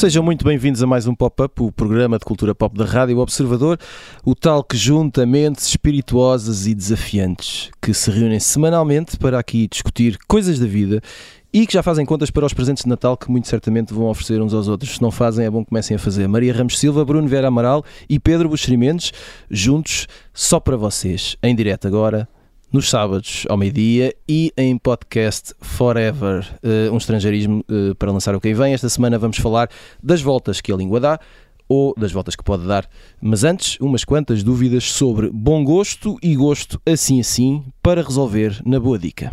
Sejam 0.00 0.22
muito 0.22 0.46
bem-vindos 0.46 0.82
a 0.82 0.86
mais 0.86 1.06
um 1.06 1.14
Pop-Up, 1.14 1.62
o 1.62 1.70
programa 1.70 2.18
de 2.18 2.24
cultura 2.24 2.54
pop 2.54 2.74
da 2.74 2.86
Rádio 2.86 3.18
Observador, 3.18 3.78
o 4.24 4.34
tal 4.34 4.64
que 4.64 4.74
junta 4.74 5.26
mentes 5.26 5.66
espirituosas 5.66 6.66
e 6.66 6.74
desafiantes 6.74 7.70
que 7.82 7.92
se 7.92 8.10
reúnem 8.10 8.40
semanalmente 8.40 9.18
para 9.18 9.38
aqui 9.38 9.68
discutir 9.68 10.16
coisas 10.26 10.58
da 10.58 10.64
vida 10.64 11.02
e 11.52 11.66
que 11.66 11.72
já 11.72 11.82
fazem 11.82 12.06
contas 12.06 12.30
para 12.30 12.46
os 12.46 12.54
presentes 12.54 12.84
de 12.84 12.88
Natal 12.88 13.16
que 13.16 13.30
muito 13.30 13.48
certamente 13.48 13.92
vão 13.92 14.06
oferecer 14.06 14.40
uns 14.40 14.54
aos 14.54 14.68
outros. 14.68 14.94
Se 14.94 15.02
não 15.02 15.10
fazem, 15.10 15.46
é 15.46 15.50
bom 15.50 15.64
que 15.64 15.70
comecem 15.70 15.96
a 15.96 15.98
fazer. 15.98 16.28
Maria 16.28 16.52
Ramos 16.52 16.78
Silva, 16.78 17.04
Bruno 17.04 17.28
Vera 17.28 17.48
Amaral 17.48 17.84
e 18.08 18.18
Pedro 18.18 18.48
Buxeri 18.48 18.76
Mendes, 18.76 19.12
juntos 19.50 20.06
só 20.32 20.60
para 20.60 20.76
vocês, 20.76 21.36
em 21.42 21.54
direto 21.54 21.88
agora, 21.88 22.28
nos 22.72 22.88
sábados 22.88 23.46
ao 23.48 23.56
meio-dia 23.56 24.14
e 24.28 24.52
em 24.56 24.78
podcast 24.78 25.52
Forever, 25.60 26.46
uh, 26.62 26.92
um 26.92 26.96
estrangeirismo 26.96 27.64
uh, 27.68 27.94
para 27.96 28.12
lançar 28.12 28.34
o 28.34 28.40
que 28.40 28.54
vem. 28.54 28.72
Esta 28.72 28.88
semana 28.88 29.18
vamos 29.18 29.38
falar 29.38 29.68
das 30.02 30.22
voltas 30.22 30.60
que 30.60 30.72
a 30.72 30.76
língua 30.76 31.00
dá 31.00 31.18
ou 31.68 31.94
das 31.96 32.12
voltas 32.12 32.34
que 32.34 32.44
pode 32.44 32.66
dar. 32.66 32.88
Mas 33.20 33.44
antes, 33.44 33.78
umas 33.80 34.04
quantas 34.04 34.42
dúvidas 34.42 34.84
sobre 34.84 35.30
bom 35.32 35.64
gosto 35.64 36.16
e 36.22 36.34
gosto 36.34 36.80
assim 36.84 37.20
assim 37.20 37.64
para 37.82 38.02
resolver 38.02 38.60
na 38.64 38.78
boa 38.78 38.98
dica. 38.98 39.32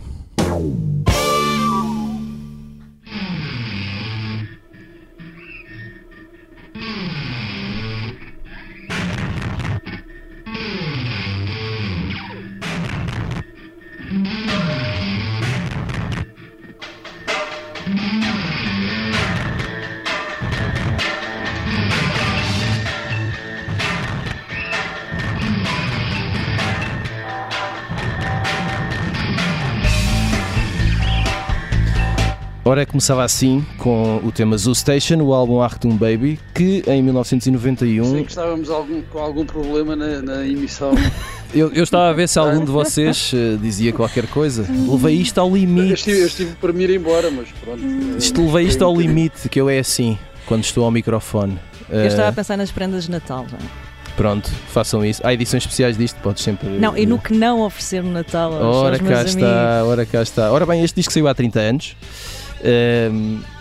Ora, 32.68 32.86
começava 32.86 33.23
assim 33.23 33.66
com 33.78 34.18
o 34.18 34.30
tema 34.30 34.58
Zoo 34.58 34.76
Station, 34.76 35.22
o 35.22 35.34
álbum 35.34 35.62
Achtung 35.62 35.96
Baby, 35.96 36.38
que 36.54 36.84
em 36.86 37.02
1991. 37.02 38.12
Sei 38.12 38.23
que 38.26 38.30
estávamos 38.30 38.70
algum, 38.70 39.02
com 39.04 39.20
algum 39.20 39.46
problema 39.46 39.96
na, 39.96 40.22
na 40.22 40.46
emissão. 40.46 40.92
eu, 41.56 41.72
eu, 41.72 41.86
estava 41.86 42.10
a 42.10 42.12
ver 42.12 42.28
se 42.28 42.38
algum 42.38 42.66
de 42.66 42.70
vocês 42.70 43.32
uh, 43.32 43.58
dizia 43.58 43.94
qualquer 43.94 44.28
coisa. 44.28 44.68
Levei 44.70 45.16
isto 45.16 45.40
ao 45.40 45.50
limite. 45.56 45.88
Eu 45.88 45.94
estive, 45.94 46.20
eu 46.20 46.28
estive 46.28 46.56
para 46.56 46.73
me 46.73 46.84
ir 46.84 46.90
embora, 46.90 47.32
mas 47.32 47.48
pronto. 47.64 47.82
Isto 48.18 48.45
levei 48.45 48.66
isto 48.66 48.84
ao 48.84 48.94
limite, 48.94 49.48
que 49.48 49.62
eu 49.62 49.70
é 49.70 49.80
assim, 49.80 50.20
quando 50.45 50.66
estou 50.66 50.84
ao 50.84 50.92
microfone. 50.92 51.58
Eu 51.90 52.02
uh, 52.02 52.08
estava 52.08 52.28
a 52.28 52.34
pensar 52.34 52.58
nas 52.58 52.70
prendas 52.70 53.06
de 53.06 53.12
Natal. 53.12 53.45
Não 53.50 53.60
é? 53.60 53.88
Pronto, 54.18 54.52
façam 54.73 55.06
isso. 55.06 55.26
Há 55.26 55.34
edições 55.34 55.64
especiais 55.64 55.98
disto, 55.98 56.20
podes 56.22 56.44
sempre. 56.44 56.68
Não, 56.68 56.98
e 56.98 57.06
no 57.06 57.18
que 57.18 57.34
não 57.34 57.62
oferecer 57.62 58.04
no 58.04 58.12
Natal. 58.12 58.52
Aos, 58.52 58.76
ora 58.76 58.98
aos 58.98 59.08
cá 59.08 59.23
está, 59.23 59.86
ora 59.86 60.06
cá 60.06 60.22
está. 60.22 60.52
Ora 60.52 60.66
bem, 60.66 60.84
este 60.84 60.95
disco 60.95 61.14
saiu 61.14 61.30
há 61.30 61.34
30 61.34 61.60
anos 61.62 61.95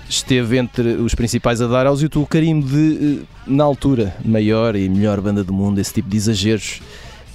esteve 0.09 0.59
entre 0.59 0.89
os 0.95 1.15
principais 1.15 1.61
a 1.61 1.67
dar 1.67 1.87
aos 1.87 2.01
YouTube 2.01 2.25
o 2.25 2.27
carimbo 2.27 2.67
de, 2.67 3.21
eh, 3.21 3.25
na 3.47 3.65
altura, 3.65 4.15
maior 4.25 4.77
e 4.77 4.89
melhor 4.89 5.21
banda 5.21 5.43
do 5.43 5.53
mundo, 5.53 5.81
esse 5.81 5.95
tipo 5.95 6.09
de 6.09 6.17
exageros, 6.17 6.81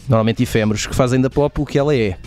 normalmente 0.08 0.44
efêmeros, 0.44 0.88
que 0.88 0.96
fazem 0.96 1.20
da 1.20 1.30
pop 1.30 1.62
o 1.62 1.66
que 1.66 1.78
ela 1.78 1.96
é. 1.96 2.18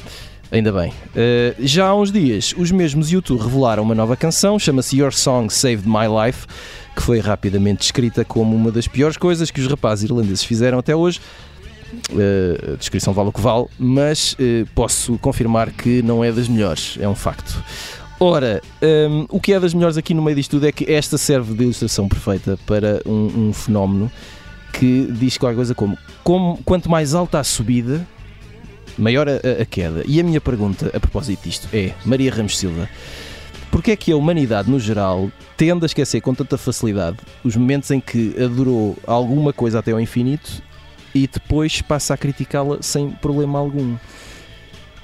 Ainda 0.53 0.71
bem. 0.71 0.91
Uh, 0.91 1.55
já 1.59 1.87
há 1.87 1.95
uns 1.97 2.13
dias, 2.13 2.55
os 2.57 2.71
mesmos 2.71 3.11
YouTube 3.11 3.43
revelaram 3.43 3.83
uma 3.83 3.95
nova 3.95 4.17
canção, 4.17 4.59
chama-se 4.59 4.97
Your 4.97 5.13
Song 5.13 5.53
Saved 5.53 5.89
My 5.89 6.07
Life, 6.07 6.47
que 6.95 7.03
foi 7.03 7.19
rapidamente 7.19 7.81
descrita 7.81 8.25
como 8.25 8.55
uma 8.55 8.71
das 8.71 8.87
piores 8.87 9.17
coisas 9.17 9.51
que 9.51 9.61
os 9.61 9.67
rapazes 9.67 10.05
irlandeses 10.05 10.45
fizeram 10.45 10.79
até 10.79 10.95
hoje. 10.95 11.21
Uh, 12.11 12.75
a 12.75 12.77
descrição 12.77 13.13
vale 13.13 13.31
o 13.31 13.33
que 13.33 13.41
vale, 13.41 13.67
mas 13.79 14.35
uh, 14.35 14.67
posso 14.75 15.19
confirmar 15.19 15.71
que 15.73 16.03
não 16.03 16.23
é 16.23 16.31
das 16.31 16.47
melhores, 16.47 16.99
é 17.01 17.09
um 17.09 17.15
facto. 17.15 17.61
Ora, 18.27 18.63
um, 18.83 19.27
o 19.29 19.39
que 19.39 19.53
é 19.53 19.61
das 19.61 19.75
melhores 19.75 19.99
aqui 19.99 20.15
no 20.15 20.23
meio 20.23 20.35
disto 20.35 20.53
tudo 20.53 20.67
é 20.67 20.73
que 20.73 20.91
esta 20.91 21.19
serve 21.19 21.53
de 21.53 21.65
ilustração 21.65 22.09
perfeita 22.09 22.59
para 22.65 23.03
um, 23.05 23.49
um 23.49 23.53
fenómeno 23.53 24.11
que 24.73 25.07
diz 25.13 25.37
qualquer 25.37 25.57
coisa 25.57 25.75
como, 25.75 25.99
como 26.23 26.59
quanto 26.65 26.89
mais 26.89 27.15
alta 27.15 27.39
a 27.39 27.45
subida, 27.45 28.09
maior 28.97 29.29
a, 29.29 29.35
a, 29.61 29.67
queda. 29.67 30.03
E 30.07 30.19
a 30.19 30.25
minha 30.25 30.41
pergunta 30.41 30.91
a 30.95 30.99
propósito 30.99 31.43
disto 31.45 31.69
é, 31.71 31.93
Maria 32.03 32.33
Ramos 32.33 32.57
Silva, 32.57 32.89
porquê 33.71 33.91
é 33.91 33.97
que 33.97 34.11
a 34.11 34.17
humanidade 34.17 34.71
no 34.71 34.81
geral 34.81 35.31
tende 35.55 35.85
a 35.85 35.87
esquecer 35.87 36.23
com 36.23 36.35
tanta 36.35 36.57
facilidade 36.57 37.19
os 37.45 37.55
momentos 37.55 37.91
em 37.91 38.01
que 38.01 38.35
adorou 38.43 38.97
alguma 39.07 39.53
coisa 39.53 39.81
até 39.81 39.93
ao 39.93 40.01
infinito 40.01 40.63
e 41.15 41.27
depois 41.27 41.83
passa 41.83 42.15
a 42.15 42.17
criticá-la 42.17 42.79
sem 42.81 43.11
problema 43.11 43.59
algum? 43.59 43.99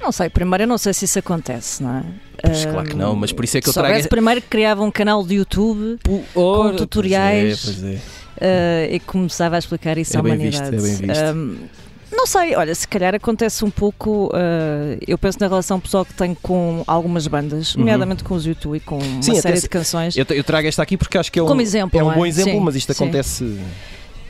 Não 0.00 0.10
sei, 0.10 0.30
primeiro 0.30 0.64
eu 0.64 0.68
não 0.68 0.78
sei 0.78 0.94
se 0.94 1.04
isso 1.04 1.18
acontece, 1.18 1.82
não 1.82 1.98
é? 1.98 2.04
Pois, 2.42 2.64
claro 2.64 2.88
que 2.88 2.96
não, 2.96 3.14
mas 3.14 3.32
por 3.32 3.44
isso 3.44 3.58
é 3.58 3.60
que 3.60 3.68
eu 3.68 3.72
trago. 3.72 4.08
primeiro 4.08 4.40
que 4.40 4.48
criava 4.48 4.82
um 4.82 4.90
canal 4.90 5.24
de 5.24 5.36
YouTube 5.36 5.98
com 6.34 6.74
tutoriais 6.76 7.62
pois 7.64 7.78
é, 7.78 7.80
pois 7.82 7.94
é. 7.94 8.20
Uh, 8.40 8.94
e 8.94 9.00
começava 9.00 9.56
a 9.56 9.58
explicar 9.58 9.98
isso 9.98 10.14
é 10.14 10.18
à 10.18 10.20
humanidade. 10.22 10.76
Visto, 10.76 11.04
é 11.04 11.06
bem 11.06 11.58
visto. 11.58 11.80
Não 12.12 12.26
sei, 12.26 12.56
olha, 12.56 12.74
se 12.74 12.88
calhar 12.88 13.14
acontece 13.14 13.64
um 13.64 13.70
pouco. 13.70 14.26
Uh, 14.26 14.98
eu 15.06 15.16
penso 15.16 15.38
na 15.40 15.46
relação 15.46 15.78
pessoal 15.78 16.04
que 16.04 16.12
tenho 16.14 16.36
com 16.42 16.82
algumas 16.86 17.26
bandas, 17.26 17.74
uhum. 17.74 17.80
nomeadamente 17.80 18.24
com 18.24 18.34
os 18.34 18.44
YouTube 18.44 18.76
e 18.76 18.80
com 18.80 19.00
Sim, 19.22 19.32
uma 19.32 19.40
série 19.40 19.60
de 19.60 19.68
canções. 19.68 20.16
Eu, 20.16 20.26
eu, 20.30 20.42
trago 20.42 20.66
esta 20.66 20.82
aqui 20.82 20.96
porque 20.96 21.16
acho 21.16 21.30
que 21.30 21.38
é 21.38 21.42
um, 21.42 21.46
Como 21.46 21.60
exemplo, 21.60 21.98
é 21.98 22.02
um 22.02 22.12
bom 22.12 22.26
é? 22.26 22.28
exemplo, 22.28 22.52
Sim, 22.52 22.60
mas 22.60 22.74
isto 22.74 22.92
sim. 22.92 23.04
acontece. 23.04 23.58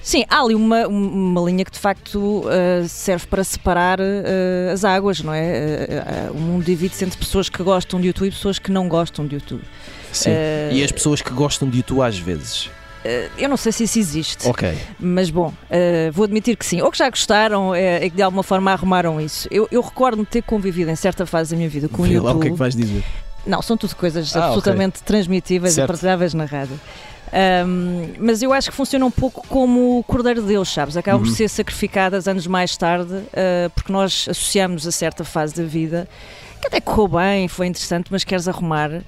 Sim, 0.03 0.25
há 0.28 0.41
ali 0.41 0.55
uma, 0.55 0.87
uma 0.87 1.41
linha 1.43 1.65
que 1.65 1.71
de 1.71 1.78
facto 1.78 2.19
uh, 2.19 2.88
serve 2.88 3.27
para 3.27 3.44
separar 3.44 4.00
uh, 4.00 4.72
as 4.72 4.84
águas, 4.84 5.21
não 5.22 5.33
é? 5.34 6.31
Uh, 6.33 6.37
o 6.37 6.41
mundo 6.41 6.65
divide-se 6.65 7.05
entre 7.05 7.19
pessoas 7.19 7.49
que 7.49 7.62
gostam 7.62 8.00
de 8.00 8.06
YouTube 8.06 8.28
e 8.28 8.31
pessoas 8.31 8.59
que 8.59 8.71
não 8.71 8.88
gostam 8.88 9.27
de 9.27 9.34
YouTube. 9.34 9.62
Sim. 10.12 10.31
e 10.72 10.83
as 10.83 10.91
pessoas 10.91 11.22
que 11.22 11.31
gostam 11.31 11.69
de 11.71 11.77
YouTube 11.77 12.00
às 12.03 12.19
vezes. 12.19 12.69
eu 13.38 13.49
não 13.49 13.56
sei 13.56 13.71
se 13.71 13.84
isso 13.84 13.97
existe. 13.99 14.49
Ok. 14.49 14.77
Mas 14.99 15.31
bom, 15.31 15.53
vou 16.12 16.25
admitir 16.25 16.56
que 16.56 16.67
sim. 16.67 16.81
Ou 16.82 16.91
que 16.91 16.99
já 16.99 17.09
gostaram 17.09 17.77
e 17.77 18.11
que 18.11 18.17
de 18.17 18.22
alguma 18.22 18.43
forma 18.43 18.72
arrumaram 18.72 19.21
isso. 19.21 19.47
Eu, 19.53 19.69
eu 19.71 19.81
recordo-me 19.81 20.27
ter 20.27 20.43
convivido 20.43 20.91
em 20.91 20.97
certa 20.97 21.25
fase 21.27 21.53
da 21.53 21.56
minha 21.56 21.69
vida 21.69 21.88
com 21.88 22.03
Vê 22.03 22.09
o 22.09 22.12
YouTube. 22.15 22.27
lá 22.27 22.32
o 22.34 22.41
que 22.41 22.49
é 22.49 22.50
que 22.50 22.56
vais 22.56 22.75
dizer. 22.75 23.05
Não, 23.47 23.62
são 23.62 23.77
tudo 23.77 23.94
coisas 23.94 24.34
Ah, 24.34 24.47
absolutamente 24.49 24.97
ok. 24.97 25.03
transmitíveis 25.06 25.75
Certo. 25.75 25.87
e 25.87 25.93
partilháveis 25.93 26.34
na 26.34 26.44
rádio. 26.44 26.78
Um, 27.32 28.08
mas 28.18 28.42
eu 28.42 28.52
acho 28.52 28.70
que 28.70 28.76
funciona 28.76 29.06
um 29.06 29.10
pouco 29.10 29.46
como 29.48 29.98
o 29.98 30.02
Cordeiro 30.04 30.41
de 30.42 30.48
Deus, 30.48 30.68
sabes? 30.68 30.96
Acabam 30.96 31.20
Uhum. 31.22 31.28
por 31.28 31.34
ser 31.36 31.48
sacrificadas 31.48 32.26
anos 32.26 32.46
mais 32.46 32.76
tarde, 32.76 33.12
uh, 33.14 33.70
porque 33.74 33.92
nós 33.92 34.26
associamos 34.28 34.86
a 34.86 34.91
certa 34.92 35.22
fase 35.24 35.54
da 35.54 35.62
vida 35.62 36.08
que 36.60 36.66
até 36.66 36.80
correu 36.80 37.08
bem, 37.08 37.48
foi 37.48 37.66
interessante, 37.69 38.08
mas 38.10 38.22
queres 38.24 38.46
arrumar 38.46 38.90
uh, 38.90 39.02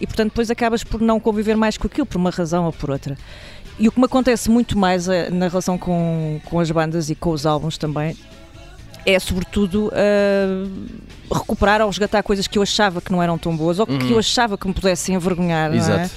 e 0.00 0.06
portanto 0.06 0.30
depois 0.30 0.50
acabas 0.50 0.82
por 0.82 1.00
não 1.00 1.20
conviver 1.20 1.56
mais 1.56 1.76
com 1.76 1.86
aquilo, 1.86 2.06
por 2.06 2.16
uma 2.18 2.30
razão 2.30 2.64
ou 2.64 2.72
por 2.72 2.90
outra. 2.90 3.16
E 3.78 3.86
o 3.86 3.92
que 3.92 3.98
me 4.00 4.06
acontece 4.06 4.50
muito 4.50 4.76
mais 4.78 5.06
uh, 5.06 5.12
na 5.30 5.46
relação 5.48 5.76
com, 5.78 6.40
com 6.46 6.58
as 6.58 6.70
bandas 6.70 7.10
e 7.10 7.14
com 7.14 7.30
os 7.30 7.44
álbuns 7.46 7.76
também 7.78 8.16
é 9.04 9.18
sobretudo 9.18 9.88
uh, 9.88 11.34
recuperar 11.34 11.80
ou 11.82 11.88
resgatar 11.88 12.22
coisas 12.22 12.46
que 12.46 12.56
eu 12.58 12.62
achava 12.62 13.00
que 13.00 13.10
não 13.12 13.22
eram 13.22 13.36
tão 13.36 13.56
boas 13.56 13.78
ou 13.78 13.86
que 13.86 13.92
Uhum. 13.92 14.10
eu 14.10 14.18
achava 14.18 14.56
que 14.56 14.66
me 14.66 14.72
pudessem 14.74 15.14
envergonhar. 15.14 15.70
não 15.70 15.76
é? 15.94 16.10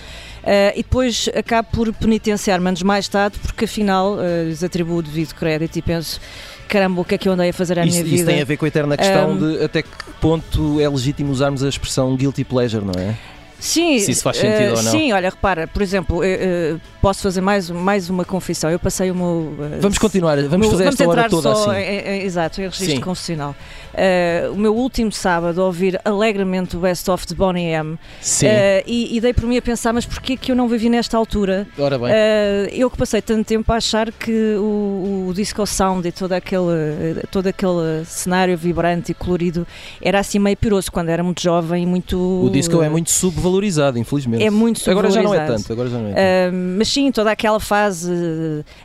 Uh, 0.46 0.72
e 0.76 0.84
depois 0.84 1.28
acabo 1.36 1.70
por 1.72 1.92
penitenciar-me 1.94 2.68
anos 2.68 2.84
mais 2.84 3.08
tarde, 3.08 3.40
porque 3.40 3.66
afinal 3.66 4.14
uh, 4.14 4.44
lhes 4.48 4.64
atribuo 4.64 4.98
o 4.98 5.02
devido 5.02 5.34
crédito 5.34 5.76
e 5.78 5.82
penso: 5.82 6.22
caramba, 6.68 7.02
o 7.02 7.04
que 7.06 7.16
é 7.16 7.18
que 7.18 7.28
eu 7.28 7.34
andei 7.34 7.50
a 7.50 7.54
fazer 7.54 7.80
à 7.80 7.84
Isso, 7.86 7.96
minha 7.98 8.06
isso 8.06 8.16
vida? 8.18 8.32
tem 8.32 8.42
a 8.42 8.46
ver 8.46 8.56
com 8.58 8.66
a 8.66 8.68
eterna 8.68 8.96
questão 8.96 9.32
Um, 9.32 9.38
de 9.58 9.64
até 9.64 9.82
que 9.82 9.90
ponto 10.22 10.80
é 10.80 10.88
legítimo 10.88 11.32
usarmos 11.32 11.64
a 11.64 11.70
expressão 11.70 12.16
guilty 12.16 12.44
pleasure, 12.44 12.86
não 12.86 12.94
é? 13.02 13.16
Sim, 13.58 13.98
se 14.00 14.12
isso 14.12 14.22
faz 14.22 14.38
sentido 14.38 14.74
uh, 14.74 14.78
ou 14.78 14.84
não. 14.84 14.92
Sim, 14.92 15.14
olha, 15.14 15.30
repara, 15.30 15.66
por 15.66 15.82
exemplo, 15.82 16.24
eu, 16.24 16.76
uh, 16.76 16.82
posso 17.02 17.24
fazer 17.24 17.40
mais, 17.42 17.70
mais 17.70 18.10
uma 18.10 18.26
confissão. 18.26 18.70
Eu 18.70 18.78
passei 18.78 19.10
o 19.10 19.16
meu. 19.16 19.26
uh, 19.26 19.78
Vamos 19.80 19.98
continuar, 19.98 20.40
vamos 20.44 20.68
fazer 20.68 20.88
esta 20.90 21.08
hora 21.08 21.30
toda 21.30 21.56
só 21.56 21.72
assim. 21.72 21.80
em- 21.80 22.00
em- 22.20 22.22
exato, 22.24 22.62
em 22.62 22.66
registro 22.66 22.96
Sim. 22.98 23.00
confessional. 23.02 23.56
Uh, 23.96 24.52
o 24.54 24.58
meu 24.58 24.76
último 24.76 25.12
sábado, 25.12 25.62
a 25.62 25.66
ouvir 25.66 26.00
alegremente 26.04 26.76
o 26.76 26.80
Best 26.80 27.10
of 27.10 27.26
de 27.26 27.34
Bonnie 27.34 27.68
M. 27.68 27.98
Sim, 28.22 28.48
Uh, 28.48 28.84
e, 28.86 29.18
e 29.18 29.22
dei 29.22 29.34
por 29.34 29.46
mim 29.46 29.58
a 29.58 29.62
pensar, 29.62 29.94
mas 29.94 30.06
porquê 30.06 30.36
que 30.36 30.52
eu 30.52 30.56
não 30.56 30.68
vivi 30.68 30.90
nesta 30.90 31.18
altura? 31.18 31.68
ora 31.78 31.98
bem. 31.98 32.10
Uh, 32.10 32.70
eu 32.72 32.90
que 32.90 32.98
passei 32.98 33.22
tanto 33.22 33.48
tempo 33.48 33.72
a 33.72 33.78
achar 33.78 34.12
que 34.12 34.56
o, 34.58 35.28
o 35.30 35.34
disco 35.34 35.66
sound 35.66 36.08
e 36.08 36.12
todo 36.12 36.34
aquele, 36.34 37.22
todo 37.32 37.48
aquele 37.48 38.04
cenário 38.06 38.58
vibrante 38.58 39.12
e 39.12 39.16
colorido 39.16 39.66
era 40.02 40.20
assim 40.20 40.40
meio 40.40 40.58
piroso 40.58 40.92
quando 40.92 41.10
era 41.10 41.24
muito 41.24 41.42
jovem 41.42 41.84
e 41.84 41.86
muito. 41.86 42.18
o 42.18 42.50
disco 42.50 42.82
é 42.82 42.90
muito 42.90 43.12
valorizado, 43.32 43.98
infelizmente. 43.98 44.44
É 44.44 44.50
muito 44.50 44.90
Agora 44.90 45.10
já 45.10 45.22
não 45.22 45.34
é 45.34 45.38
subvalorizado. 45.38 45.64
tanto, 45.64 45.74
agora 45.74 45.90
já 45.90 45.98
não 45.98 46.10
é 46.10 46.14
tanto. 46.14 46.58
Mas 46.78 46.88
sim, 46.90 47.12
toda 47.12 47.32
aquela 47.32 47.60
fase 47.60 48.12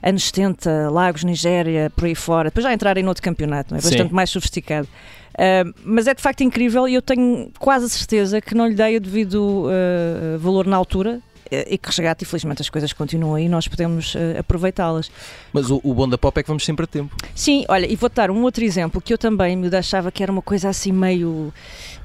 anos 0.03 0.25
70, 0.25 0.91
Lagos, 0.91 1.25
Nigéria, 1.25 1.91
por 1.95 2.05
aí 2.05 2.15
fora, 2.15 2.49
depois 2.51 2.65
já 2.65 2.73
entrarem 2.73 3.03
noutro 3.03 3.23
campeonato, 3.23 3.73
não 3.73 3.79
é? 3.79 3.81
Sim. 3.81 3.91
bastante 3.91 4.15
mais 4.15 4.31
sofisticado. 4.31 4.89
Uh, 5.35 5.73
mas 5.85 6.07
é 6.07 6.15
de 6.15 6.21
facto 6.21 6.43
incrível 6.43 6.89
e 6.89 6.95
eu 6.95 7.03
tenho 7.03 7.51
quase 7.59 7.89
certeza 7.89 8.41
que 8.41 8.55
não 8.55 8.67
lhe 8.67 8.75
dei 8.75 8.97
o 8.97 9.01
devido 9.01 9.67
uh, 9.67 10.39
valor 10.39 10.67
na 10.67 10.77
altura 10.77 11.21
eh, 11.51 11.67
e 11.75 11.79
que 11.79 11.89
resgate, 11.89 12.25
infelizmente 12.25 12.63
as 12.63 12.71
coisas 12.71 12.93
continuam 12.93 13.35
aí 13.35 13.47
e 13.47 13.49
nós 13.49 13.67
podemos 13.67 14.15
uh, 14.15 14.39
aproveitá-las. 14.39 15.11
Mas 15.53 15.71
o, 15.71 15.81
o 15.83 15.93
bom 15.93 16.09
da 16.09 16.17
pop 16.17 16.39
é 16.39 16.43
que 16.43 16.49
vamos 16.49 16.65
sempre 16.65 16.85
a 16.85 16.87
tempo. 16.87 17.15
Sim, 17.35 17.65
olha, 17.69 17.91
e 17.91 17.97
vou-te 17.97 18.15
dar 18.15 18.31
um 18.31 18.43
outro 18.43 18.65
exemplo 18.65 19.01
que 19.01 19.13
eu 19.13 19.19
também 19.19 19.57
me 19.57 19.75
achava 19.77 20.13
que 20.13 20.23
era 20.23 20.31
uma 20.31 20.43
coisa 20.43 20.69
assim 20.69 20.93
meio 20.93 21.53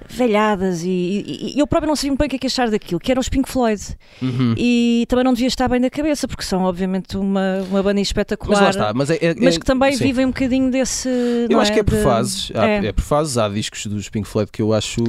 velhadas 0.08 0.84
e, 0.84 0.88
e- 0.90 1.54
e 1.56 1.60
eu 1.60 1.68
próprio 1.68 1.88
não 1.88 1.96
sabia 1.96 2.12
muito 2.12 2.20
bem 2.20 2.28
o 2.28 2.30
que 2.30 2.36
é 2.36 2.40
que 2.40 2.48
achar 2.48 2.70
daquilo, 2.70 3.00
que 3.00 3.12
eram 3.12 3.20
os 3.20 3.30
Pink 3.30 3.50
Floyd. 3.50 3.82
Uhum. 4.22 4.54
E 4.58 5.06
também 5.10 5.26
não 5.26 5.34
devia 5.34 5.48
estar 5.48 5.68
bem 5.68 5.80
da 5.82 5.90
cabeça, 5.90 6.28
porque 6.28 6.44
são 6.44 6.64
obviamente 6.64 7.18
uma, 7.18 7.62
uma 7.70 7.82
banda 7.84 8.00
espetacular. 8.02 8.62
Mas 8.62 8.76
lá 8.76 8.82
está, 8.84 8.94
mas, 8.94 9.10
é, 9.10 9.18
é- 9.22 9.36
mas 9.40 9.56
é- 9.56 9.60
que 9.60 9.66
também 9.66 9.94
sim. 9.94 10.04
vivem 10.04 10.26
um 10.26 10.30
bocadinho 10.30 10.70
desse. 10.72 11.10
Eu 11.50 11.60
acho 11.60 11.72
que 11.74 11.80
é 11.80 11.84
por 11.84 11.96
de- 11.96 12.04
fases. 12.04 12.52
Há, 12.56 12.68
é. 12.68 12.86
é. 12.88 12.92
por 12.92 13.02
fases. 13.04 13.38
Há 13.38 13.50
discos 13.50 13.86
dos 13.88 14.10
Pink 14.10 14.28
Floyd 14.28 14.52
que 14.52 14.62
eu 14.62 14.74
acho 14.74 15.04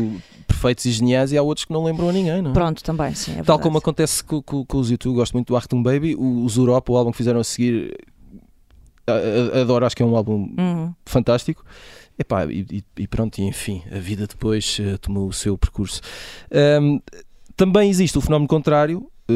perfeitos 0.46 0.84
e 0.87 0.90
geniais 0.93 1.32
e 1.32 1.37
há 1.38 1.42
outros 1.42 1.64
que 1.64 1.72
não 1.72 1.84
lembram 1.84 2.08
a 2.08 2.12
ninguém, 2.12 2.40
não 2.40 2.50
é? 2.52 2.54
Pronto, 2.54 2.82
também, 2.82 3.14
sim. 3.14 3.32
É 3.32 3.34
Tal 3.34 3.42
verdade. 3.44 3.62
como 3.62 3.78
acontece 3.78 4.22
com, 4.25 4.40
com, 4.40 4.64
com 4.64 4.78
os 4.78 4.90
YouTube, 4.90 5.16
gosto 5.16 5.32
muito 5.34 5.49
do 5.49 5.56
Achtung 5.56 5.82
Baby, 5.82 6.16
os 6.19 6.56
Europa, 6.56 6.92
o 6.92 6.96
álbum 6.96 7.10
que 7.10 7.16
fizeram 7.19 7.40
a 7.40 7.44
seguir, 7.44 7.94
adoro, 9.60 9.84
acho 9.87 9.94
que 9.96 10.02
é 10.02 10.06
um 10.06 10.16
álbum 10.16 10.49
Uhum. 10.58 10.92
fantástico. 11.04 11.64
Epá, 12.18 12.46
e, 12.46 12.82
e- 12.98 13.06
pronto, 13.06 13.38
e 13.38 13.42
enfim, 13.44 13.82
a 13.94 13.98
vida 13.98 14.26
depois 14.26 14.78
eh, 14.80 14.96
tomou 14.98 15.28
o 15.28 15.32
seu 15.32 15.56
percurso. 15.58 16.00
Ahm, 16.50 16.98
também 17.56 17.90
existe 17.90 18.16
o 18.16 18.20
fenómeno 18.22 18.48
contrário. 18.48 19.06
eh, 19.28 19.34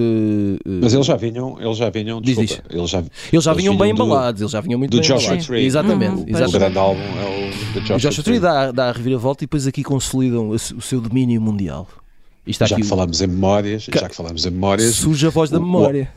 eh, 0.64 0.78
Mas 0.82 0.94
eles 0.94 1.04
já 1.06 1.14
vinham, 1.16 1.60
eles 1.60 1.76
já 1.76 1.90
vinham, 1.90 2.20
Diz, 2.22 2.36
desculpa, 2.38 2.74
eles 2.74 2.88
já, 2.90 2.98
eles 3.32 3.44
já 3.44 3.50
eles 3.50 3.62
vinham 3.62 3.76
bem 3.76 3.92
do- 3.94 4.02
embalados, 4.02 4.40
eles 4.40 4.52
já 4.52 4.60
vinham 4.62 4.78
muito 4.78 4.92
do 4.92 4.98
bem 5.00 5.06
Joshua 5.08 5.24
embalados. 5.24 5.46
Tree. 5.46 5.64
Exatamente, 5.66 6.14
Uhum, 6.14 6.24
o 6.24 6.28
exatamente. 6.30 6.58
grande 6.58 6.78
álbum 6.78 7.00
é 7.00 7.04
o 7.04 7.50
The 7.50 7.78
O 7.78 7.82
Joshua, 7.82 7.98
Joshua 7.98 8.24
Tree 8.24 8.40
dá, 8.40 8.70
dá 8.72 8.88
a 8.88 8.92
reviravolta 8.92 9.44
e 9.44 9.46
depois 9.46 9.66
aqui 9.66 9.82
consolidam 9.82 10.48
o, 10.48 10.58
se- 10.58 10.72
o 10.74 10.80
seu 10.80 11.00
domínio 11.02 11.40
mundial. 11.40 11.86
E 12.46 12.50
está 12.52 12.64
Já 12.66 12.76
aqui 12.76 12.82
que 12.82 12.88
falamos 12.88 13.20
em 13.20 13.26
memórias, 13.26 13.82
já 13.82 14.08
que 14.08 14.14
falamos 14.16 14.46
em 14.46 14.50
memórias, 14.50 14.94
surge 14.94 15.26
a 15.26 15.30
voz 15.30 15.50
da 15.50 15.58
o- 15.58 15.60
o- 15.62 15.64
memória. 15.66 16.10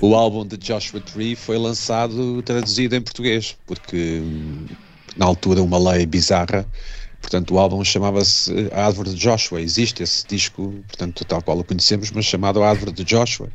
o 0.00 0.14
álbum 0.16 0.44
de 0.44 0.56
Joshua 0.56 1.00
Tree 1.00 1.36
foi 1.36 1.56
lançado 1.58 2.42
traduzido 2.42 2.96
em 2.96 3.00
português, 3.00 3.56
porque 3.66 4.20
hum, 4.22 4.66
na 5.16 5.26
altura 5.26 5.62
uma 5.62 5.78
lei 5.92 6.06
bizarra, 6.06 6.66
portanto 7.20 7.54
o 7.54 7.58
álbum 7.58 7.84
chamava-se 7.84 8.52
eh, 8.52 8.70
A 8.72 8.86
Árvore 8.86 9.10
de 9.10 9.16
Joshua, 9.16 9.60
existe 9.60 10.02
esse 10.02 10.26
disco, 10.26 10.84
portanto 10.86 11.24
tal 11.24 11.42
qual 11.42 11.58
o 11.58 11.64
conhecemos, 11.64 12.10
mas 12.10 12.24
chamado 12.24 12.62
A 12.62 12.68
Árvore 12.70 12.92
de 12.92 13.04
Joshua, 13.04 13.50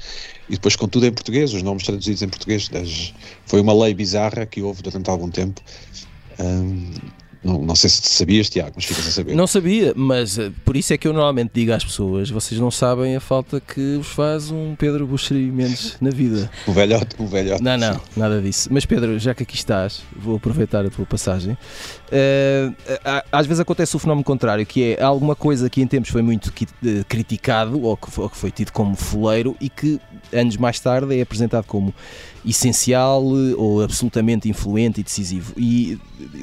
e 0.48 0.54
depois 0.54 0.76
com 0.76 0.88
tudo 0.88 1.06
em 1.06 1.14
português, 1.14 1.54
os 1.54 1.62
nomes 1.64 1.84
traduzidos 1.84 2.22
em 2.22 2.30
português, 2.30 2.70
das- 2.70 3.14
foi 3.46 3.62
uma 3.62 3.74
lei 3.74 3.94
bizarra 3.94 4.46
que 4.46 4.62
houve 4.62 4.82
durante 4.84 5.10
algum 5.10 5.30
tempo. 5.32 5.62
Hum, 6.40 6.92
não, 7.46 7.62
não 7.62 7.76
sei 7.76 7.90
se 7.90 8.02
sabias, 8.02 8.50
Tiago, 8.50 8.72
mas 8.76 8.86
ficas 8.86 9.08
a 9.08 9.12
saber. 9.12 9.36
Não 9.36 9.46
sabia, 9.46 9.94
mas 9.96 10.40
eh, 10.40 10.52
por 10.66 10.76
isso 10.76 10.92
é 10.94 10.98
que 10.98 11.08
eu 11.08 11.14
normalmente 11.14 11.52
digo 11.54 11.72
às 11.72 11.84
pessoas: 11.84 12.30
vocês 12.30 12.60
não 12.60 12.72
sabem 12.72 13.16
a 13.16 13.20
falta 13.20 13.62
que 13.62 13.98
vos 13.98 14.08
faz 14.08 14.50
um 14.50 14.76
Pedro 14.76 15.06
Buxeri 15.06 15.52
Mendes 15.52 15.96
na 16.02 16.10
vida. 16.10 16.50
Um 16.68 16.74
velhote, 16.74 17.16
um 17.20 17.28
velhote. 17.28 17.62
Não, 17.62 17.78
não, 17.78 18.02
nada 18.18 18.42
disso. 18.42 18.70
Mas 18.72 18.86
Pedro, 18.86 19.20
já 19.20 19.36
que 19.36 19.44
aqui 19.44 19.56
estás, 19.56 20.02
vou 20.16 20.38
aproveitar 20.38 20.84
a 20.84 20.90
tua 20.90 21.06
passagem. 21.06 21.56
Eh, 22.12 22.72
às 23.32 23.48
vezes 23.48 23.60
acontece 23.60 23.96
o 23.96 24.00
fenómeno 24.00 24.24
contrário, 24.24 24.66
que 24.66 24.94
é 24.94 25.02
alguma 25.02 25.36
coisa 25.36 25.70
que 25.70 25.82
em 25.82 25.88
tempos 25.88 26.10
foi 26.10 26.22
muito 26.22 26.52
eh, 26.62 27.04
criticado 27.08 27.82
ou 27.82 27.98
que, 27.98 28.12
foi, 28.12 28.24
ou 28.24 28.30
que 28.30 28.38
foi 28.38 28.52
tido 28.52 28.72
como 28.72 28.96
foleiro 28.96 29.56
e 29.60 29.70
que 29.70 30.00
anos 30.32 30.58
mais 30.58 30.80
tarde 30.80 31.18
é 31.18 31.22
apresentado 31.22 31.66
como 31.66 31.94
essencial 32.46 33.24
eh, 33.24 33.56
ou 33.58 33.82
absolutamente 33.82 34.48
influente 34.48 35.02
e 35.02 35.04
decisivo. 35.04 35.54
E 35.58 36.00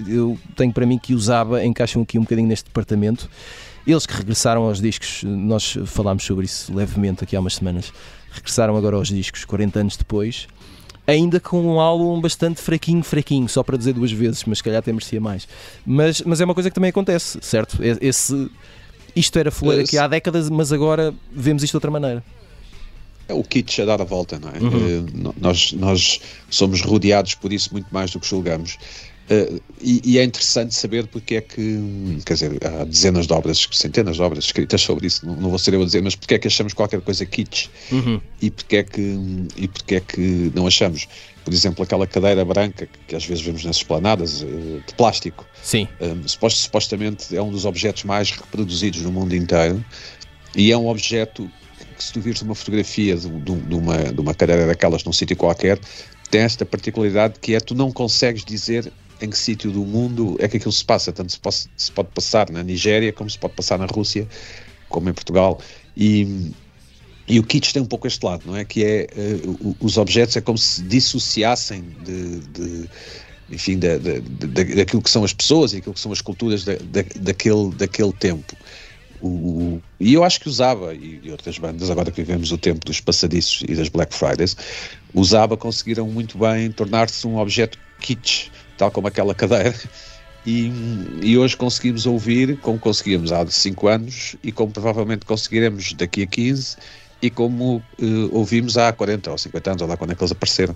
eu 0.08 0.38
tenho 0.56 0.72
para 0.72 0.84
mim 0.84 0.98
que 0.98 1.14
os 1.14 1.28
encaixam 1.64 2.02
aqui 2.02 2.18
um 2.18 2.22
bocadinho 2.22 2.48
neste 2.48 2.64
departamento. 2.64 3.30
Eles 3.86 4.06
que 4.06 4.14
regressaram 4.14 4.62
aos 4.62 4.80
discos, 4.80 5.24
nós 5.24 5.76
falámos 5.86 6.24
sobre 6.24 6.44
isso 6.44 6.72
levemente 6.72 7.24
aqui 7.24 7.34
há 7.34 7.40
umas 7.40 7.56
semanas, 7.56 7.92
regressaram 8.30 8.76
agora 8.76 8.96
aos 8.96 9.08
discos 9.08 9.44
40 9.44 9.80
anos 9.80 9.96
depois, 9.96 10.46
ainda 11.06 11.40
com 11.40 11.60
um 11.60 11.80
álbum 11.80 12.20
bastante 12.20 12.60
fraquinho, 12.60 13.02
fraquinho, 13.02 13.48
só 13.48 13.62
para 13.62 13.76
dizer 13.76 13.92
duas 13.92 14.12
vezes, 14.12 14.44
mas 14.44 14.58
se 14.58 14.64
calhar 14.64 14.78
até 14.78 14.92
merecia 14.92 15.20
mais. 15.20 15.48
Mas, 15.84 16.22
mas 16.22 16.40
é 16.40 16.44
uma 16.44 16.54
coisa 16.54 16.70
que 16.70 16.74
também 16.74 16.90
acontece, 16.90 17.38
certo? 17.42 17.78
Esse, 18.00 18.50
isto 19.14 19.38
era 19.38 19.50
foleiro 19.50 19.84
aqui 19.84 19.98
há 19.98 20.06
décadas, 20.06 20.48
mas 20.48 20.72
agora 20.72 21.14
vemos 21.30 21.62
isto 21.62 21.72
de 21.72 21.76
outra 21.76 21.90
maneira. 21.90 22.22
É 23.28 23.34
o 23.34 23.42
kitsch 23.42 23.80
a 23.80 23.84
dar 23.84 24.00
a 24.00 24.04
volta, 24.04 24.38
não 24.38 24.48
é? 24.48 24.58
Uhum. 24.58 25.06
Eh, 25.26 25.32
nós, 25.40 25.72
nós 25.72 26.20
somos 26.50 26.82
rodeados 26.82 27.34
por 27.34 27.52
isso 27.52 27.70
muito 27.72 27.86
mais 27.90 28.10
do 28.10 28.18
que 28.18 28.26
julgamos. 28.26 28.78
Eh, 29.32 29.60
e, 29.80 30.00
e 30.04 30.18
é 30.18 30.24
interessante 30.24 30.74
saber 30.74 31.06
porque 31.06 31.36
é 31.36 31.40
que, 31.40 31.78
quer 32.26 32.34
dizer, 32.34 32.58
há 32.66 32.84
dezenas 32.84 33.26
de 33.26 33.32
obras, 33.32 33.66
centenas 33.72 34.16
de 34.16 34.22
obras 34.22 34.44
escritas 34.44 34.80
sobre 34.82 35.06
isso, 35.06 35.24
não, 35.26 35.34
não 35.36 35.48
vou 35.50 35.58
ser 35.58 35.72
eu 35.72 35.80
a 35.82 35.84
dizer, 35.86 36.02
mas 36.02 36.14
porque 36.14 36.34
é 36.34 36.38
que 36.38 36.46
achamos 36.48 36.72
qualquer 36.74 37.00
coisa 37.00 37.24
kitsch? 37.24 37.68
E 38.42 38.50
porque 38.50 38.76
é 38.76 38.82
que, 38.82 39.18
e 39.56 39.68
porque 39.68 39.94
é 39.94 40.00
que 40.00 40.52
não 40.54 40.66
achamos? 40.66 41.08
Por 41.44 41.52
exemplo, 41.54 41.82
aquela 41.82 42.06
cadeira 42.06 42.44
branca 42.44 42.86
que, 42.86 42.98
que 43.08 43.16
às 43.16 43.24
vezes 43.24 43.42
vemos 43.42 43.64
nas 43.64 43.76
esplanadas, 43.76 44.42
eh, 44.42 44.46
de 44.86 44.94
plástico, 44.96 45.48
Sim, 45.62 45.88
um, 46.00 46.28
supos- 46.28 46.58
supostamente 46.60 47.34
é 47.34 47.40
um 47.42 47.50
dos 47.50 47.64
objetos 47.64 48.04
mais 48.04 48.30
reproduzidos 48.30 49.00
no 49.02 49.10
mundo 49.10 49.34
inteiro. 49.34 49.82
E 50.54 50.70
é 50.70 50.76
um 50.76 50.86
objeto 50.88 51.50
que 51.96 52.04
se 52.04 52.12
tu 52.12 52.20
vires 52.20 52.42
uma 52.42 52.54
fotografia 52.54 53.16
de, 53.16 53.28
de- 53.28 53.60
de 53.60 53.74
uma, 53.74 53.96
de 54.12 54.20
uma 54.20 54.34
cadeira 54.34 54.66
daquelas 54.66 55.02
num 55.04 55.12
sítio 55.12 55.36
qualquer, 55.36 55.80
tem 56.30 56.40
esta 56.42 56.64
particularidade 56.64 57.38
que 57.40 57.54
é 57.54 57.60
tu 57.60 57.74
não 57.74 57.90
consegues 57.92 58.44
dizer 58.44 58.92
em 59.24 59.30
que 59.30 59.38
sítio 59.38 59.70
do 59.72 59.84
mundo 59.86 60.36
é 60.40 60.48
que 60.48 60.56
aquilo 60.58 60.72
se 60.72 60.84
passa, 60.84 61.12
tanto 61.12 61.32
se 61.32 61.40
pode, 61.40 61.56
se 61.76 61.92
pode 61.92 62.10
passar 62.12 62.50
na 62.50 62.62
Nigéria 62.62 63.12
como 63.12 63.30
se 63.30 63.38
pode 63.38 63.54
passar 63.54 63.78
na 63.78 63.86
Rússia, 63.86 64.28
como 64.88 65.08
em 65.10 65.14
Portugal 65.14 65.60
e 65.96 66.52
e 67.28 67.38
o 67.38 67.44
kitsch 67.44 67.72
tem 67.72 67.82
um 67.82 67.86
pouco 67.86 68.06
este 68.06 68.24
lado, 68.24 68.46
não 68.46 68.56
é? 68.56 68.64
Que 68.64 68.84
é 68.84 69.06
o- 69.46 69.76
os 69.80 69.96
objetos 69.96 70.36
é 70.36 70.40
como 70.40 70.58
se 70.58 70.82
dissociassem 70.82 71.94
de, 72.00 72.40
de- 72.40 72.88
enfim, 73.48 73.78
da, 73.78 73.98
da, 73.98 74.20
da- 74.20 74.64
daquilo 74.76 75.02
que 75.02 75.10
são 75.10 75.24
as 75.24 75.32
pessoas 75.32 75.72
e 75.72 75.78
aquilo 75.78 75.94
que 75.94 76.00
são 76.00 76.12
as 76.12 76.20
culturas 76.20 76.64
da, 76.64 76.74
da- 76.76 77.02
daquele, 77.20 77.74
daquele 77.74 78.12
tempo. 78.12 78.58
O- 79.20 79.76
o- 79.78 79.84
e 80.00 80.14
eu 80.14 80.24
acho 80.24 80.40
que 80.40 80.48
usava, 80.48 80.94
e, 80.94 81.20
e 81.24 81.30
outras 81.30 81.58
bandas, 81.58 81.90
agora 81.90 82.10
que 82.12 82.22
vivemos 82.22 82.50
o 82.52 82.58
tempo 82.58 82.84
dos 82.86 83.00
passadiços 83.00 83.62
e 83.68 83.74
das 83.76 83.88
Black 83.88 84.14
Fridays, 84.14 84.56
usava 85.12 85.56
conseguiram 85.56 86.08
muito 86.10 86.38
bem 86.38 86.72
tornar-se 86.72 87.26
um 87.26 87.36
objeto 87.38 87.78
kitsch, 88.00 88.50
tal 88.76 88.90
como 88.90 89.08
aquela 89.08 89.34
cadeira. 89.34 89.74
E, 90.44 90.72
e 91.22 91.38
hoje 91.38 91.56
conseguimos 91.56 92.04
ouvir 92.04 92.58
como 92.58 92.76
conseguíamos 92.78 93.30
há 93.30 93.46
5 93.46 93.86
anos 93.86 94.36
e 94.42 94.50
como 94.50 94.72
provavelmente 94.72 95.24
conseguiremos 95.24 95.92
daqui 95.92 96.24
a 96.24 96.26
15 96.26 96.76
e 97.22 97.30
como 97.30 97.80
eh, 98.00 98.28
ouvimos 98.32 98.76
há 98.76 98.92
40 98.92 99.30
ou 99.30 99.38
50 99.38 99.70
anos, 99.70 99.82
ou 99.82 99.88
lá 99.88 99.96
quando 99.96 100.10
é 100.10 100.14
que 100.16 100.22
eles 100.22 100.32
apareceram. 100.32 100.74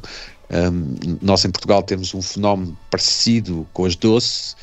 Um, 0.48 1.18
nós 1.20 1.44
em 1.44 1.50
Portugal 1.50 1.82
temos 1.82 2.14
um 2.14 2.22
fenómeno 2.22 2.78
parecido 2.88 3.66
com 3.72 3.84
as 3.84 3.96
Doce, 3.96 4.54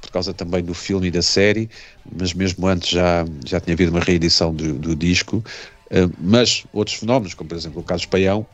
por 0.00 0.12
causa 0.12 0.32
também 0.32 0.62
do 0.62 0.72
filme 0.72 1.08
e 1.08 1.10
da 1.10 1.22
série, 1.22 1.68
mas 2.16 2.32
mesmo 2.32 2.68
antes 2.68 2.90
já, 2.90 3.24
já 3.44 3.60
tinha 3.60 3.74
havido 3.74 3.90
uma 3.90 4.00
reedição 4.00 4.54
do, 4.54 4.74
do 4.74 4.94
disco. 4.94 5.42
Uh, 5.90 6.12
mas 6.16 6.64
outros 6.72 6.96
fenómenos, 6.96 7.34
como 7.34 7.48
por 7.48 7.56
exemplo 7.56 7.80
o 7.80 7.84
Carlos 7.84 8.06
Paião, 8.06 8.46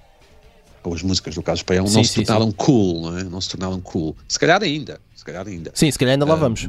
ou 0.84 0.94
as 0.94 1.02
músicas 1.02 1.34
do 1.34 1.42
Carlos 1.42 1.62
Paião, 1.62 1.86
Sim, 1.86 1.96
não 1.96 2.04
se 2.04 2.10
sim, 2.14 2.24
tornaram 2.24 2.52
cool, 2.52 3.02
não 3.10 3.18
é? 3.18 3.24
Não 3.24 3.40
se 3.40 3.48
tornaram 3.50 3.80
cool. 3.80 4.16
Se 4.28 4.38
calhar 4.38 4.62
ainda, 4.62 5.00
se 5.14 5.24
calhar 5.24 5.46
ainda. 5.46 5.70
sim, 5.74 5.90
se 5.90 5.98
calhar 5.98 6.12
ainda 6.14 6.24
lá 6.24 6.34
Ah, 6.34 6.36
vamos. 6.36 6.68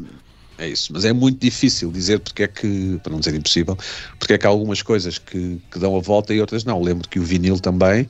É 0.57 0.67
isso, 0.67 0.91
mas 0.91 1.05
é 1.05 1.13
muito 1.13 1.39
difícil 1.39 1.89
dizer 1.89 2.19
porque 2.19 2.43
é 2.43 2.47
que, 2.47 2.99
para 3.01 3.13
não 3.13 3.19
dizer 3.19 3.33
impossível, 3.33 3.77
porque 4.19 4.33
é 4.33 4.37
que 4.37 4.45
há 4.45 4.49
algumas 4.49 4.81
coisas 4.81 5.17
que, 5.17 5.57
que 5.71 5.79
dão 5.79 5.95
a 5.95 6.01
volta 6.01 6.33
e 6.33 6.41
outras 6.41 6.65
não. 6.65 6.81
Lembro 6.81 7.07
que 7.07 7.17
o 7.17 7.23
vinil 7.23 7.57
também, 7.61 8.09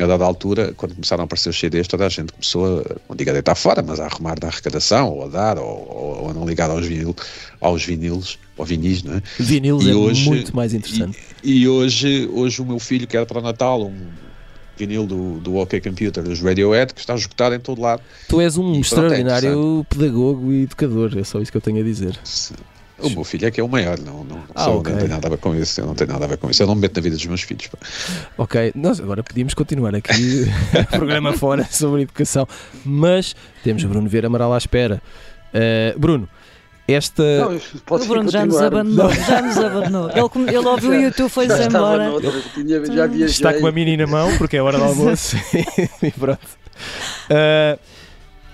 a 0.00 0.04
dada 0.04 0.24
altura, 0.24 0.74
quando 0.76 0.94
começaram 0.96 1.22
a 1.22 1.24
aparecer 1.26 1.48
os 1.50 1.56
CDs, 1.60 1.86
toda 1.86 2.04
a 2.04 2.08
gente 2.08 2.32
começou, 2.32 2.80
a, 2.80 2.96
não 3.08 3.14
digo 3.16 3.30
a 3.30 3.32
deitar 3.34 3.54
fora, 3.54 3.84
mas 3.86 4.00
a 4.00 4.06
arrumar 4.06 4.34
da 4.38 4.48
arrecadação, 4.48 5.10
ou 5.12 5.26
a 5.26 5.28
dar, 5.28 5.58
ou, 5.58 5.64
ou- 5.88 6.22
ou 6.24 6.30
a 6.30 6.34
não 6.34 6.44
ligar 6.44 6.68
aos, 6.70 6.84
vinil, 6.84 7.14
aos 7.60 7.84
vinilos, 7.84 8.36
ou 8.56 8.64
vinis, 8.64 9.04
não 9.04 9.14
é? 9.14 9.22
Vinilos 9.38 9.86
e 9.86 9.90
é 9.90 9.94
hoje- 9.94 10.28
muito 10.28 10.56
mais 10.56 10.74
interessante. 10.74 11.16
E, 11.44 11.60
e 11.60 11.68
hoje, 11.68 12.28
hoje 12.32 12.60
o 12.60 12.66
meu 12.66 12.80
filho 12.80 13.06
quer 13.06 13.24
para 13.26 13.38
o 13.38 13.42
Natal 13.42 13.86
um 13.86 14.08
vinil 14.76 15.06
do, 15.06 15.38
do 15.40 15.56
OK 15.56 15.80
Computer, 15.80 16.22
dos 16.22 16.40
Radiohead, 16.40 16.92
que 16.94 17.00
está 17.00 17.14
esgotado 17.14 17.54
em 17.54 17.60
todo 17.60 17.80
lado. 17.80 18.02
Tu 18.28 18.40
és 18.40 18.56
um 18.56 18.74
E 18.74 18.76
é 18.76 18.80
extraordinário 18.80 19.86
pedagogo 19.88 20.52
e 20.52 20.62
educador, 20.62 21.16
é 21.18 21.24
só 21.24 21.40
isso 21.40 21.50
que 21.50 21.56
eu 21.56 21.62
tenho 21.62 21.80
a 21.80 21.82
dizer. 21.82 22.18
O 22.98 23.10
meu 23.10 23.24
filho 23.24 23.46
é 23.46 23.50
que 23.50 23.60
é 23.60 23.62
o 23.64 23.68
maior, 23.68 23.98
não, 23.98 24.24
não, 24.24 24.42
Ah, 24.54 24.64
sou- 24.64 24.78
ok. 24.78 24.90
não 24.92 24.98
tem 25.00 25.08
nada 25.08 25.26
a 25.26 25.30
ver 25.30 25.36
com 25.36 25.54
isso, 25.54 25.78
eu 25.82 25.86
não 25.86 25.94
tenho 25.94 26.10
nada 26.10 26.24
a 26.24 26.28
ver 26.28 26.38
com 26.38 26.50
isso. 26.50 26.62
Eu 26.62 26.66
não 26.66 26.74
me 26.74 26.80
meto 26.80 26.96
na 26.96 27.02
vida 27.02 27.14
dos 27.16 27.26
meus 27.26 27.42
filhos. 27.42 27.66
pá. 27.66 27.78
Ok, 28.38 28.72
nós 28.74 28.98
agora 29.00 29.22
podíamos 29.22 29.52
continuar 29.52 29.94
aqui 29.94 30.46
o 30.80 30.86
programa 30.96 31.34
fora 31.34 31.66
sobre 31.70 32.02
educação, 32.02 32.48
mas 32.84 33.36
temos 33.62 33.84
Bruno 33.84 34.08
Vieira 34.08 34.28
Amaral 34.28 34.52
à 34.54 34.56
espera. 34.58 35.02
Uh, 35.52 35.98
Bruno, 35.98 36.26
Esta. 36.88 37.22
Não, 37.40 37.56
o 37.90 38.06
Bruno 38.06 38.30
já 38.30 38.46
nos 38.46 38.56
abandonou. 38.60 39.12
Já 39.12 39.42
nos 39.42 39.56
abandonou. 39.58 40.10
Ele, 40.10 40.48
ele 40.56 40.66
ouviu 40.68 40.90
o 40.90 40.94
YouTube, 40.94 41.28
foi-se 41.28 41.56
Já 41.56 41.64
embora. 41.66 42.12
tinha- 42.54 42.84
já 42.86 43.06
viajei. 43.06 43.26
Está 43.26 43.54
com 43.54 43.66
a 43.66 43.72
mini 43.72 43.96
na 43.96 44.06
mão, 44.06 44.36
porque 44.38 44.56
é 44.56 44.62
hora 44.62 44.78
do 44.78 44.84
almoço. 44.84 45.36
e 46.02 46.10
pronto. 46.12 46.38
Ah, 47.28 47.76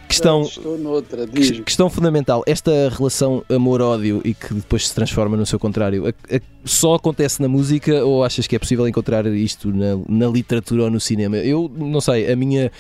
questão, 0.08 0.42
Estou 0.42 0.78
noutra, 0.78 1.26
questão 1.26 1.90
fundamental. 1.90 2.42
Esta 2.46 2.70
relação 2.96 3.44
amor-ódio 3.50 4.22
e 4.24 4.32
que 4.32 4.54
depois 4.54 4.88
se 4.88 4.94
transforma 4.94 5.36
no 5.36 5.44
seu 5.44 5.58
contrário, 5.58 6.06
a- 6.06 6.36
a- 6.36 6.40
só 6.64 6.94
acontece 6.94 7.40
na 7.42 7.48
música 7.48 8.02
ou 8.04 8.24
achas 8.24 8.46
que 8.46 8.56
é 8.56 8.58
possível 8.58 8.86
encontrar 8.88 9.26
isto 9.26 9.68
na, 9.74 9.98
na 10.08 10.26
literatura 10.26 10.84
ou 10.84 10.90
no 10.90 11.00
cinema? 11.00 11.36
Eu 11.36 11.70
não 11.76 12.00
sei, 12.00 12.30
a 12.32 12.36
minha 12.36 12.70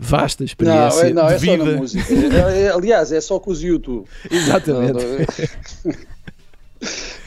vasta 0.00 0.42
Não, 0.42 0.46
experiência 0.46 1.06
é, 1.08 1.12
não, 1.12 1.26
de 1.26 1.34
é 1.34 1.38
só 1.38 1.40
vida. 1.52 1.64
na 1.64 1.72
música. 1.76 2.14
É- 2.14 2.60
é- 2.62 2.70
aliás, 2.72 3.12
é 3.12 3.20
só 3.20 3.38
com 3.38 3.50
os 3.50 3.62
YouTube. 3.62 4.06
Exatamente. 4.30 4.92
Não, 4.94 5.00
não- 5.02 5.94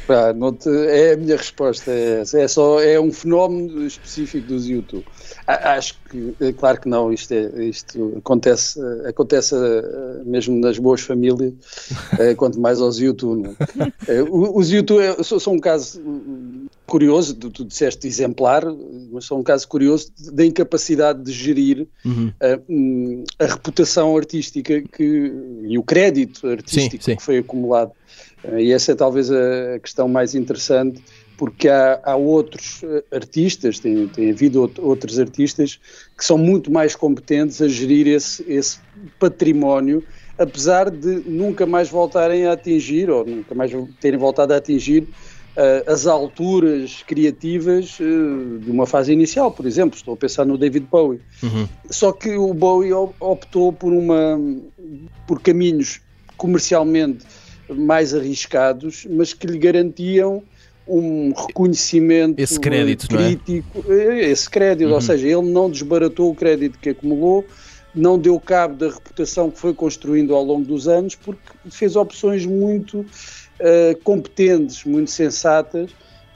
Pá, 0.08 0.34
não 0.34 0.52
te- 0.52 0.68
é 0.88 1.14
a 1.14 1.18
minha 1.18 1.38
resposta. 1.38 1.90
É, 1.92 2.22
essa. 2.22 2.40
é 2.42 2.48
só 2.48 2.82
é 2.82 3.00
um 3.00 3.12
fenómeno 3.12 3.86
específico 3.86 4.48
dos 4.48 4.68
YouTube. 4.68 5.06
Acho 5.48 5.96
que, 6.10 6.36
é 6.40 6.54
claro 6.54 6.80
que 6.80 6.88
não, 6.90 7.12
isto, 7.12 7.32
é, 7.34 7.66
isto 7.66 8.14
acontece, 8.18 8.80
eh, 8.80 9.10
acontece 9.10 9.56
eh, 9.56 10.22
mesmo 10.26 10.60
nas 10.60 10.78
boas 10.80 11.02
famílias, 11.02 11.54
eh, 12.20 12.36
quanto 12.36 12.60
mais 12.60 12.80
aos 12.80 13.00
YouTube. 13.00 13.50
é? 14.08 14.14
Eh, 14.16 14.24
o- 14.24 14.58
Os 14.58 14.70
YouTube 14.72 15.02
são 15.24 15.54
um 15.54 15.60
caso 15.60 16.00
hum, 16.02 16.68
curioso, 16.86 17.36
tu, 17.36 17.50
tu 17.50 17.66
disseste 17.66 18.08
exemplar, 18.08 18.64
mas 19.12 19.26
são 19.26 19.40
um 19.40 19.44
caso 19.44 19.68
curioso 19.68 20.12
da 20.32 20.46
incapacidade 20.46 21.24
de 21.24 21.32
gerir 21.32 21.88
Uhum. 22.06 22.32
a, 22.42 22.60
hum, 22.70 23.24
a 23.40 23.46
reputação 23.46 24.16
artística 24.16 24.82
que, 24.82 25.32
e 25.68 25.78
o 25.78 25.84
crédito 25.84 26.48
artístico 26.48 27.04
Sim, 27.04 27.12
sim. 27.12 27.18
que 27.18 27.24
foi 27.24 27.38
acumulado. 27.40 27.92
Eh, 28.44 28.64
E 28.64 28.72
essa 28.74 28.92
é 28.92 28.96
talvez 28.96 29.32
a 29.32 29.80
questão 29.82 30.08
mais 30.08 30.36
interessante, 30.36 31.02
porque 31.44 31.68
há, 31.68 32.00
há 32.06 32.16
outros 32.16 32.80
eh, 32.84 33.04
artistas, 33.12 33.78
tem, 33.78 34.08
tem 34.08 34.32
havido 34.32 34.62
out- 34.62 34.80
outros 34.80 35.20
artistas 35.20 35.78
que 36.18 36.24
são 36.24 36.38
muito 36.38 36.72
mais 36.72 36.96
competentes 36.96 37.62
a 37.62 37.68
gerir 37.68 38.08
esse, 38.08 38.42
esse 38.48 38.80
património, 39.20 40.06
apesar 40.38 40.90
de 40.90 41.22
nunca 41.26 41.66
mais 41.66 41.90
voltarem 41.90 42.46
a 42.46 42.54
atingir, 42.54 43.10
ou 43.10 43.26
nunca 43.26 43.54
mais 43.54 43.74
terem 44.00 44.18
voltado 44.18 44.54
a 44.54 44.56
atingir 44.56 45.06
eh, 45.58 45.84
as 45.86 46.08
alturas 46.08 47.04
criativas 47.06 47.98
eh, 48.00 48.64
de 48.64 48.72
uma 48.72 48.86
fase 48.86 49.12
inicial, 49.12 49.52
por 49.52 49.66
exemplo, 49.66 49.98
estou 49.98 50.14
a 50.14 50.18
pensar 50.18 50.46
no 50.46 50.58
David 50.58 50.88
Bowie. 50.90 51.20
Uhum. 51.44 51.68
Só 51.92 52.14
que 52.14 52.38
o 52.38 52.54
Bowie 52.54 52.94
op- 52.94 53.18
optou 53.20 53.74
por 53.74 53.92
uma 53.92 54.40
por 55.28 55.42
caminhos 55.42 56.00
comercialmente 56.38 57.26
mais 57.70 58.14
arriscados, 58.14 59.06
mas 59.10 59.34
que 59.34 59.46
lhe 59.46 59.58
garantiam 59.58 60.42
um 60.88 61.32
reconhecimento 61.34 62.40
Esse 62.40 62.60
crédito, 62.60 63.06
é? 63.16 63.18
crítico, 63.18 63.84
eh, 63.92 64.30
esse 64.32 64.50
crédito, 64.50 64.90
Uhum. 64.90 64.96
ou 64.96 65.02
seja, 65.02 65.28
ele 65.28 65.50
não 65.50 65.70
desbaratou 65.70 66.30
o 66.32 66.36
crédito 66.36 66.78
que 66.80 66.90
acumulou, 66.90 67.46
não 67.96 68.18
deu 68.18 68.40
cabo 68.40 68.76
da 68.76 68.90
reputação 68.90 69.50
que 69.52 69.60
foi 69.60 69.74
construindo 69.74 70.34
ao 70.36 70.44
longo 70.44 70.66
dos 70.66 70.88
anos, 70.88 71.16
porque 71.16 71.42
fez 71.70 71.96
opções 71.96 72.46
muito 72.46 73.06
eh, 73.60 73.96
competentes, 74.04 74.84
muito 74.84 75.10
sensatas, 75.12 75.92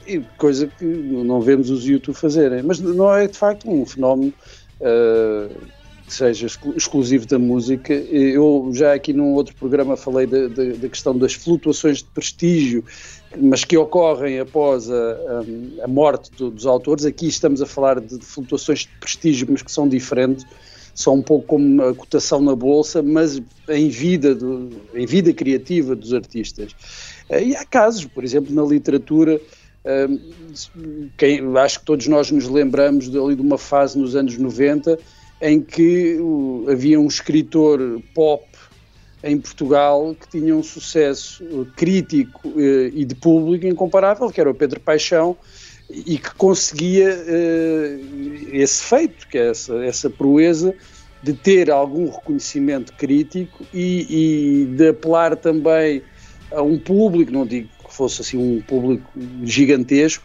e 0.06 0.20
coisa 0.38 0.66
que 0.66 0.84
não 0.84 1.40
vemos 1.40 1.68
os 1.68 1.84
YouTube 1.84 2.16
fazerem. 2.16 2.62
Mas 2.62 2.78
não 2.80 3.14
é 3.14 3.26
de 3.26 3.36
facto 3.36 3.70
um 3.70 3.84
fenómeno 3.84 4.32
que 4.32 5.77
seja 6.14 6.46
exclu- 6.46 6.74
exclusivo 6.76 7.26
da 7.26 7.38
música. 7.38 7.92
Eu 7.94 8.70
já 8.72 8.94
aqui 8.94 9.12
num 9.12 9.32
outro 9.34 9.54
programa 9.56 9.96
falei 9.96 10.26
da, 10.26 10.48
da- 10.48 10.74
da 10.76 10.88
questão 10.88 11.16
das 11.16 11.34
flutuações 11.34 11.98
de 11.98 12.04
prestígio, 12.04 12.84
mas 13.40 13.64
que 13.64 13.76
ocorrem 13.76 14.38
após 14.40 14.90
a, 14.90 15.42
a- 15.84 15.88
morte 15.88 16.30
do- 16.36 16.50
dos 16.50 16.66
autores. 16.66 17.04
Aqui 17.04 17.26
estamos 17.28 17.60
a 17.62 17.66
falar 17.66 18.00
de, 18.00 18.18
flutuações 18.20 18.80
de 18.80 18.88
prestígio, 19.00 19.46
mas 19.50 19.62
que 19.62 19.70
são 19.72 19.88
diferentes. 19.88 20.44
São 20.94 21.14
um 21.14 21.22
pouco 21.22 21.46
como 21.46 21.80
a 21.82 21.94
cotação 21.94 22.40
na 22.40 22.56
bolsa, 22.56 23.02
mas 23.02 23.40
em 23.68 23.88
vida, 23.88 24.34
do- 24.34 24.70
em 24.94 25.06
vida 25.06 25.32
criativa 25.32 25.94
dos 25.94 26.12
artistas. 26.12 26.74
Eh, 27.28 27.44
E 27.44 27.56
há 27.56 27.64
casos, 27.64 28.04
por 28.06 28.24
exemplo, 28.24 28.52
na 28.54 28.62
literatura, 28.64 29.40
hum, 30.08 31.08
quem- 31.16 31.40
acho 31.58 31.78
que 31.80 31.84
todos 31.86 32.06
nós 32.08 32.30
nos 32.30 32.48
lembramos 32.48 33.04
de, 33.04 33.12
de 33.12 33.40
uma 33.40 33.58
fase 33.58 33.98
nos 33.98 34.16
anos 34.16 34.36
90 34.36 34.98
em 35.40 35.60
que 35.60 36.18
havia 36.70 36.98
um 36.98 37.06
escritor 37.06 38.02
pop 38.14 38.44
em 39.22 39.38
Portugal 39.38 40.14
que 40.14 40.28
tinha 40.28 40.54
um 40.54 40.62
sucesso 40.62 41.44
eh, 41.44 41.66
crítico 41.76 42.52
eh, 42.56 42.90
e 42.94 43.04
de 43.04 43.14
público 43.14 43.66
incomparável, 43.66 44.30
que 44.30 44.40
era 44.40 44.50
o 44.50 44.54
Pedro 44.54 44.80
Paixão, 44.80 45.36
e 45.90 46.18
que 46.18 46.34
conseguia 46.34 47.08
eh, 47.08 47.98
esse 48.52 48.84
feito, 48.84 49.26
que 49.28 49.38
é 49.38 49.50
essa, 49.50 49.74
essa 49.84 50.10
proeza 50.10 50.74
de 51.22 51.32
ter 51.32 51.70
algum 51.70 52.08
reconhecimento 52.08 52.92
crítico 52.92 53.64
e, 53.74 54.06
e 54.62 54.66
de 54.66 54.88
apelar 54.88 55.34
também 55.34 56.02
a 56.52 56.62
um 56.62 56.78
público, 56.78 57.32
não 57.32 57.44
digo 57.44 57.68
que 57.86 57.92
fosse 57.92 58.22
assim 58.22 58.36
um 58.36 58.62
público 58.62 59.10
gigantesco, 59.42 60.24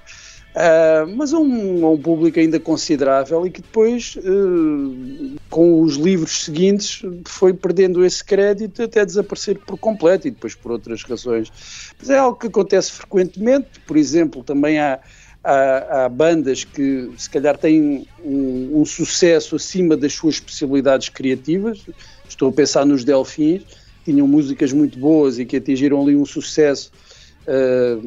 ah, 0.55 1.05
mas 1.15 1.33
a 1.33 1.39
um, 1.39 1.91
um 1.93 1.97
público 1.97 2.39
ainda 2.39 2.59
considerável 2.59 3.45
e 3.45 3.49
que 3.49 3.61
depois, 3.61 4.17
eh, 4.17 5.37
com 5.49 5.81
os 5.81 5.95
livros 5.95 6.45
seguintes, 6.45 7.01
foi 7.25 7.53
perdendo 7.53 8.05
esse 8.05 8.23
crédito 8.23 8.83
até 8.83 9.03
desaparecer 9.03 9.57
por 9.59 9.77
completo 9.77 10.27
e 10.27 10.31
depois 10.31 10.53
por 10.53 10.71
outras 10.71 11.01
razões. 11.03 11.51
Mas 11.99 12.09
é 12.09 12.17
algo 12.17 12.37
que 12.37 12.47
acontece 12.47 12.91
frequentemente, 12.91 13.79
por 13.87 13.97
exemplo, 13.97 14.43
também 14.43 14.79
há, 14.79 14.99
há, 15.43 16.05
há 16.05 16.09
bandas 16.09 16.63
que 16.63 17.09
se 17.17 17.29
calhar 17.29 17.57
têm 17.57 18.07
um, 18.23 18.81
um 18.81 18.85
sucesso 18.85 19.55
acima 19.55 19.97
das 19.97 20.13
suas 20.13 20.39
possibilidades 20.39 21.09
criativas, 21.09 21.83
estou 22.29 22.49
a 22.49 22.53
pensar 22.53 22.85
nos 22.85 23.03
Delfins, 23.03 23.63
tinham 24.05 24.27
músicas 24.27 24.71
muito 24.71 24.99
boas 24.99 25.39
e 25.39 25.45
que 25.45 25.57
atingiram 25.57 26.01
ali 26.01 26.15
um 26.15 26.25
sucesso 26.25 26.91
eh, 27.47 27.97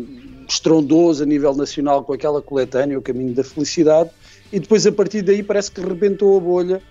estrondoso 0.49 1.23
a 1.23 1.27
nível 1.27 1.55
nacional 1.55 2.03
com 2.05 2.13
aquela 2.13 2.41
coletânea, 2.43 2.99
O 2.99 3.03
Caminho 3.03 3.35
da 3.35 3.45
Felicidade, 3.45 4.11
e 4.53 4.61
depois 4.61 4.87
a 4.87 4.93
partir 4.93 5.23
daí 5.23 5.43
parece 5.43 5.71
que 5.71 5.81
rebentou 5.81 6.37
a 6.37 6.41
bolha 6.41 6.83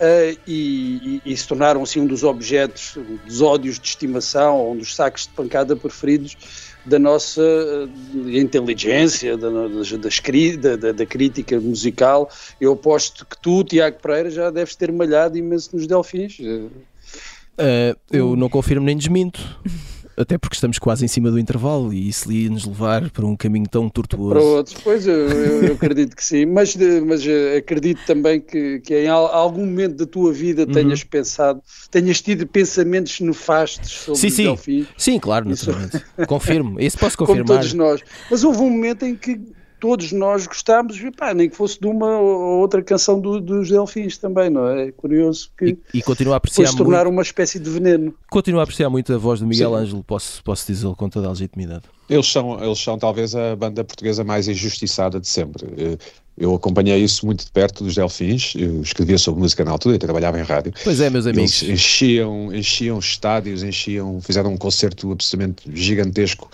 eh, 0.00 0.36
e, 0.46 1.20
e- 1.26 1.32
e 1.32 1.36
se 1.36 1.46
tornaram 1.46 1.82
assim 1.82 2.00
um 2.00 2.06
dos 2.06 2.22
objetos, 2.24 2.96
dos 3.26 3.40
ódios 3.42 3.78
de 3.78 3.86
estimação, 3.88 4.72
um 4.72 4.76
dos 4.76 4.94
sacos 4.96 5.22
de 5.26 5.28
pancada 5.34 5.76
preferidos 5.76 6.36
da 6.84 6.98
nossa 6.98 7.42
eh, 7.42 8.38
inteligência, 8.40 9.36
da, 9.36 9.48
das- 9.68 9.92
das 9.92 10.18
cri- 10.18 10.56
da, 10.56 10.74
da- 10.76 10.92
da 10.92 11.06
crítica 11.06 11.60
musical. 11.60 12.28
Eu 12.60 12.72
aposto 12.72 13.24
que 13.26 13.36
tu, 13.40 13.62
Tiago 13.62 13.98
Pereira, 14.02 14.30
já 14.30 14.50
deves 14.50 14.74
ter 14.74 14.90
malhado 14.90 15.36
imenso 15.38 15.70
nos 15.76 15.86
Delfins. 15.86 16.38
Uh, 16.40 17.94
eu 18.10 18.34
não 18.34 18.48
confirmo 18.48 18.84
nem 18.86 18.96
desminto. 18.96 19.38
Até 20.16 20.36
porque 20.36 20.54
estamos 20.56 20.78
quase 20.78 21.04
em 21.04 21.08
cima 21.08 21.30
do 21.30 21.38
intervalo 21.38 21.92
e 21.92 22.08
isso 22.08 22.30
ia 22.30 22.50
nos 22.50 22.66
levar 22.66 23.10
para 23.10 23.24
um 23.24 23.34
caminho 23.34 23.66
tão 23.68 23.88
tortuoso. 23.88 24.30
Para 24.34 24.42
outros, 24.42 24.76
pois 24.84 25.06
eu, 25.06 25.14
eu- 25.14 25.72
acredito 25.74 26.14
que 26.14 26.24
sim, 26.24 26.44
mas, 26.44 26.76
mas 27.06 27.26
eh, 27.26 27.56
acredito 27.56 28.00
também 28.06 28.40
que, 28.40 28.80
que 28.80 28.94
em 28.94 29.08
al- 29.08 29.26
algum 29.34 29.64
momento 29.64 29.96
da 29.96 30.06
tua 30.06 30.32
vida 30.32 30.62
Uhum. 30.66 30.72
tenhas 30.72 31.02
pensado, 31.02 31.62
tenhas 31.90 32.20
tido 32.20 32.46
pensamentos 32.46 33.20
nefastos 33.20 33.90
sobre 33.90 34.20
Sim, 34.20 34.30
sim. 34.30 34.42
Delfins, 34.44 34.86
Sim, 34.98 35.18
claro, 35.18 35.50
Isso- 35.50 35.70
naturalmente. 35.70 36.04
Confirmo. 36.26 36.80
Isso 36.80 36.98
posso 36.98 37.16
como 37.18 37.28
confirmar. 37.28 37.56
todos 37.58 37.72
nós. 37.74 38.00
Mas 38.30 38.44
houve 38.44 38.58
um 38.60 38.68
momento 38.70 39.04
em 39.06 39.16
que 39.16 39.40
todos 39.82 40.12
nós 40.12 40.46
gostámos, 40.46 40.96
e 41.00 41.10
pá, 41.10 41.34
nem 41.34 41.50
que 41.50 41.56
fosse 41.56 41.80
de 41.80 41.88
uma 41.88 42.06
ou 42.20 42.60
outra 42.60 42.80
canção 42.84 43.20
do- 43.20 43.40
dos 43.40 43.68
Delfins 43.68 44.16
também, 44.16 44.48
não 44.48 44.68
é? 44.68 44.86
É 44.86 44.92
curioso 44.92 45.50
que 45.58 45.76
E, 45.92 45.98
e 45.98 46.02
continuo 46.02 46.32
a 46.32 46.36
apreciar 46.36 46.68
se 46.68 46.76
tornar 46.76 46.98
muito, 47.06 47.10
uma 47.16 47.22
espécie 47.22 47.58
de 47.58 47.68
veneno. 47.68 48.14
continuo 48.30 48.60
a 48.60 48.62
apreciar 48.62 48.88
muito 48.88 49.12
a 49.12 49.18
voz 49.18 49.40
do 49.40 49.46
Miguel 49.48 49.70
Sim. 49.70 49.76
Ângelo, 49.78 50.04
posso, 50.04 50.40
posso 50.44 50.64
dizê-lo 50.68 50.94
com 50.94 51.08
toda 51.08 51.26
a 51.26 51.30
legitimidade. 51.30 51.82
Eles 52.08 52.30
são, 52.30 52.62
eles 52.62 52.78
são 52.78 52.96
talvez 52.96 53.34
a 53.34 53.56
banda 53.56 53.82
portuguesa 53.82 54.22
mais 54.22 54.46
injustiçada 54.46 55.18
de 55.18 55.26
sempre. 55.26 55.66
Eh, 55.76 55.98
Eu 56.38 56.54
acompanhei 56.54 56.96
isso 57.02 57.26
muito 57.26 57.44
de 57.44 57.50
perto 57.52 57.84
dos 57.84 57.94
Delfins, 57.94 58.54
eu 58.56 58.80
escrevia 58.80 59.18
sobre 59.18 59.40
música 59.42 59.64
na 59.66 59.70
altura 59.70 59.96
e 59.96 59.98
trabalhava 59.98 60.38
em 60.40 60.42
rádio. 60.42 60.72
Pois 60.82 60.98
é, 60.98 61.10
meus 61.10 61.26
amigos. 61.26 61.60
Eles 61.62 61.74
enchiam, 61.80 62.54
enchiam 62.54 62.98
estádios, 62.98 63.62
enchiam, 63.62 64.18
fizeram 64.22 64.50
um 64.50 64.56
concerto 64.56 65.12
absolutamente 65.12 65.62
gigantesco 65.74 66.48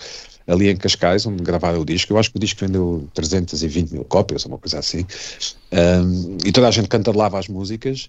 ali 0.49 0.69
em 0.69 0.75
Cascais, 0.75 1.25
onde 1.25 1.43
gravaram 1.43 1.79
o 1.79 1.85
disco. 1.85 2.13
Eu 2.13 2.17
acho 2.17 2.31
que 2.31 2.37
o 2.37 2.39
disco 2.39 2.59
vendeu 2.59 3.07
320 3.13 3.91
mil 3.91 4.03
cópias, 4.03 4.45
uma 4.45 4.57
coisa 4.57 4.79
assim. 4.79 5.05
Um, 5.71 6.37
e 6.45 6.51
toda 6.51 6.67
a 6.67 6.71
gente 6.71 6.87
cantarolava 6.87 7.37
as 7.37 7.47
músicas. 7.47 8.07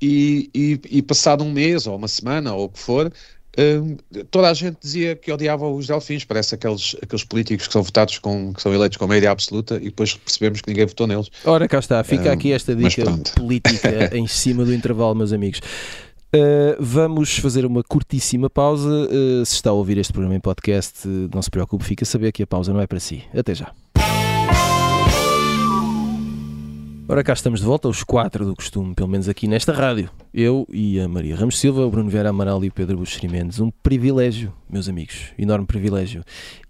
E, 0.00 0.50
e, 0.54 0.80
e 0.90 1.02
passado 1.02 1.44
um 1.44 1.52
mês, 1.52 1.86
ou 1.86 1.96
uma 1.96 2.08
semana, 2.08 2.54
ou 2.54 2.64
o 2.64 2.68
que 2.68 2.78
for, 2.78 3.12
um, 3.56 3.96
toda 4.30 4.50
a 4.50 4.54
gente 4.54 4.78
dizia 4.80 5.14
que 5.14 5.30
odiava 5.30 5.68
os 5.68 5.86
Delfins. 5.86 6.24
Parece 6.24 6.54
aqueles, 6.54 6.96
aqueles 7.02 7.24
políticos 7.24 7.66
que 7.66 7.72
são 7.72 7.82
votados 7.82 8.18
com, 8.18 8.52
que 8.52 8.62
são 8.62 8.74
eleitos 8.74 8.96
com 8.96 9.06
maioria 9.06 9.30
absoluta 9.30 9.76
e 9.76 9.84
depois 9.84 10.14
percebemos 10.14 10.60
que 10.60 10.68
ninguém 10.68 10.86
votou 10.86 11.06
neles. 11.06 11.30
Ora, 11.44 11.68
cá 11.68 11.78
está. 11.78 12.02
Fica 12.02 12.30
Ah, 12.30 12.34
aqui 12.34 12.52
esta 12.52 12.74
dica 12.74 13.04
política 13.36 14.10
em 14.16 14.26
cima 14.26 14.64
do 14.64 14.74
intervalo, 14.74 15.14
meus 15.14 15.32
amigos. 15.32 15.60
Uh, 16.34 16.74
vamos 16.80 17.38
fazer 17.38 17.64
uma 17.64 17.84
curtíssima 17.84 18.50
pausa. 18.50 18.88
Uh, 18.88 19.46
se 19.46 19.54
está 19.54 19.70
a 19.70 19.72
ouvir 19.72 19.98
este 19.98 20.12
programa 20.12 20.34
em 20.34 20.40
podcast, 20.40 21.06
uh, 21.06 21.30
não 21.32 21.40
se 21.40 21.48
preocupe, 21.48 21.84
fica 21.84 22.02
a 22.02 22.06
saber 22.06 22.32
que 22.32 22.42
a 22.42 22.46
pausa 22.46 22.72
não 22.72 22.80
é 22.80 22.88
para 22.88 22.98
si. 22.98 23.22
Até 23.32 23.54
já. 23.54 23.72
Ora, 27.06 27.22
cá 27.22 27.34
estamos 27.34 27.60
de 27.60 27.66
volta, 27.66 27.86
os 27.86 28.02
quatro 28.02 28.44
do 28.44 28.56
costume, 28.56 28.94
pelo 28.96 29.08
menos 29.08 29.28
aqui 29.28 29.46
nesta 29.46 29.72
rádio. 29.72 30.10
Eu 30.36 30.66
e 30.68 30.98
a 30.98 31.06
Maria 31.06 31.36
Ramos 31.36 31.60
Silva, 31.60 31.86
o 31.86 31.90
Bruno 31.90 32.10
Vera 32.10 32.30
Amaral 32.30 32.64
e 32.64 32.66
o 32.66 32.72
Pedro 32.72 32.96
Buxeri 32.96 33.28
Mendes. 33.28 33.60
Um 33.60 33.70
privilégio, 33.70 34.52
meus 34.68 34.88
amigos, 34.88 35.26
enorme 35.38 35.64
privilégio. 35.64 36.24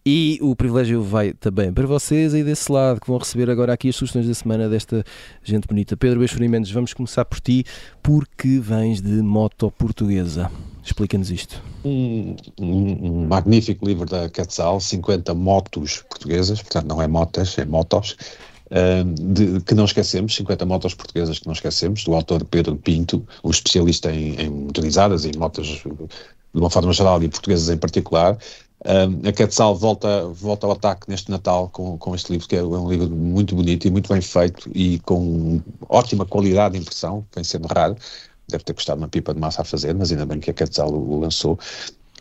E 0.04 0.38
o 0.42 0.54
privilégio 0.54 1.02
vai 1.02 1.33
também 1.33 1.73
para 1.73 1.87
vocês 1.87 2.35
aí 2.35 2.44
desse 2.44 2.71
lado, 2.71 3.00
que 3.00 3.06
vão 3.06 3.16
receber 3.16 3.49
agora 3.49 3.73
aqui 3.73 3.88
as 3.88 3.97
sugestões 3.97 4.28
da 4.28 4.35
semana 4.35 4.68
desta 4.68 5.02
gente 5.42 5.66
bonita. 5.66 5.97
Pedro 5.97 6.21
Buxeri 6.21 6.47
Mendes, 6.47 6.71
vamos 6.73 6.92
começar 6.92 7.25
por 7.25 7.40
ti, 7.40 7.64
porque 8.02 8.59
vens 8.59 9.00
de 9.00 9.23
moto 9.23 9.71
portuguesa. 9.71 10.50
Explica-nos 10.85 11.30
isto. 11.30 11.62
Um, 11.83 12.37
um, 12.61 12.66
um, 12.66 13.26
magnífico 13.26 13.87
livro 13.87 14.04
da 14.04 14.28
Quetzal, 14.28 14.78
50 14.78 15.33
motos 15.33 16.04
portuguesas, 16.06 16.61
portanto 16.61 16.87
não 16.87 17.00
é 17.00 17.09
motas, 17.09 17.56
é 17.56 17.64
motos, 17.64 18.14
de, 19.18 19.61
que 19.61 19.75
não 19.75 19.85
esquecemos, 19.85 20.35
50 20.35 20.64
motos 20.64 20.94
portuguesas 20.94 21.38
que 21.38 21.47
não 21.47 21.52
esquecemos, 21.52 22.04
do 22.04 22.14
autor 22.14 22.44
Pedro 22.44 22.76
Pinto, 22.76 23.26
um 23.42 23.50
especialista 23.50 24.11
em, 24.11 24.40
em 24.40 24.50
motorizadas, 24.50 25.25
em 25.25 25.33
motos 25.37 25.66
de 26.54 26.61
uma 26.61 26.71
forma 26.71 26.92
geral 26.92 27.23
e 27.23 27.28
portuguesas 27.28 27.68
em 27.68 27.76
particular. 27.76 28.38
a 29.26 29.33
Quetzal 29.33 29.75
volta, 29.76 30.26
volta 30.28 30.66
ao 30.66 30.73
ataque 30.73 31.09
neste 31.09 31.30
Natal 31.30 31.68
com, 31.68 31.99
com 31.99 32.14
este 32.14 32.33
livro, 32.33 32.49
que 32.49 32.56
é 32.56 32.62
um 32.62 32.88
livro 32.88 33.11
muito 33.11 33.54
bonito 33.54 33.87
e 33.87 33.90
muito 33.90 34.09
bem 34.12 34.21
feito 34.21 34.71
e 34.75 34.99
com 35.00 35.61
ótima 35.88 36.25
qualidade 36.25 36.75
de 36.75 36.80
impressão, 36.80 37.26
vem 37.35 37.44
sendo 37.44 37.66
raro. 37.66 37.97
Deve 38.49 38.62
ter 38.62 38.75
custado 38.75 38.99
uma 38.99 39.09
pipa 39.09 39.33
de 39.33 39.40
massa 39.40 39.62
a 39.62 39.64
fazer, 39.64 39.94
mas 39.94 40.12
ainda 40.12 40.26
bem 40.26 40.38
que 40.38 40.50
a 40.50 40.54
Quetzal 40.54 40.90
o, 40.90 41.14
o 41.14 41.21
lançou. 41.21 41.59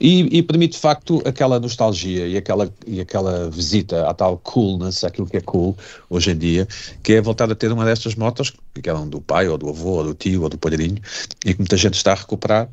E, 0.02 0.38
e, 0.38 0.42
permite 0.42 0.74
de 0.74 0.80
facto 0.80 1.22
aquela 1.24 1.60
nostalgia 1.60 2.28
e 2.28 2.36
aquela, 2.36 2.74
e 2.86 3.00
aquela 3.00 3.50
visita 3.50 4.10
à 4.10 4.14
tal 4.14 4.38
coolness, 4.40 5.04
aquilo 5.04 5.28
que 5.28 5.38
é 5.38 5.42
cool 5.42 5.78
hoje 6.10 6.32
em 6.32 6.38
dia, 6.38 6.68
que 7.04 7.14
é 7.14 7.22
voltar 7.22 7.50
a 7.52 7.56
ter 7.56 7.72
uma 7.72 7.86
destas 7.86 8.16
motos, 8.16 8.52
que 8.74 8.90
eram 8.90 9.08
do 9.08 9.22
pai 9.22 9.48
ou 9.48 9.58
do 9.58 9.70
avô 9.70 9.98
ou 9.98 10.04
do 10.04 10.14
tio 10.14 10.42
ou 10.42 10.50
do 10.50 10.58
padrinho, 10.58 10.98
e 11.46 11.54
que 11.54 11.60
muita 11.60 11.78
gente 11.78 11.94
está 11.94 12.12
a 12.12 12.16
recuperar 12.16 12.70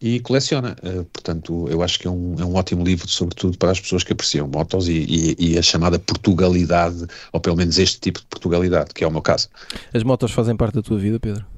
e 0.00 0.20
coleciona. 0.20 0.76
Uh, 0.82 1.04
portanto, 1.04 1.66
eu 1.70 1.82
acho 1.82 1.98
que 1.98 2.06
é 2.06 2.10
um, 2.10 2.34
é 2.38 2.44
um 2.44 2.54
ótimo 2.54 2.84
livro, 2.84 3.08
sobretudo 3.08 3.56
para 3.56 3.70
as 3.70 3.80
pessoas 3.80 4.02
que 4.02 4.12
apreciam 4.12 4.46
motos 4.46 4.88
e, 4.88 4.92
e, 4.92 5.36
e, 5.38 5.58
a 5.58 5.62
chamada 5.62 5.98
Portugalidade, 5.98 7.06
ou 7.32 7.40
pelo 7.40 7.56
menos 7.56 7.78
este 7.78 8.00
tipo 8.00 8.20
de 8.20 8.26
Portugalidade, 8.26 8.92
que 8.92 9.04
é 9.04 9.06
o 9.06 9.10
meu 9.10 9.22
caso. 9.22 9.48
As 9.94 10.02
motos 10.02 10.32
fazem 10.32 10.56
parte 10.56 10.74
da 10.74 10.82
tua 10.82 10.98
vida, 10.98 11.18
Pedro? 11.18 11.53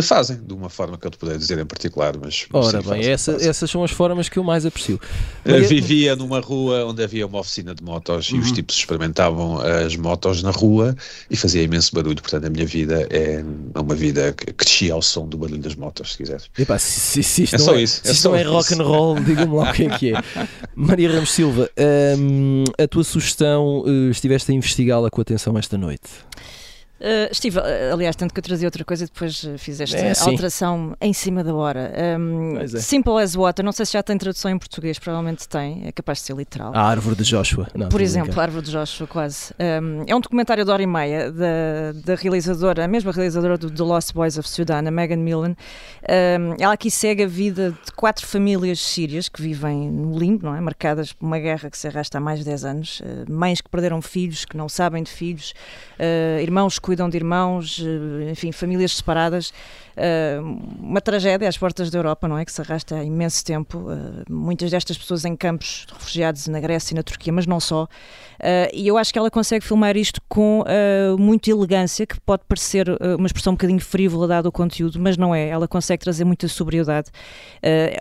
Fazem, 0.00 0.38
de 0.42 0.54
uma 0.54 0.70
forma 0.70 0.96
que 0.96 1.06
eu 1.06 1.10
te 1.10 1.18
poderia 1.18 1.38
dizer 1.38 1.58
em 1.58 1.66
particular, 1.66 2.14
mas... 2.18 2.46
Ora 2.50 2.64
sim, 2.64 2.72
bem, 2.72 2.82
fazem, 2.82 3.12
essa, 3.12 3.32
fazem. 3.32 3.48
essas 3.48 3.70
são 3.70 3.84
as 3.84 3.90
formas 3.90 4.28
que 4.28 4.38
eu 4.38 4.44
mais 4.44 4.64
aprecio. 4.64 4.98
Eu 5.44 5.68
vivia 5.68 6.16
numa 6.16 6.40
rua 6.40 6.86
onde 6.86 7.04
havia 7.04 7.26
uma 7.26 7.40
oficina 7.40 7.74
de 7.74 7.82
motos 7.82 8.30
uhum. 8.30 8.38
e 8.38 8.40
os 8.40 8.48
uhum. 8.48 8.54
tipos 8.54 8.76
experimentavam 8.76 9.60
as 9.60 9.94
motos 9.96 10.42
na 10.42 10.50
rua 10.50 10.96
e 11.30 11.36
fazia 11.36 11.62
imenso 11.62 11.94
barulho, 11.94 12.22
portanto 12.22 12.46
a 12.46 12.50
minha 12.50 12.64
vida 12.64 13.06
é 13.10 13.44
uma 13.78 13.94
vida 13.94 14.32
que 14.32 14.52
crescia 14.52 14.94
ao 14.94 15.02
som 15.02 15.26
do 15.26 15.36
barulho 15.36 15.60
das 15.60 15.74
motos, 15.74 16.12
se 16.12 16.18
quiseres. 16.18 16.48
Epá, 16.58 16.78
se, 16.78 16.98
se, 16.98 17.22
se 17.22 17.42
isto 17.42 17.56
é 17.56 17.58
só 17.58 17.74
é, 17.74 17.82
isso. 17.82 18.00
Se 18.02 18.26
é 18.26 18.30
não 18.30 18.36
é 18.36 18.42
rock 18.42 18.74
and 18.74 18.82
roll, 18.82 19.20
diga-me 19.20 19.54
lá 19.54 19.70
o 19.70 19.72
que 19.74 19.84
é 19.84 19.98
que 19.98 20.14
é. 20.14 20.22
Maria 20.74 21.12
Ramos 21.12 21.32
Silva, 21.32 21.68
hum, 22.18 22.64
a 22.78 22.88
tua 22.88 23.04
sugestão, 23.04 23.80
uh, 23.80 24.10
estiveste 24.10 24.52
a 24.52 24.54
investigá-la 24.54 25.10
com 25.10 25.20
atenção 25.20 25.58
esta 25.58 25.76
noite? 25.76 26.08
Uh, 27.02 27.32
estive, 27.32 27.58
eh, 27.58 27.90
aliás, 27.92 28.14
tanto 28.14 28.32
que 28.32 28.38
eu 28.38 28.44
trazia 28.44 28.68
outra 28.68 28.84
coisa 28.84 29.02
e 29.02 29.06
depois 29.08 29.44
eh, 29.44 29.58
fiz 29.58 29.80
esta 29.80 29.96
é, 29.96 30.12
alteração 30.20 30.96
em 31.00 31.12
cima 31.12 31.42
da 31.42 31.52
hora. 31.52 31.92
Um, 32.16 32.58
é. 32.58 32.68
Simple 32.68 33.20
as 33.20 33.34
Water, 33.34 33.64
não 33.64 33.72
sei 33.72 33.86
se 33.86 33.94
já 33.94 34.04
tem 34.04 34.16
tradução 34.16 34.48
em 34.52 34.56
português, 34.56 35.00
provavelmente 35.00 35.48
tem, 35.48 35.82
é 35.84 35.90
capaz 35.90 36.18
de 36.18 36.26
ser 36.26 36.36
literal. 36.36 36.70
A 36.72 36.80
Árvore 36.80 37.16
de 37.16 37.24
Joshua. 37.24 37.66
Não, 37.74 37.88
Por 37.88 38.00
exemplo, 38.00 38.38
a 38.38 38.42
Árvore 38.44 38.64
de 38.64 38.70
Joshua, 38.70 39.08
quase. 39.08 39.52
Um, 39.58 40.04
é 40.06 40.14
um 40.14 40.20
documentário 40.20 40.64
de 40.64 40.70
hora 40.70 40.80
e 40.80 40.86
meia 40.86 41.32
da, 41.32 41.90
da 42.04 42.14
realizadora, 42.14 42.84
a 42.84 42.88
mesma 42.88 43.10
realizadora 43.10 43.58
do 43.58 43.68
The 43.68 43.82
Lost 43.82 44.12
Boys 44.12 44.38
of 44.38 44.48
Sudan, 44.48 44.86
a 44.86 44.90
Megan 44.92 45.16
Millen. 45.16 45.56
Um, 46.08 46.54
ela 46.56 46.74
aqui 46.74 46.88
segue 46.88 47.24
a 47.24 47.26
vida 47.26 47.76
de 47.84 47.90
quatro 47.96 48.24
famílias 48.24 48.78
sírias 48.78 49.28
que 49.28 49.42
vivem 49.42 49.90
no 49.90 50.16
limbo, 50.16 50.46
não 50.46 50.54
é? 50.54 50.60
marcadas 50.60 51.12
por 51.12 51.26
uma 51.26 51.40
guerra 51.40 51.68
que 51.68 51.76
se 51.76 51.88
arrasta 51.88 52.18
há 52.18 52.20
mais 52.20 52.38
de 52.38 52.44
10 52.44 52.64
anos, 52.64 53.00
uh, 53.00 53.32
mães 53.32 53.60
que 53.60 53.68
perderam 53.68 54.00
filhos, 54.00 54.44
que 54.44 54.56
não 54.56 54.68
sabem 54.68 55.02
de 55.02 55.10
filhos, 55.10 55.52
uh, 55.98 56.40
irmãos 56.40 56.78
que 56.78 56.91
cuidam 56.92 57.08
de 57.08 57.16
irmãos, 57.16 57.82
eh, 57.82 58.30
enfim, 58.32 58.52
famílias 58.52 58.96
separadas. 58.96 59.50
Eh, 59.96 60.38
uma 60.78 61.00
tragédia 61.00 61.48
às 61.48 61.56
portas 61.56 61.90
da 61.90 61.98
Europa, 61.98 62.28
não 62.28 62.36
é? 62.36 62.44
Que 62.44 62.52
se 62.52 62.60
arrasta 62.60 62.96
há 62.96 63.02
imenso 63.02 63.42
tempo. 63.42 63.86
Eh, 63.90 64.24
muitas 64.28 64.70
destas 64.70 64.98
pessoas 64.98 65.24
em 65.24 65.34
campos 65.34 65.86
de 65.88 65.94
refugiados 65.94 66.46
na 66.48 66.60
Grécia 66.60 66.92
e 66.92 66.96
na 66.96 67.02
Turquia, 67.02 67.32
mas 67.32 67.46
não 67.46 67.58
só. 67.58 67.88
e 68.74 68.88
eu 68.88 68.98
acho 68.98 69.12
que 69.12 69.18
ela 69.18 69.30
consegue 69.30 69.64
filmar 69.64 69.96
isto 69.96 70.20
com 70.28 70.64
muita 71.16 71.48
elegância, 71.50 72.04
que 72.04 72.20
pode 72.20 72.42
parecer 72.48 72.88
uma 73.16 73.26
expressão 73.26 73.52
um 73.52 73.56
bocadinho 73.56 73.80
frívola 73.80 74.26
dado 74.26 74.46
o 74.46 74.52
conteúdo, 74.52 74.98
mas 74.98 75.16
não 75.16 75.32
é. 75.32 75.48
Ela 75.48 75.68
consegue 75.68 76.02
trazer 76.02 76.24
muita 76.24 76.48
sobriedade. 76.48 77.08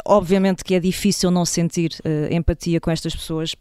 obviamente 0.04 0.64
que 0.64 0.74
é 0.74 0.80
difícil 0.80 1.30
não 1.30 1.46
sentir 1.46 1.92
empatia 2.32 2.80
com 2.82 2.90
estas 2.90 3.16
pessoas 3.16 3.56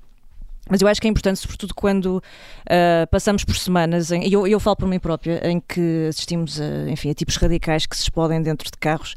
mas 0.70 0.80
eu 0.80 0.88
acho 0.88 1.00
que 1.00 1.09
é 1.09 1.11
importante, 1.11 1.40
sobretudo 1.40 1.74
quando 1.74 2.16
uh, 2.16 3.06
passamos 3.11 3.44
por 3.44 3.56
semanas, 3.56 4.12
em, 4.12 4.33
eu, 4.33 4.46
eu 4.46 4.61
falo 4.61 4.76
por 4.76 4.88
mim 4.88 4.98
própria, 4.98 5.40
em 5.48 5.61
que 5.61 6.06
assistimos 6.09 6.61
a, 6.61 6.88
enfim, 6.90 7.11
a 7.11 7.14
tipos 7.14 7.37
radicais 7.37 7.87
que 7.87 7.96
se 7.96 8.02
explodem 8.02 8.40
dentro 8.40 8.70
de 8.70 8.78
carros 8.78 9.14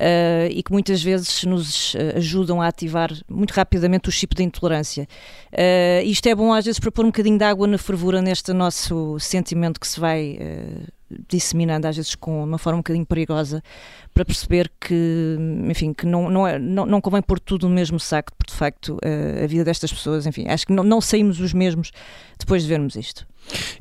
uh, 0.00 0.50
e 0.50 0.62
que 0.62 0.72
muitas 0.72 1.02
vezes 1.02 1.44
nos 1.44 1.94
ajudam 2.16 2.62
a 2.62 2.68
ativar 2.68 3.10
muito 3.28 3.52
rapidamente 3.52 4.08
o 4.08 4.12
chip 4.12 4.34
da 4.34 4.42
intolerância. 4.42 5.06
Uh, 5.52 6.04
isto 6.04 6.26
é 6.26 6.34
bom 6.34 6.52
às 6.52 6.64
vezes 6.64 6.80
para 6.80 6.90
pôr 6.90 7.04
um 7.04 7.08
bocadinho 7.08 7.38
de 7.38 7.44
água 7.44 7.66
na 7.66 7.78
fervura 7.78 8.22
neste 8.22 8.52
nosso 8.52 9.18
sentimento 9.20 9.78
que 9.78 9.86
se 9.86 10.00
vai 10.00 10.38
disseminando 11.28 11.86
às 11.86 11.96
vezes 11.96 12.14
com 12.14 12.44
uma 12.44 12.58
forma 12.58 12.78
um 12.78 12.80
bocadinho 12.80 13.06
perigosa 13.06 13.62
para 14.12 14.24
perceber 14.24 14.70
que, 14.80 15.36
enfim, 15.68 15.92
que 15.92 16.06
não, 16.06 16.30
não, 16.30 16.46
é, 16.46 16.58
não, 16.58 16.86
não 16.86 17.00
convém 17.00 17.20
pôr 17.20 17.40
tudo 17.40 17.68
no 17.68 17.74
mesmo 17.74 17.98
saco, 17.98 18.32
porque 18.36 18.52
de 18.52 18.56
facto 18.58 18.98
a, 19.04 19.44
a 19.44 19.46
vida 19.46 19.64
destas 19.64 19.92
pessoas, 19.92 20.26
enfim, 20.26 20.46
acho 20.48 20.66
que 20.66 20.72
não, 20.72 20.84
não 20.84 21.00
saímos 21.00 21.40
os 21.40 21.52
mesmos 21.52 21.90
depois 22.38 22.62
de 22.62 22.68
vermos 22.68 22.96
isto. 22.96 23.26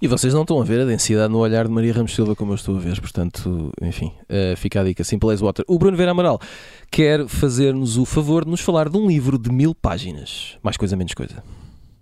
E 0.01 0.07
vocês 0.07 0.33
não 0.33 0.41
estão 0.41 0.59
a 0.59 0.63
ver 0.63 0.81
a 0.81 0.85
densidade 0.85 1.31
no 1.31 1.39
olhar 1.39 1.65
de 1.67 1.71
Maria 1.71 1.93
Ramos 1.93 2.13
Silva 2.13 2.35
como 2.35 2.51
eu 2.51 2.55
estou 2.55 2.75
a 2.75 2.79
ver, 2.79 2.99
portanto, 2.99 3.71
enfim, 3.81 4.11
uh, 4.23 4.57
fica 4.57 4.81
a 4.81 4.83
dica, 4.83 5.03
Simple 5.03 5.31
as 5.31 5.39
Water. 5.39 5.63
O 5.67 5.77
Bruno 5.77 5.95
Vera 5.95 6.11
Amaral 6.11 6.39
quer 6.91 7.27
fazer-nos 7.27 7.97
o 7.97 8.05
favor 8.05 8.43
de 8.43 8.51
nos 8.51 8.59
falar 8.59 8.89
de 8.89 8.97
um 8.97 9.07
livro 9.07 9.37
de 9.37 9.49
mil 9.51 9.73
páginas, 9.73 10.57
mais 10.61 10.75
coisa, 10.75 10.95
menos 10.95 11.13
coisa. 11.13 11.43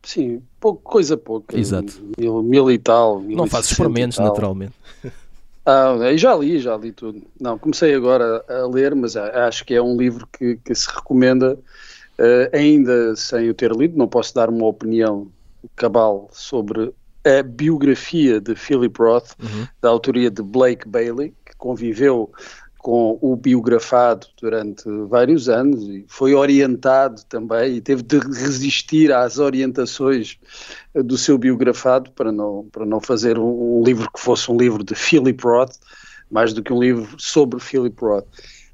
Sim, 0.03 0.41
pouco, 0.59 0.81
coisa 0.81 1.15
pouca. 1.15 1.57
Exato. 1.57 1.93
Mil, 2.17 2.41
mil 2.41 2.71
e 2.71 2.77
tal. 2.77 3.19
Mil 3.19 3.37
não 3.37 3.47
fazes 3.47 3.71
experimentos, 3.71 4.17
naturalmente. 4.17 4.73
Ah, 5.63 5.95
já 6.15 6.35
li, 6.35 6.59
já 6.59 6.75
li 6.75 6.91
tudo. 6.91 7.21
Não, 7.39 7.57
comecei 7.57 7.93
agora 7.93 8.43
a 8.49 8.67
ler, 8.67 8.95
mas 8.95 9.15
acho 9.15 9.63
que 9.63 9.75
é 9.75 9.81
um 9.81 9.95
livro 9.95 10.27
que, 10.33 10.57
que 10.57 10.73
se 10.73 10.89
recomenda, 10.89 11.53
uh, 11.53 12.57
ainda 12.57 13.15
sem 13.15 13.49
o 13.49 13.53
ter 13.53 13.71
lido, 13.71 13.95
não 13.95 14.07
posso 14.07 14.33
dar 14.33 14.49
uma 14.49 14.65
opinião 14.65 15.27
cabal 15.75 16.29
sobre 16.33 16.91
a 17.23 17.43
biografia 17.43 18.41
de 18.41 18.55
Philip 18.55 18.97
Roth, 18.99 19.33
uhum. 19.39 19.67
da 19.79 19.89
autoria 19.89 20.31
de 20.31 20.41
Blake 20.41 20.87
Bailey, 20.87 21.33
que 21.45 21.55
conviveu 21.55 22.31
com 22.81 23.17
o 23.21 23.35
biografado 23.35 24.25
durante 24.41 24.83
vários 25.07 25.47
anos 25.47 25.83
e 25.83 26.03
foi 26.07 26.33
orientado 26.33 27.23
também 27.29 27.75
e 27.75 27.81
teve 27.81 28.01
de 28.01 28.17
resistir 28.17 29.11
às 29.11 29.37
orientações 29.37 30.39
do 30.95 31.17
seu 31.17 31.37
biografado 31.37 32.09
para 32.11 32.31
não, 32.31 32.67
para 32.71 32.85
não 32.85 32.99
fazer 32.99 33.37
um, 33.37 33.79
um 33.79 33.83
livro 33.83 34.09
que 34.11 34.19
fosse 34.19 34.51
um 34.51 34.57
livro 34.57 34.83
de 34.83 34.95
Philip 34.95 35.43
Roth, 35.43 35.75
mais 36.29 36.53
do 36.53 36.63
que 36.63 36.73
um 36.73 36.79
livro 36.79 37.07
sobre 37.19 37.59
Philip 37.59 37.95
Roth. 38.01 38.25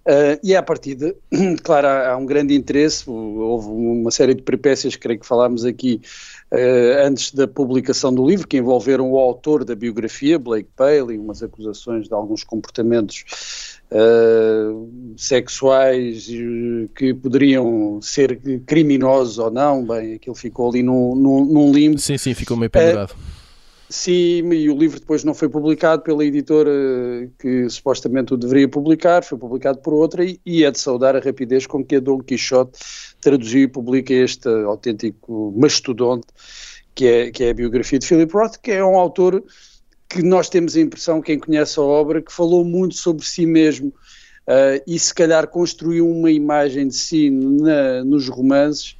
Uh, 0.08 0.40
e 0.42 0.56
a 0.56 0.64
partir 0.64 0.96
de, 0.96 1.14
claro, 1.64 1.86
há, 1.86 2.12
há, 2.12 2.18
um 2.18 2.26
grande 2.26 2.56
interesse, 2.56 3.10
houve 3.10 3.68
uma 3.68 4.10
série 4.10 4.34
de 4.34 4.42
peripécias, 4.42 4.96
creio 4.96 5.20
que 5.20 5.26
falámos 5.28 5.66
aqui 5.66 6.00
uh, 6.50 7.06
antes 7.06 7.34
da 7.34 7.46
publicação 7.46 8.16
do 8.16 8.26
livro, 8.26 8.48
que 8.48 8.56
envolveram 8.56 9.12
o 9.12 9.18
autor 9.18 9.66
da 9.66 9.76
biografia, 9.76 10.40
Blake 10.40 10.70
Paley, 10.78 11.18
umas 11.18 11.44
acusações 11.44 12.08
de 12.08 12.14
alguns 12.14 12.46
comportamentos 12.46 13.77
uh, 13.92 14.90
sexuais 15.18 16.28
que 16.96 17.14
poderiam 17.14 18.00
ser 18.02 18.40
criminosos 18.66 19.40
ou 19.40 19.52
não, 19.52 19.86
bem, 19.86 20.16
aquilo 20.16 20.36
ficou 20.36 20.70
ali 20.70 20.84
num, 20.84 21.16
num, 21.16 21.46
num 21.46 21.72
limbo. 21.72 21.98
Sim, 21.98 22.18
sim, 22.18 22.34
ficou 22.34 22.58
meio 22.58 22.70
pendurado. 22.70 23.16
Sim, 23.90 24.52
e 24.52 24.70
o 24.70 24.78
livro 24.78 25.00
depois 25.00 25.24
não 25.24 25.34
foi 25.34 25.48
publicado 25.48 26.02
pela 26.02 26.26
editora 26.26 26.70
que 27.40 27.70
supostamente 27.70 28.34
o 28.34 28.38
deveria 28.38 28.68
publicar, 28.68 29.24
foi 29.24 29.38
publicado 29.38 29.80
por 29.80 29.94
outra 29.94 30.26
e, 30.26 30.38
e 30.46 30.66
é 30.66 30.72
de 30.72 30.78
saudar 30.78 31.16
a 31.16 31.20
rapidez 31.20 31.66
com 31.66 31.84
que 31.84 31.96
a 31.96 32.00
Dom 32.02 32.20
Quixote 32.20 32.78
traduziu 33.22 33.62
e 33.62 33.68
publica 33.68 34.14
este 34.14 34.50
autêntico 34.50 35.54
mastodonte 35.56 36.28
que 36.94 37.06
é, 37.06 37.32
que 37.32 37.44
é 37.46 37.52
a 37.52 37.54
biografia 37.54 38.00
de 38.00 38.08
Philip 38.08 38.34
Roth, 38.34 38.58
que 38.58 38.72
é 38.72 38.84
um 38.84 38.98
autor 38.98 39.42
que 40.10 40.22
nós 40.22 40.50
temos 40.50 40.76
a 40.76 40.82
impressão, 40.82 41.22
quem 41.22 41.38
conhece 41.38 41.80
a 41.80 41.84
obra, 41.84 42.22
que 42.22 42.32
falou 42.32 42.64
muito 42.64 42.96
sobre 42.96 43.26
si 43.26 43.46
mesmo 43.46 43.90
uh, 44.48 44.82
e 44.88 44.98
se 44.98 45.14
calhar 45.14 45.48
construiu 45.48 46.10
uma 46.10 46.32
imagem 46.32 46.88
de 46.88 46.96
si 46.96 47.30
na, 47.30 48.04
nos 48.04 48.30
romances 48.30 48.96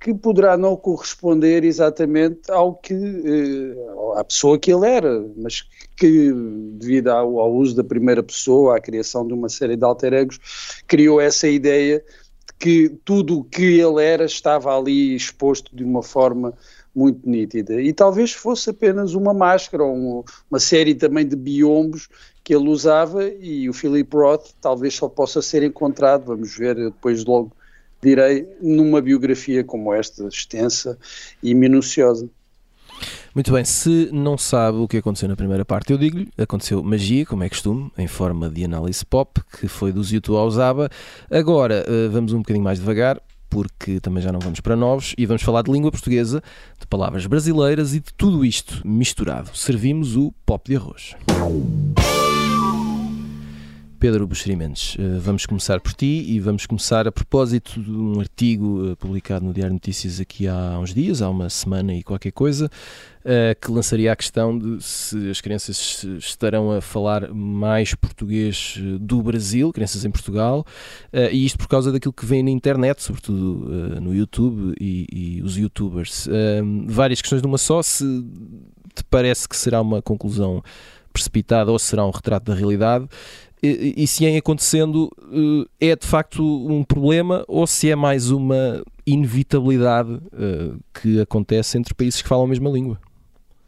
que 0.00 0.14
poderá 0.14 0.56
não 0.56 0.76
corresponder 0.76 1.64
exatamente 1.64 2.50
ao 2.50 2.74
que 2.74 2.94
uh, 2.94 4.12
à 4.16 4.24
pessoa 4.24 4.58
que 4.58 4.72
ele 4.72 4.86
era, 4.86 5.24
mas 5.36 5.64
que 5.96 6.32
devido 6.74 7.08
ao, 7.08 7.38
ao, 7.40 7.52
uso 7.52 7.74
da 7.74 7.82
primeira 7.82 8.22
pessoa, 8.22 8.76
à 8.76 8.80
criação 8.80 9.26
de 9.26 9.32
uma 9.32 9.48
série 9.48 9.76
de 9.76 9.84
alter 9.84 10.12
egos, 10.12 10.38
criou 10.86 11.20
essa 11.20 11.48
ideia 11.48 11.98
de 11.98 12.54
que 12.58 12.88
tudo 13.04 13.38
o 13.38 13.44
que 13.44 13.80
ele 13.80 14.04
era 14.04 14.24
estava 14.24 14.76
ali 14.76 15.14
exposto 15.14 15.74
de 15.74 15.82
uma 15.82 16.02
forma 16.02 16.54
muito 16.94 17.28
nítida. 17.28 17.80
E 17.80 17.92
talvez 17.92 18.32
fosse 18.32 18.70
apenas 18.70 19.14
uma 19.14 19.32
máscara 19.34 19.84
ou 19.84 19.94
um, 19.94 20.24
uma 20.50 20.58
série 20.58 20.94
também 20.94 21.26
de 21.26 21.36
biombos 21.36 22.08
que 22.42 22.54
ele 22.54 22.68
usava 22.68 23.24
e 23.24 23.68
o 23.68 23.72
Philip 23.72 24.14
Roth 24.16 24.52
talvez 24.60 24.94
só 24.94 25.08
possa 25.08 25.42
ser 25.42 25.62
encontrado, 25.62 26.24
vamos 26.24 26.56
ver 26.56 26.76
depois 26.76 27.24
logo 27.24 27.52
direi, 28.00 28.46
numa 28.60 29.00
biografia 29.00 29.64
como 29.64 29.92
esta, 29.92 30.26
extensa 30.28 30.98
e 31.42 31.54
minuciosa. 31.54 32.28
Muito 33.34 33.52
bem, 33.52 33.64
se 33.64 34.08
não 34.12 34.36
sabe 34.36 34.78
o 34.78 34.88
que 34.88 34.96
aconteceu 34.96 35.28
na 35.28 35.36
primeira 35.36 35.64
parte, 35.64 35.92
eu 35.92 35.98
digo-lhe, 35.98 36.28
aconteceu 36.36 36.82
magia, 36.82 37.24
como 37.24 37.44
é 37.44 37.48
costume, 37.48 37.90
em 37.96 38.06
forma 38.06 38.48
de 38.48 38.64
análise 38.64 39.04
pop, 39.04 39.40
que 39.60 39.68
foi 39.68 39.92
do 39.92 40.02
Zito 40.02 40.36
ao 40.36 40.50
Zaba. 40.50 40.90
Agora 41.30 41.84
eh, 41.86 42.08
vamos 42.08 42.32
um 42.32 42.38
bocadinho 42.38 42.64
mais 42.64 42.78
devagar, 42.80 43.20
porque 43.48 44.00
também 44.00 44.22
já 44.22 44.32
não 44.32 44.40
vamos 44.40 44.60
para 44.60 44.76
novos, 44.76 45.14
e 45.16 45.26
vamos 45.26 45.42
falar 45.42 45.62
de 45.62 45.72
língua 45.72 45.90
portuguesa, 45.90 46.42
de 46.78 46.86
palavras 46.86 47.26
brasileiras 47.26 47.94
e 47.94 48.00
de 48.00 48.12
tudo 48.14 48.44
isto 48.44 48.86
misturado. 48.86 49.50
Servimos 49.54 50.16
o 50.16 50.32
pop 50.44 50.68
de 50.68 50.76
arroz. 50.76 51.14
Pedro 53.98 54.28
Buxerimentos, 54.28 54.96
eh, 54.96 55.18
vamos 55.18 55.44
começar 55.44 55.80
por 55.80 55.92
ti 55.92 56.24
e 56.28 56.38
vamos 56.38 56.66
começar 56.66 57.08
a 57.08 57.10
propósito 57.10 57.82
de 57.82 57.90
um 57.90 58.20
artigo 58.20 58.92
eh, 58.92 58.94
publicado 58.94 59.44
no 59.44 59.52
Diário 59.52 59.72
Notícias 59.72 60.20
aqui 60.20 60.46
há 60.46 60.78
uns 60.78 60.94
dias, 60.94 61.20
há 61.20 61.28
uma 61.28 61.50
semana 61.50 61.92
e 61.92 62.04
qualquer 62.04 62.30
coisa, 62.30 62.70
eh, 63.24 63.56
que 63.60 63.72
lançaria 63.72 64.12
a 64.12 64.14
questão 64.14 64.56
de 64.56 64.80
se 64.80 65.28
as 65.28 65.40
crianças 65.40 66.04
estarão 66.16 66.70
a 66.70 66.80
falar 66.80 67.34
mais 67.34 67.92
português 67.92 68.78
do 69.00 69.20
Brasil, 69.20 69.72
crianças 69.72 70.04
em 70.04 70.10
Portugal, 70.12 70.64
e 71.32 71.44
isto 71.44 71.58
por 71.58 71.66
causa 71.66 71.90
daquilo 71.90 72.12
que 72.12 72.24
vem 72.24 72.42
na 72.42 72.50
internet, 72.50 73.02
sobretudo 73.02 74.00
no 74.00 74.14
YouTube 74.14 74.74
e, 74.80 75.06
e 75.12 75.42
os 75.42 75.56
youtubers. 75.56 76.28
Várias 76.86 77.20
questões 77.20 77.42
de 77.42 77.48
uma 77.48 77.58
só, 77.58 77.82
se 77.82 78.04
te 78.94 79.02
parece 79.10 79.48
que 79.48 79.56
será 79.56 79.80
uma 79.80 80.00
conclusão 80.00 80.62
precipitada 81.12 81.72
ou 81.72 81.78
será 81.78 82.06
um 82.06 82.10
retrato 82.10 82.44
da 82.44 82.54
realidade 82.54 83.08
e, 83.62 83.94
e 83.96 84.06
se 84.06 84.26
é 84.26 84.36
acontecendo 84.36 85.10
eh, 85.80 85.90
é 85.90 85.96
de 85.96 86.06
facto 86.06 86.42
um 86.42 86.84
problema 86.84 87.44
ou 87.48 87.66
se 87.66 87.90
é 87.90 87.96
mais 87.96 88.30
uma 88.30 88.82
inevitabilidade 89.06 90.12
uh, 90.12 90.78
que 90.92 91.20
acontece 91.20 91.78
entre 91.78 91.94
países 91.94 92.20
que 92.20 92.28
falam 92.28 92.44
a 92.44 92.48
mesma 92.48 92.68
língua? 92.68 93.00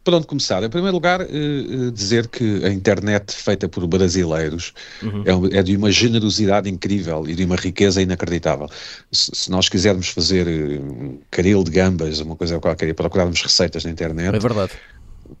Por 0.03 0.13
onde 0.13 0.25
começar? 0.25 0.63
Em 0.63 0.69
primeiro 0.69 0.95
lugar, 0.95 1.21
uh, 1.21 1.91
dizer 1.91 2.27
que 2.27 2.63
a 2.63 2.69
internet 2.69 3.33
feita 3.33 3.67
por 3.67 3.85
brasileiros 3.87 4.73
uhum. 5.01 5.49
é, 5.51 5.57
é, 5.57 5.63
de 5.63 5.75
uma 5.75 5.91
generosidade 5.91 6.69
incrível 6.69 7.23
e 7.27 7.33
de 7.33 7.43
uma 7.43 7.55
riqueza 7.55 8.01
inacreditável. 8.01 8.69
Se, 9.11 9.31
se 9.33 9.51
nós 9.51 9.67
quisermos 9.67 10.09
fazer 10.09 10.47
caril 11.31 11.63
de 11.63 11.71
gambas, 11.71 12.19
uma 12.19 12.35
coisa 12.35 12.59
qualquer, 12.59 12.89
e 12.89 12.93
procurarmos 12.93 13.41
receitas 13.41 13.83
na 13.83 13.91
internet, 13.91 14.35
é 14.35 14.39
verdade 14.39 14.71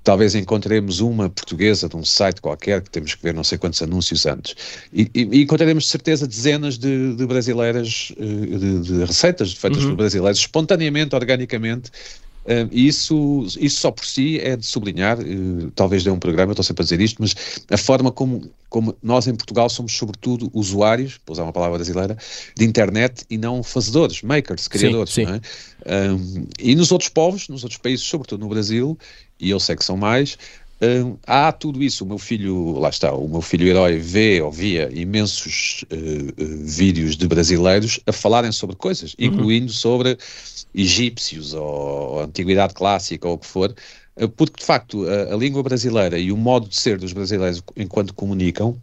talvez 0.03 0.35
encontremos 0.35 0.99
uma 0.99 1.29
portuguesa 1.29 1.87
de 1.87 1.95
um 1.95 2.03
site 2.03 2.41
qualquer 2.41 2.81
que 2.81 2.89
temos 2.89 3.15
que 3.15 3.23
ver 3.23 3.33
não 3.33 3.43
sei 3.43 3.57
quantos 3.57 3.81
anúncios 3.81 4.25
antes 4.25 4.55
e, 4.93 5.09
e, 5.13 5.23
e 5.31 5.41
encontraremos 5.43 5.85
de 5.85 5.89
certeza 5.89 6.27
dezenas 6.27 6.77
de, 6.77 7.15
de 7.15 7.25
brasileiras 7.25 8.13
eh, 8.17 8.57
de, 8.57 8.79
de, 8.79 9.05
receitas 9.05 9.53
feitas 9.53 9.83
uhum. 9.83 9.89
por 9.91 9.97
brasileiros 9.97 10.39
espontaneamente, 10.39 11.15
organicamente 11.15 11.91
Uh, 12.43 12.67
isso, 12.71 13.45
isso 13.59 13.81
só 13.81 13.91
por 13.91 14.03
si 14.03 14.39
é 14.39 14.55
de 14.55 14.65
sublinhar, 14.65 15.19
uh, 15.19 15.71
talvez 15.75 16.03
dê 16.03 16.09
um 16.09 16.17
programa, 16.17 16.49
eu 16.49 16.53
estou 16.53 16.63
sempre 16.63 16.81
a 16.81 16.85
dizer 16.85 16.99
isto, 16.99 17.21
mas 17.21 17.35
a 17.69 17.77
forma 17.77 18.11
como, 18.11 18.49
como 18.67 18.97
nós 19.03 19.27
em 19.27 19.35
Portugal 19.35 19.69
somos 19.69 19.95
sobretudo 19.95 20.49
usuários, 20.51 21.19
para 21.19 21.33
usar 21.33 21.43
uma 21.43 21.53
palavra 21.53 21.77
brasileira, 21.77 22.17
de 22.57 22.65
internet 22.65 23.25
e 23.29 23.37
não 23.37 23.61
fazedores, 23.61 24.23
makers, 24.23 24.67
criadores. 24.67 25.13
Sim, 25.13 25.27
sim. 25.27 25.41
É? 25.85 26.11
Um, 26.11 26.47
e 26.59 26.73
nos 26.73 26.91
outros 26.91 27.11
povos, 27.11 27.47
nos 27.47 27.63
outros 27.63 27.79
países, 27.79 28.07
sobretudo 28.07 28.41
no 28.41 28.49
Brasil, 28.49 28.97
e 29.41 29.49
eu 29.49 29.59
sei 29.59 29.75
que 29.75 29.83
são 29.83 29.97
mais, 29.97 30.37
um, 30.81 31.15
há 31.27 31.51
tudo 31.51 31.83
isso. 31.83 32.03
O 32.03 32.07
meu 32.07 32.17
filho, 32.17 32.79
lá 32.79 32.89
está, 32.89 33.13
o 33.13 33.27
meu 33.27 33.41
filho 33.41 33.67
herói 33.67 33.99
vê 33.99 34.41
ou 34.41 34.51
via 34.51 34.89
imensos 34.91 35.85
uh, 35.91 36.43
uh, 36.43 36.65
vídeos 36.65 37.15
de 37.15 37.27
brasileiros 37.27 37.99
a 38.07 38.11
falarem 38.11 38.51
sobre 38.51 38.75
coisas, 38.75 39.13
uhum. 39.13 39.25
incluindo 39.25 39.71
sobre 39.71 40.17
egípcios 40.73 41.53
ou, 41.53 41.63
ou 41.63 42.21
antiguidade 42.21 42.73
clássica 42.73 43.27
ou 43.27 43.35
o 43.35 43.37
que 43.37 43.45
for, 43.45 43.75
uh, 44.17 44.29
porque 44.29 44.59
de 44.59 44.65
facto 44.65 45.05
a, 45.07 45.35
a, 45.35 45.37
língua 45.37 45.61
brasileira 45.61 46.17
e 46.17 46.31
o 46.31 46.37
modo 46.37 46.67
de 46.67 46.75
ser 46.75 46.97
dos 46.97 47.13
brasileiros 47.13 47.61
enquanto 47.77 48.13
comunicam 48.15 48.75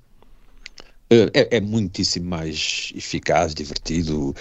é, 1.11 1.57
é, 1.57 1.61
muitíssimo 1.61 2.29
mais 2.29 2.93
eficaz, 2.95 3.55
divertido, 3.55 4.37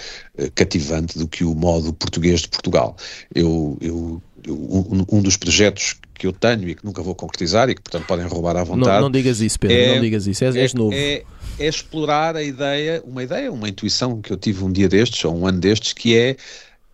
cativante 0.54 1.18
do 1.18 1.26
que 1.26 1.42
o 1.42 1.54
modo 1.54 1.94
português 1.94 2.42
de 2.42 2.48
Portugal. 2.48 2.94
Eu, 3.34 3.78
eu, 3.80 4.22
eu 4.44 4.54
um, 4.54 5.02
um, 5.10 5.22
dos 5.22 5.38
projetos 5.38 5.96
que 6.18 6.26
eu 6.26 6.32
tenho 6.32 6.68
e 6.68 6.74
que 6.74 6.84
nunca 6.84 7.00
vou 7.02 7.14
concretizar 7.14 7.70
e 7.70 7.74
que, 7.74 7.80
portanto, 7.80 8.06
podem 8.06 8.26
roubar 8.26 8.56
à 8.56 8.64
vontade. 8.64 8.96
Não, 8.96 9.02
não 9.02 9.10
digas 9.10 9.40
isso, 9.40 9.58
Pedro, 9.58 9.76
é, 9.76 9.94
não 9.94 10.02
digas 10.02 10.26
isso, 10.26 10.44
és, 10.44 10.56
é, 10.56 10.60
és 10.60 10.74
novo. 10.74 10.92
É, 10.92 11.22
é, 11.58 11.66
explorar 11.66 12.36
a 12.36 12.42
ideia, 12.42 13.02
uma 13.06 13.22
ideia, 13.22 13.52
uma 13.52 13.68
intuição 13.68 14.20
que 14.20 14.32
eu 14.32 14.36
tive 14.36 14.64
um 14.64 14.72
dia 14.72 14.88
destes, 14.88 15.24
ou 15.24 15.38
um 15.38 15.46
ano 15.46 15.60
destes, 15.60 15.92
que 15.92 16.16
é 16.16 16.36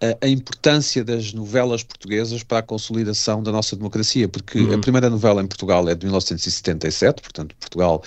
a, 0.01 0.27
a 0.27 0.29
importância 0.29 1.03
das 1.03 1.33
novelas 1.33 1.83
portuguesas 1.83 2.43
para 2.43 2.59
a 2.59 2.63
consolidação 2.63 3.43
da 3.43 3.51
nossa 3.51 3.75
democracia, 3.75 4.29
porque 4.29 4.59
uhum. 4.59 4.75
a 4.75 4.79
primeira 4.79 5.09
novela 5.09 5.43
em 5.43 5.47
Portugal 5.47 5.89
é 5.89 5.95
de 5.95 6.05
1977, 6.05 7.23
portanto, 7.23 7.57
Portugal 7.59 8.03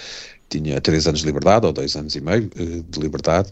tinha 0.49 0.79
três 0.79 1.07
anos 1.07 1.21
de 1.21 1.25
liberdade, 1.25 1.65
ou 1.65 1.73
dois 1.73 1.95
anos 1.95 2.15
e 2.15 2.21
meio 2.21 2.49
uh, 2.55 2.83
de 2.83 2.99
liberdade, 2.99 3.49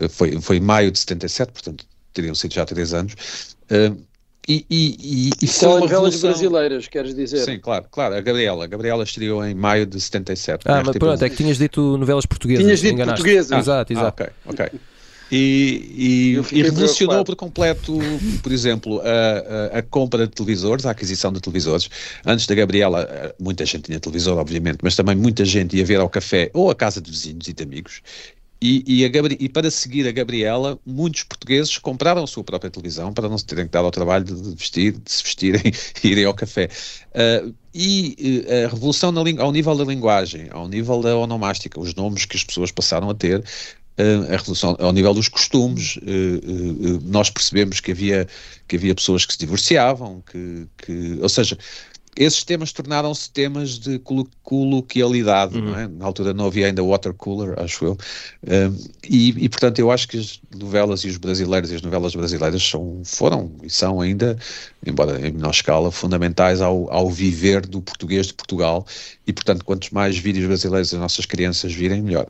uh, 0.00 0.08
foi, 0.08 0.40
foi 0.40 0.56
em 0.56 0.60
maio 0.60 0.90
de 0.90 0.98
77, 0.98 1.52
portanto, 1.52 1.84
teriam 2.12 2.34
sido 2.34 2.54
já 2.54 2.64
três 2.64 2.94
anos. 2.94 3.14
E, 4.50 4.66
e, 4.68 5.30
e 5.40 5.46
São 5.46 5.78
novelas 5.78 5.90
revolução... 5.90 6.30
brasileiras, 6.30 6.88
queres 6.88 7.14
dizer? 7.14 7.44
Sim, 7.44 7.60
claro, 7.60 7.84
claro. 7.88 8.16
A 8.16 8.20
Gabriela. 8.20 8.64
A 8.64 8.66
Gabriela 8.66 9.04
estreou 9.04 9.44
em 9.44 9.54
maio 9.54 9.86
de 9.86 10.00
77. 10.00 10.64
Ah, 10.64 10.82
mas 10.84 10.96
pronto, 10.96 11.24
é 11.24 11.30
que 11.30 11.36
tinhas 11.36 11.56
dito 11.56 11.96
novelas 11.96 12.26
portuguesas. 12.26 12.64
Tinhas 12.64 12.80
dito 12.80 12.96
portuguesas. 12.96 13.52
Ah, 13.52 13.58
exato, 13.60 13.92
exato. 13.92 14.22
Ah, 14.24 14.26
ok, 14.46 14.66
ok. 14.68 14.80
E, 15.30 16.34
e, 16.50 16.58
e 16.58 16.62
revolucionou 16.64 17.24
por 17.24 17.36
completo, 17.36 17.96
por 18.42 18.50
exemplo, 18.50 19.00
a, 19.00 19.76
a, 19.76 19.78
a, 19.78 19.82
compra 19.82 20.26
de 20.26 20.32
televisores, 20.32 20.84
a 20.84 20.90
aquisição 20.90 21.32
de 21.32 21.40
televisores. 21.40 21.88
Antes 22.26 22.48
da 22.48 22.54
Gabriela, 22.56 23.02
eh, 23.08 23.34
muita 23.38 23.64
gente 23.64 23.82
tinha 23.82 24.00
televisor, 24.00 24.36
obviamente, 24.38 24.78
mas 24.82 24.96
também 24.96 25.14
muita 25.14 25.44
gente 25.44 25.76
ia 25.76 25.84
ver 25.84 26.00
ao 26.00 26.08
café 26.08 26.50
ou 26.52 26.68
à 26.68 26.74
casa 26.74 27.00
de 27.00 27.08
vizinhos 27.08 27.46
e 27.46 27.52
de 27.52 27.62
amigos. 27.62 28.02
E, 28.62 29.02
e, 29.04 29.08
Gabri 29.08 29.38
e, 29.40 29.48
para 29.48 29.70
seguir 29.70 30.06
a 30.06 30.12
Gabriela, 30.12 30.78
muitos 30.84 31.22
portugueses 31.22 31.78
compraram 31.78 32.22
a 32.22 32.26
sua 32.26 32.44
própria 32.44 32.70
televisão 32.70 33.10
para 33.10 33.26
não 33.26 33.38
se 33.38 33.46
terem 33.46 33.64
que 33.64 33.70
dar 33.70 33.80
ao 33.80 33.90
trabalho 33.90 34.24
de, 34.24 34.54
vestir, 34.54 34.92
de 34.92 35.10
se 35.10 35.22
vestirem 35.22 35.62
e 36.04 36.08
irem 36.08 36.26
ao 36.26 36.34
café. 36.34 36.68
Uh, 37.10 37.54
e 37.74 38.44
uh, 38.46 38.66
a 38.66 38.68
revolução 38.68 39.14
ao 39.38 39.52
nível 39.52 39.74
da 39.74 39.84
linguagem, 39.84 40.48
ao 40.50 40.68
nível 40.68 41.00
da 41.00 41.16
onomástica, 41.16 41.80
os 41.80 41.94
nomes 41.94 42.26
que 42.26 42.36
as 42.36 42.44
pessoas 42.44 42.70
passaram 42.70 43.08
a 43.08 43.14
ter, 43.14 43.38
uh, 43.40 44.24
a 44.28 44.36
revolução 44.36 44.76
ao 44.78 44.92
nível 44.92 45.14
dos 45.14 45.28
costumes, 45.28 45.98
nós 47.04 47.30
percebemos 47.30 47.80
que 47.80 47.92
havia, 47.92 48.28
que 48.68 48.76
havia 48.76 48.94
pessoas 48.94 49.24
que 49.24 49.32
se 49.32 49.38
divorciavam, 49.38 50.22
que, 50.30 50.66
que 50.76 51.18
ou 51.22 51.28
seja, 51.30 51.56
esses 52.16 52.42
temas 52.44 52.72
tornaram-se 52.72 53.30
temas 53.30 53.78
de 53.78 54.00
coloquialidade, 54.42 55.56
uhum. 55.56 55.64
não 55.66 55.78
é? 55.78 55.88
Na 55.88 56.04
altura 56.04 56.34
não 56.34 56.46
havia 56.46 56.66
ainda 56.66 56.82
water 56.82 57.14
cooler, 57.14 57.58
acho 57.58 57.84
eu. 57.84 57.98
Um, 58.46 58.76
e, 59.08 59.44
e, 59.44 59.48
portanto, 59.48 59.78
eu 59.78 59.90
acho 59.90 60.08
que 60.08 60.18
as 60.18 60.40
novelas 60.56 61.00
e 61.00 61.08
os 61.08 61.16
brasileiros 61.16 61.70
e 61.70 61.76
as 61.76 61.82
novelas 61.82 62.14
brasileiras 62.14 62.62
são, 62.62 63.02
foram 63.04 63.52
e 63.62 63.70
são 63.70 64.00
ainda, 64.00 64.36
embora 64.84 65.18
em 65.26 65.32
menor 65.32 65.50
escala, 65.50 65.90
fundamentais 65.90 66.60
ao, 66.60 66.92
ao 66.92 67.08
viver 67.08 67.66
do 67.66 67.80
português 67.80 68.26
de 68.26 68.34
Portugal. 68.34 68.86
E, 69.26 69.32
portanto, 69.32 69.64
quantos 69.64 69.90
mais 69.90 70.18
vídeos 70.18 70.46
brasileiros 70.46 70.92
as 70.92 71.00
nossas 71.00 71.26
crianças 71.26 71.72
virem, 71.72 72.02
melhor. 72.02 72.26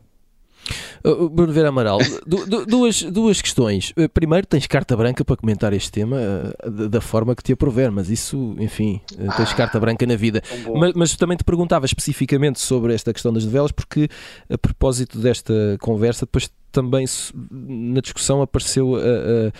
Uh, 1.04 1.28
Bruno 1.28 1.52
Vera 1.52 1.68
Amaral, 1.70 1.98
duas, 2.66 3.02
duas 3.02 3.40
questões. 3.40 3.92
Uh, 3.96 4.08
primeiro, 4.08 4.46
tens 4.46 4.66
carta 4.66 4.96
branca 4.96 5.24
para 5.24 5.36
comentar 5.36 5.72
este 5.72 5.90
tema 5.90 6.16
uh, 6.64 6.88
da 6.88 7.00
forma 7.00 7.34
que 7.34 7.42
te 7.42 7.52
aprover, 7.52 7.90
mas 7.90 8.10
isso, 8.10 8.54
enfim, 8.58 9.00
tens 9.36 9.52
carta 9.54 9.80
branca 9.80 10.06
na 10.06 10.16
vida. 10.16 10.42
Mas, 10.74 10.92
mas, 10.94 11.16
também 11.16 11.36
te 11.36 11.44
perguntava 11.44 11.86
especificamente 11.86 12.60
sobre 12.60 12.94
esta 12.94 13.12
questão 13.12 13.32
das 13.32 13.44
novelas, 13.44 13.72
porque 13.72 14.08
a 14.48 14.58
propósito 14.58 15.18
desta 15.18 15.54
conversa, 15.80 16.26
depois 16.26 16.50
também 16.70 17.04
na 17.42 18.00
discussão 18.00 18.42
apareceu 18.42 18.96
a 18.96 19.52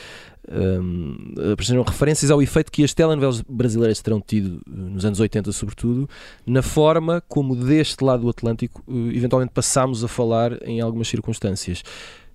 um, 0.51 1.35
apareceram 1.53 1.83
referências 1.83 2.31
ao 2.31 2.43
efeito 2.43 2.73
que 2.73 2.83
as 2.83 2.93
telenovelas 2.93 3.41
brasileiras 3.43 4.03
terão 4.03 4.21
tido 4.21 4.61
nos 4.67 5.05
anos 5.05 5.21
80, 5.21 5.53
sobretudo, 5.53 6.09
na 6.47 6.63
forma 6.63 7.23
como 7.29 7.55
deste 7.55 8.03
lado 8.03 8.23
do 8.23 8.29
Atlântico 8.29 8.83
eventualmente 9.15 9.53
passámos 9.53 10.03
a 10.03 10.09
falar 10.09 10.61
em 10.67 10.81
algumas 10.81 11.09
circunstâncias. 11.09 11.83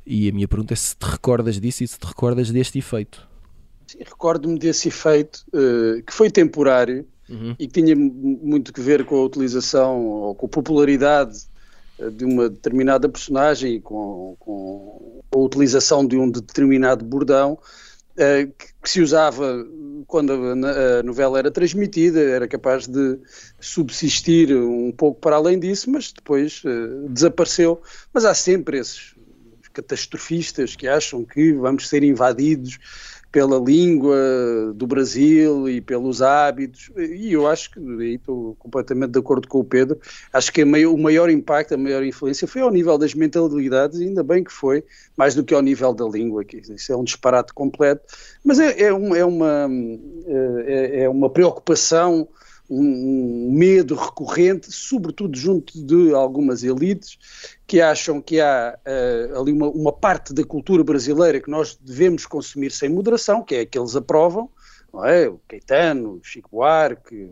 E 0.06 0.30
a 0.30 0.32
minha 0.32 0.48
pergunta 0.48 0.74
é 0.74 0.78
se 0.78 0.96
te 0.96 1.04
recordas 1.04 1.60
disso 1.60 1.84
e 1.84 1.88
se 1.88 2.00
te 2.00 2.06
recordas 2.06 2.52
deste 2.52 2.80
efeito. 2.80 3.28
Recordo-me 4.00 4.58
desse 4.58 4.88
efeito 4.88 5.44
uh, 5.54 6.02
que 6.04 6.14
foi 6.14 6.30
temporário 6.30 7.06
uhum. 7.30 7.56
e 7.60 7.68
que 7.68 7.82
tinha 7.82 7.96
muito 7.96 8.72
que 8.72 8.82
ver 8.82 9.04
com 9.06 9.16
a 9.16 9.26
utilização 9.26 10.06
ou 10.06 10.36
com 10.36 10.46
a 10.46 10.50
popularidade 10.50 11.48
de 12.12 12.26
uma 12.26 12.50
determinada 12.50 13.08
personagem 13.08 13.76
e 13.76 13.82
com, 13.82 14.36
com, 14.40 15.22
a 15.32 15.38
utilização 15.38 16.06
de 16.06 16.18
um 16.18 16.30
determinado 16.30 17.04
bordão 17.04 17.58
que, 18.16 18.68
que, 18.82 18.90
se 18.90 19.02
usava 19.02 19.66
quando 20.08 20.32
a, 20.32 21.00
a, 21.00 21.04
novela 21.04 21.40
era 21.40 21.52
transmitida, 21.52 22.20
era 22.20 22.48
capaz 22.48 22.88
de 22.88 23.20
subsistir 23.60 24.56
um 24.56 24.92
pouco 24.92 25.20
para 25.20 25.36
além 25.36 25.60
disso, 25.60 25.90
mas 25.90 26.12
depois 26.12 26.62
desapareceu. 27.10 27.82
Mas 28.14 28.24
há 28.24 28.34
sempre 28.34 28.80
esses 28.80 29.16
catastrofistas 29.74 30.76
que 30.76 30.88
acham 30.88 31.26
que 31.26 31.52
vamos 31.54 31.90
ser 31.90 32.04
invadidos 32.04 32.80
pela 33.36 33.60
língua 33.60 34.16
do 34.74 34.88
Brasil 34.88 35.68
e 35.68 35.82
pelos 35.82 36.22
hábitos, 36.22 36.90
e 36.96 37.34
eu 37.34 37.46
acho 37.46 37.70
que, 37.70 37.80
aí 37.80 38.16
estou 38.16 38.56
completamente 38.58 39.12
de 39.12 39.20
acordo 39.20 39.46
com 39.46 39.60
o 39.60 39.64
Pedro, 39.66 40.00
acho 40.32 40.54
que 40.54 40.64
maior, 40.64 40.94
o 40.94 40.98
maior 40.98 41.30
impacto, 41.30 41.74
a 41.74 41.78
maior 41.78 42.02
influência 42.02 42.48
foi 42.48 42.62
ao 42.62 42.72
nível 42.72 42.98
das 42.98 43.14
mentalidades, 43.14 44.00
ainda 44.00 44.24
bem 44.24 44.42
que 44.42 44.54
foi, 44.54 44.86
mais 45.18 45.36
do 45.36 45.44
que 45.44 45.54
ao 45.54 45.62
nível 45.62 45.94
da 45.94 46.06
língua, 46.06 46.46
que 46.46 46.62
isso 46.74 46.94
é 46.94 46.96
um 46.96 47.04
disparate 47.04 47.54
completo, 47.54 48.06
mas 48.42 48.58
é, 48.58 48.84
é, 48.84 48.94
um, 48.94 49.14
é 49.14 49.26
uma, 49.26 49.70
é, 50.66 51.02
é 51.02 51.10
uma 51.10 51.30
preocupação 51.30 52.30
um 52.70 53.52
medo 53.52 53.96
recorrente, 53.96 54.72
sobretudo 54.72 55.38
junto 55.38 55.84
de 55.86 56.14
algumas 56.14 56.64
elites 56.64 57.18
que 57.68 57.82
acham 57.82 58.22
que 58.22 58.40
há 58.40 58.78
uh, 58.78 59.42
ali 59.42 59.52
uma, 59.52 59.68
uma, 59.70 59.94
parte 59.94 60.34
da 60.34 60.44
cultura 60.44 60.84
brasileira 60.84 61.40
que 61.40 61.50
nós 61.50 61.78
devemos 61.82 62.26
consumir 62.26 62.72
sem 62.72 62.90
moderação, 62.90 63.44
que 63.44 63.56
é 63.56 63.60
a 63.62 63.66
que 63.66 63.78
eles 63.78 63.96
aprovam, 63.96 64.50
não 64.92 65.06
é? 65.06 65.28
O 65.28 65.40
Caetano, 65.48 66.14
o 66.14 66.24
Chico 66.24 66.50
Buarque, 66.52 67.30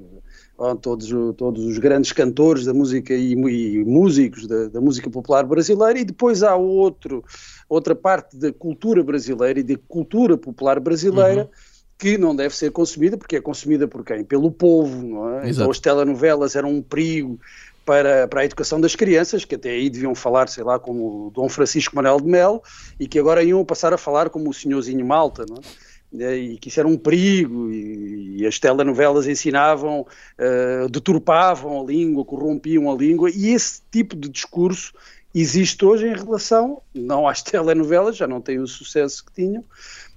todos, 0.82 1.10
todos 1.38 1.66
os 1.66 1.78
grandes 1.78 2.12
cantores 2.12 2.66
da 2.66 2.74
música 2.74 3.14
e, 3.14 3.34
e 3.34 3.84
músicos 3.86 4.48
da, 4.48 4.68
da, 4.68 4.82
música 4.82 5.10
popular 5.10 5.46
brasileira, 5.46 6.00
e 6.00 6.06
depois 6.06 6.44
há 6.44 6.56
outro, 6.56 7.24
outra 7.68 7.96
parte 7.96 8.38
da 8.38 8.52
cultura 8.52 9.04
brasileira 9.04 9.60
e 9.60 9.64
da 9.64 9.76
cultura 9.88 10.38
popular 10.38 10.80
brasileira. 10.80 11.44
Uhum 11.44 11.73
que 12.04 12.18
não 12.18 12.36
deve 12.36 12.54
ser 12.54 12.70
consumida, 12.70 13.16
porque 13.16 13.38
é 13.38 13.42
consumida 13.42 13.88
por 13.88 14.04
quem? 14.04 14.26
Pelo 14.26 14.52
povo, 14.52 15.02
não 15.02 15.40
é? 15.40 15.50
Então 15.50 15.72
as 15.72 15.80
telenovelas 15.80 16.54
eram 16.54 16.70
um 16.70 16.82
perigo 16.82 17.40
para, 17.86 18.28
para 18.28 18.42
a 18.42 18.46
educação 18.46 18.82
das 18.82 18.94
crianças, 18.94 19.46
que 19.46 19.56
até 19.56 19.70
aí 19.70 19.90
deviam 19.90 20.14
falar, 20.14 20.50
sei 20.50 20.66
lá, 20.66 20.78
como 20.78 21.28
o 21.28 21.32
Dom 21.32 21.48
Francisco 21.48 21.96
Manuel 21.96 22.20
de 22.20 22.28
Melo, 22.28 22.62
e 23.00 23.08
que 23.08 23.18
agora 23.18 23.42
iam 23.42 23.64
passar 23.64 23.94
a 23.94 23.98
falar 23.98 24.30
como 24.30 24.50
o 24.50 24.54
Senhorzinho 24.54 25.06
Malta, 25.06 25.46
não 25.48 25.56
é? 26.20 26.36
e 26.36 26.58
que 26.58 26.68
isso 26.68 26.82
era 26.82 26.90
um 26.90 26.98
perigo, 26.98 27.72
e, 27.72 28.42
e 28.42 28.46
as 28.46 28.60
telenovelas 28.60 29.26
ensinavam, 29.26 30.02
uh, 30.02 30.90
deturpavam 30.90 31.80
a 31.80 31.86
língua, 31.86 32.26
corrompiam 32.26 32.92
a 32.92 32.96
língua, 32.96 33.30
e 33.34 33.52
esse 33.52 33.82
tipo 33.90 34.14
de 34.14 34.28
discurso 34.28 34.92
existe 35.34 35.84
hoje 35.86 36.06
em 36.06 36.14
relação, 36.14 36.82
não 36.94 37.30
às 37.30 37.42
telenovelas, 37.44 38.18
já 38.18 38.28
não 38.28 38.42
têm 38.42 38.60
o 38.60 38.68
sucesso 38.68 39.24
que 39.26 39.32
tinham, 39.32 39.64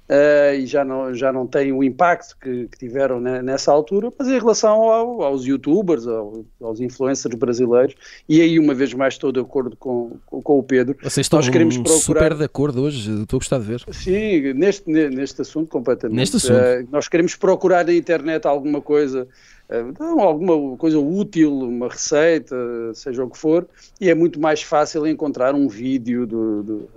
Uh, 0.09 0.55
e 0.55 0.67
já 0.67 0.85
não, 0.85 1.13
já 1.13 1.33
não 1.33 1.49
têm 1.49 1.73
o 1.73 1.83
impacto 1.83 2.37
que, 2.41 2.69
que 2.69 2.79
tiveram 2.79 3.21
nessa 3.21 3.73
altura, 3.73 4.13
mas 4.17 4.29
em 4.29 4.39
relação 4.39 4.83
ao, 4.83 5.23
aos 5.23 5.45
youtubers, 5.45 6.07
ao, 6.07 6.45
aos 6.63 6.81
influencers 6.81 7.35
brasileiros, 7.35 7.97
e 8.29 8.41
aí 8.41 8.57
uma 8.59 8.73
vez 8.73 8.95
mais 8.95 9.15
estou 9.15 9.33
de 9.33 9.41
acordo 9.41 9.77
com, 9.77 10.13
com, 10.25 10.41
com 10.41 10.59
o 10.61 10.63
Pedro. 10.63 10.97
Vocês 11.03 11.27
estão 11.27 11.41
nós 11.41 11.49
queremos 11.49 11.77
procurar... 11.77 12.01
super 12.01 12.35
de 12.35 12.45
acordo 12.45 12.83
hoje, 12.83 13.23
estou 13.23 13.39
a 13.39 13.41
gostar 13.41 13.59
de 13.59 13.65
ver. 13.65 13.85
Sim, 13.91 14.53
neste, 14.53 14.89
neste 14.89 15.43
assunto 15.43 15.69
completamente. 15.69 16.17
Neste 16.17 16.37
assunto. 16.37 16.55
Uh, 16.55 16.89
nós 16.93 17.09
queremos 17.09 17.35
procurar 17.35 17.85
na 17.85 17.93
internet 17.93 18.47
alguma 18.47 18.81
coisa 18.81 19.27
uh, 19.69 20.21
alguma 20.21 20.77
coisa 20.77 21.01
útil, 21.01 21.53
uma 21.53 21.89
receita, 21.89 22.55
seja 22.95 23.25
o 23.25 23.31
que 23.31 23.39
for, 23.39 23.67
e 24.01 24.09
é 24.09 24.15
muito 24.15 24.41
mais 24.41 24.63
fácil 24.63 25.05
encontrar 25.05 25.53
um 25.53 25.67
vídeo 25.67 26.27
do, 26.27 26.63
do, 26.63 26.89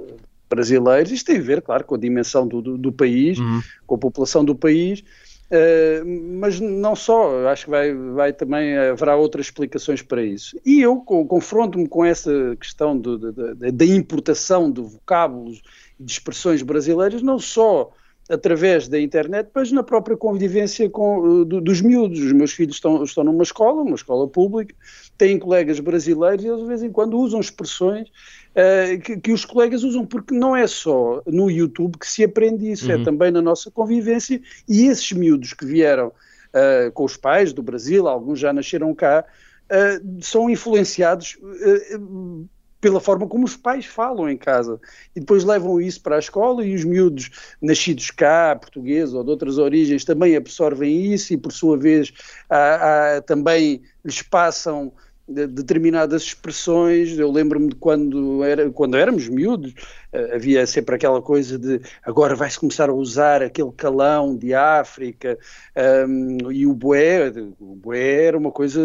brasileiros. 0.49 1.11
Isto 1.11 1.27
tem 1.27 1.37
a 1.37 1.41
ver, 1.41 1.61
claro, 1.61 1.83
com 1.83 1.95
a 1.95 1.99
dimensão 1.99 2.47
do, 2.47 2.61
do, 2.61 2.77
do 2.77 2.91
país, 2.91 3.37
uhum. 3.37 3.61
com 3.85 3.95
a 3.95 3.99
população 3.99 4.43
do 4.43 4.55
país. 4.55 5.03
Uh, 5.51 6.05
mas 6.39 6.59
não 6.59 6.95
só, 6.95 7.47
acho 7.47 7.65
que 7.65 7.71
vai, 7.71 7.91
vai 7.91 8.31
também 8.31 8.77
haverá 8.77 9.15
outras 9.15 9.47
explicações 9.47 10.01
para 10.01 10.21
isso. 10.21 10.59
E 10.63 10.81
eu 10.81 10.97
confronto-me 10.97 11.87
com 11.87 12.05
essa 12.05 12.55
questão 12.59 12.95
do, 12.97 13.31
da 13.55 13.85
importação 13.85 14.71
de 14.71 14.81
vocábulos 14.81 15.61
e 15.99 16.03
de 16.03 16.11
expressões 16.11 16.61
brasileiras, 16.61 17.23
não 17.23 17.39
só 17.39 17.91
através 18.29 18.87
da 18.87 19.01
internet, 19.01 19.49
mas 19.53 19.71
na 19.71 19.81
própria 19.81 20.15
convivência 20.15 20.87
com, 20.87 21.43
do, 21.43 21.59
dos 21.59 21.81
miúdos. 21.81 22.19
Os 22.19 22.31
meus 22.31 22.51
filhos 22.51 22.75
estão, 22.75 23.03
estão 23.03 23.23
numa 23.23 23.41
escola, 23.41 23.81
uma 23.81 23.95
escola 23.95 24.27
pública, 24.27 24.75
têm 25.19 25.37
colegas 25.37 25.81
brasileiros 25.81 26.43
e 26.43 26.47
eles 26.47 26.61
de 26.61 26.67
vez 26.67 26.81
em 26.81 26.91
quando 26.91 27.19
usam 27.19 27.41
expressões 27.41 28.07
uh, 28.07 28.99
que, 29.01 29.17
que, 29.17 29.31
os 29.33 29.43
colegas 29.43 29.83
usam, 29.83 30.05
porque 30.05 30.33
não 30.33 30.55
é 30.55 30.65
só 30.65 31.21
no 31.27 31.51
YouTube 31.51 31.99
que 31.99 32.07
se 32.07 32.23
aprende 32.23 32.71
isso, 32.71 32.89
é 32.89 32.95
uhum. 32.95 33.01
é 33.01 33.03
também 33.03 33.29
na 33.29 33.41
nossa 33.41 33.69
convivência 33.69 34.41
e 34.67 34.87
esses 34.87 35.11
miúdos 35.11 35.53
que 35.53 35.65
vieram 35.65 36.07
uh, 36.07 36.91
com 36.93 37.03
os 37.03 37.17
pais 37.17 37.51
do 37.51 37.61
Brasil, 37.61 38.07
alguns 38.07 38.39
já 38.39 38.53
nasceram 38.53 38.95
cá, 38.95 39.25
uh, 39.65 40.23
são 40.23 40.49
influenciados 40.49 41.37
pela 42.81 43.01
forma 43.01 43.27
como 43.27 43.43
os 43.43 43.57
pais 43.57 43.85
falam 43.85 44.29
em 44.29 44.37
casa. 44.37 44.79
E 45.13 45.19
depois 45.19 45.43
levam 45.43 45.81
isso 45.81 46.01
para 46.01 46.15
a 46.15 46.19
escola 46.19 46.65
e 46.65 46.73
os 46.73 46.85
miúdos 46.85 47.29
nascidos 47.61 48.09
cá, 48.11 48.55
portugueses 48.55 49.13
ou 49.13 49.23
de 49.23 49.29
outras 49.29 49.57
origens, 49.57 50.05
também 50.05 50.35
absorvem 50.35 51.13
isso 51.13 51.33
e, 51.33 51.37
por 51.37 51.51
sua 51.51 51.77
vez, 51.77 52.13
há, 52.49 53.17
há, 53.17 53.21
também 53.21 53.81
lhes 54.03 54.21
passam 54.21 54.93
determinadas 55.29 56.23
expressões. 56.23 57.17
Eu 57.17 57.31
lembro-me 57.31 57.69
de 57.69 57.75
quando, 57.75 58.43
era, 58.43 58.69
quando 58.71 58.97
éramos 58.97 59.27
miúdos, 59.27 59.71
uh, 60.13 60.35
havia 60.35 60.65
sempre 60.65 60.95
aquela 60.95 61.21
coisa 61.21 61.57
de 61.57 61.79
agora 62.03 62.35
vai-se 62.35 62.59
começar 62.59 62.89
a 62.89 62.93
usar 62.93 63.43
aquele 63.43 63.71
calão 63.71 64.35
de 64.35 64.53
África 64.53 65.37
um, 66.07 66.51
e 66.51 66.65
o 66.65 66.73
boé. 66.73 67.29
O 67.59 67.75
boé 67.75 68.25
era 68.25 68.37
uma 68.37 68.51
coisa 68.51 68.81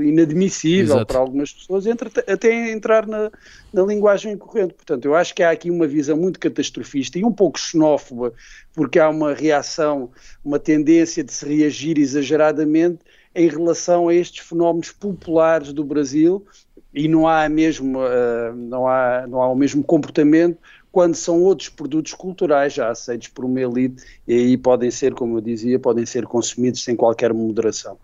inadmissível 0.00 0.96
Exato. 0.96 1.06
para 1.06 1.18
algumas 1.18 1.52
pessoas, 1.52 1.86
entre, 1.86 2.10
até 2.26 2.70
entrar 2.70 3.06
na, 3.06 3.30
na 3.72 3.82
linguagem 3.82 4.36
corrente. 4.36 4.74
Portanto, 4.74 5.04
eu 5.04 5.14
acho 5.14 5.34
que 5.34 5.42
há 5.42 5.50
aqui 5.50 5.70
uma 5.70 5.86
visão 5.86 6.16
muito 6.16 6.38
catastrofista 6.38 7.18
e 7.18 7.24
um 7.24 7.32
pouco 7.32 7.58
xenófoba, 7.58 8.32
porque 8.74 8.98
há 8.98 9.08
uma 9.08 9.34
reação, 9.34 10.10
uma 10.44 10.58
tendência 10.58 11.24
de 11.24 11.32
se 11.32 11.46
reagir 11.46 11.98
exageradamente 11.98 13.00
em 13.34 13.48
relação 13.48 14.08
a 14.08 14.14
estes 14.14 14.46
fenómenos 14.46 14.90
populares 14.90 15.72
do 15.72 15.84
Brasil 15.84 16.44
e 16.92 17.06
não 17.06 17.28
há 17.28 17.48
mesmo 17.48 17.98
uh, 17.98 18.54
não 18.54 18.88
há 18.88 19.26
não 19.26 19.42
há 19.42 19.48
o 19.48 19.54
mesmo 19.54 19.82
comportamento 19.82 20.58
quando 20.90 21.14
são 21.14 21.42
outros 21.42 21.68
produtos 21.68 22.14
culturais 22.14 22.72
já 22.72 22.90
aceitos 22.90 23.28
por 23.28 23.44
uma 23.44 23.60
elite 23.60 24.02
e 24.26 24.34
aí 24.34 24.56
podem 24.56 24.90
ser, 24.90 25.14
como 25.14 25.36
eu 25.36 25.40
dizia, 25.40 25.78
podem 25.78 26.04
ser 26.06 26.24
consumidos 26.24 26.82
sem 26.82 26.96
qualquer 26.96 27.32
moderação. 27.32 27.96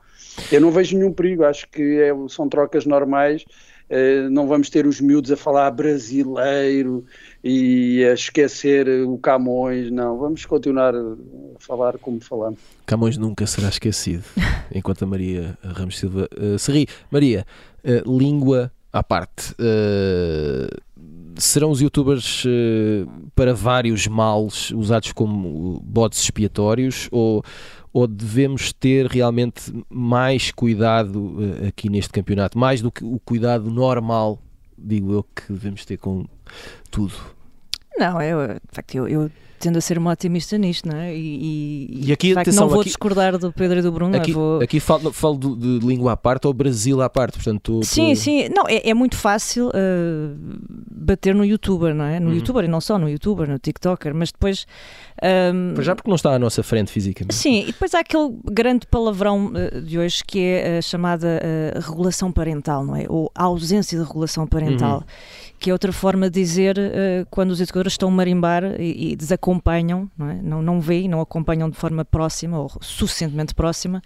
Eu 0.51 0.61
não 0.61 0.71
vejo 0.71 0.97
nenhum 0.97 1.13
perigo, 1.13 1.45
acho 1.45 1.69
que 1.69 1.83
é, 2.01 2.13
são 2.29 2.49
trocas 2.49 2.85
normais 2.85 3.45
eh, 3.49 3.74
não 4.31 4.47
vamos 4.47 4.71
ter 4.71 4.87
os 4.87 5.01
miúdos 5.01 5.31
a 5.31 5.37
falar 5.37 5.71
brasileiro 5.71 7.05
e 7.43 8.05
a 8.05 8.15
esquecer 8.15 8.89
o 9.07 9.19
Camões, 9.19 9.91
não, 9.91 10.19
vamos 10.19 10.47
continuar 10.47 10.95
a 10.95 11.17
falar 11.59 11.99
como 11.99 12.21
falamos. 12.21 12.59
Camões 12.87 13.19
nunca 13.19 13.47
será 13.47 13.69
esquecido, 13.69 14.25
enquanto 14.75 15.03
a 15.03 15.07
Maria 15.07 15.59
Ramos 15.63 15.99
Silva 15.99 16.29
uh, 16.39 16.59
se 16.59 16.73
ri. 16.73 16.87
Maria, 17.11 17.47
uh, 17.85 18.19
língua 18.19 18.73
à 18.93 19.03
parte, 19.03 19.53
uh, 19.53 20.83
serão 21.37 21.71
os 21.71 21.81
youtubers 21.81 22.45
para 23.35 23.53
vários 23.53 24.07
males 24.07 24.71
usados 24.71 25.11
como 25.13 25.81
bodes 25.85 26.23
expiatórios 26.23 27.09
ou 27.11 27.43
ou 27.95 28.09
devemos 28.09 28.73
ter 28.73 29.07
realmente 29.07 29.73
mais 29.89 30.51
cuidado 30.51 31.17
uh, 31.17 31.69
aqui 31.69 31.89
neste 31.89 32.11
campeonato, 32.13 32.59
mais 32.59 32.83
do 32.83 32.91
que 32.91 33.05
o 33.05 33.21
cuidado 33.21 33.71
normal, 33.71 34.43
digo 34.77 35.13
eu, 35.13 35.23
que 35.23 35.53
devemos 35.53 35.85
ter 35.85 35.97
com 35.97 36.27
tudo? 36.91 37.15
Não, 37.97 38.21
eu, 38.21 38.49
de 38.55 38.61
facto, 38.73 38.97
eu, 38.97 39.09
eu 39.09 39.31
tendo 39.65 39.79
a 39.79 39.81
ser 39.81 39.97
uma 39.97 40.13
otimista 40.13 40.59
nisto, 40.59 40.87
não 40.89 40.97
é? 40.99 41.15
E, 41.17 41.89
e, 41.91 42.09
e 42.09 42.13
aqui, 42.13 42.37
atenção, 42.37 42.65
não 42.65 42.69
vou 42.69 42.81
aqui, 42.81 42.91
discordar 42.91 43.39
do 43.39 43.51
Pedro 43.51 43.79
e 43.79 43.83
do 43.83 43.91
Bruno. 43.91 44.15
Aqui, 44.17 44.33
vou... 44.33 44.61
aqui 44.61 44.79
falo, 44.79 45.11
falo 45.11 45.39
de, 45.39 45.79
de, 45.79 45.87
língua 45.87 46.13
à 46.13 46.17
parte 46.17 46.47
ou 46.47 46.53
Brasil 46.53 47.01
à 47.01 47.09
parte, 47.09 47.35
portanto... 47.37 47.81
Tu, 47.81 47.87
sim, 47.87 48.13
tu... 48.13 48.17
sim, 48.21 48.49
não, 48.55 48.69
é, 48.69 48.91
é 48.91 48.93
muito 48.95 49.17
fácil 49.17 49.69
uh, 49.69 49.73
bater 50.91 51.35
no 51.35 51.45
youtuber, 51.45 51.95
não 51.95 52.05
é? 52.05 52.21
No 52.21 52.29
Uhum. 52.29 52.37
youtuber 52.37 52.65
e 52.65 52.69
não 52.69 52.81
só 52.81 52.99
no 52.99 53.09
youtuber, 53.09 53.49
no 53.49 53.59
tiktoker, 53.59 54.15
mas 54.15 54.31
depois. 54.31 54.67
hum, 55.23 55.75
Mas 55.77 55.87
já 55.87 55.95
porque 55.95 56.11
não 56.11 56.17
está 56.17 56.35
à 56.35 56.39
nossa 56.39 56.63
frente 56.63 56.91
fisicamente. 56.93 57.35
Sim, 57.35 57.63
e 57.63 57.67
depois 57.67 57.95
há 57.95 58.01
aquele 58.01 58.35
grande 58.51 58.87
palavrão 58.87 59.51
eh, 59.55 59.81
de 59.81 59.99
hoje 59.99 60.23
que 60.27 60.41
é 60.41 60.79
a 60.79 60.83
chamada 60.83 61.41
eh, 61.43 61.79
regulação 61.81 62.31
parental, 62.31 62.85
não 62.85 62.95
é? 62.97 63.07
Ou 63.09 63.31
ausência 63.35 63.99
de 63.99 64.05
regulação 64.05 64.47
parental, 64.47 64.99
Uhum. 64.99 65.05
que 65.59 65.71
é 65.71 65.73
outra 65.73 65.93
forma 65.93 66.29
de 66.29 66.41
dizer 66.41 66.77
eh, 66.79 67.25
quando 67.31 67.51
os 67.53 67.61
educadores 67.61 67.93
estão 67.95 68.09
a 68.09 68.13
marimbar 68.13 68.65
e, 68.81 69.13
e 69.13 69.17
desacompanham, 69.55 70.11
não, 70.17 70.29
é? 70.29 70.35
não, 70.43 70.63
não 70.63 70.81
veem, 70.81 71.09
não 71.09 71.21
acompanham 71.21 71.71
de 71.71 71.77
forma 71.77 72.05
próxima 72.05 72.59
ou 72.59 72.71
suficientemente 72.81 73.55
próxima 73.55 74.03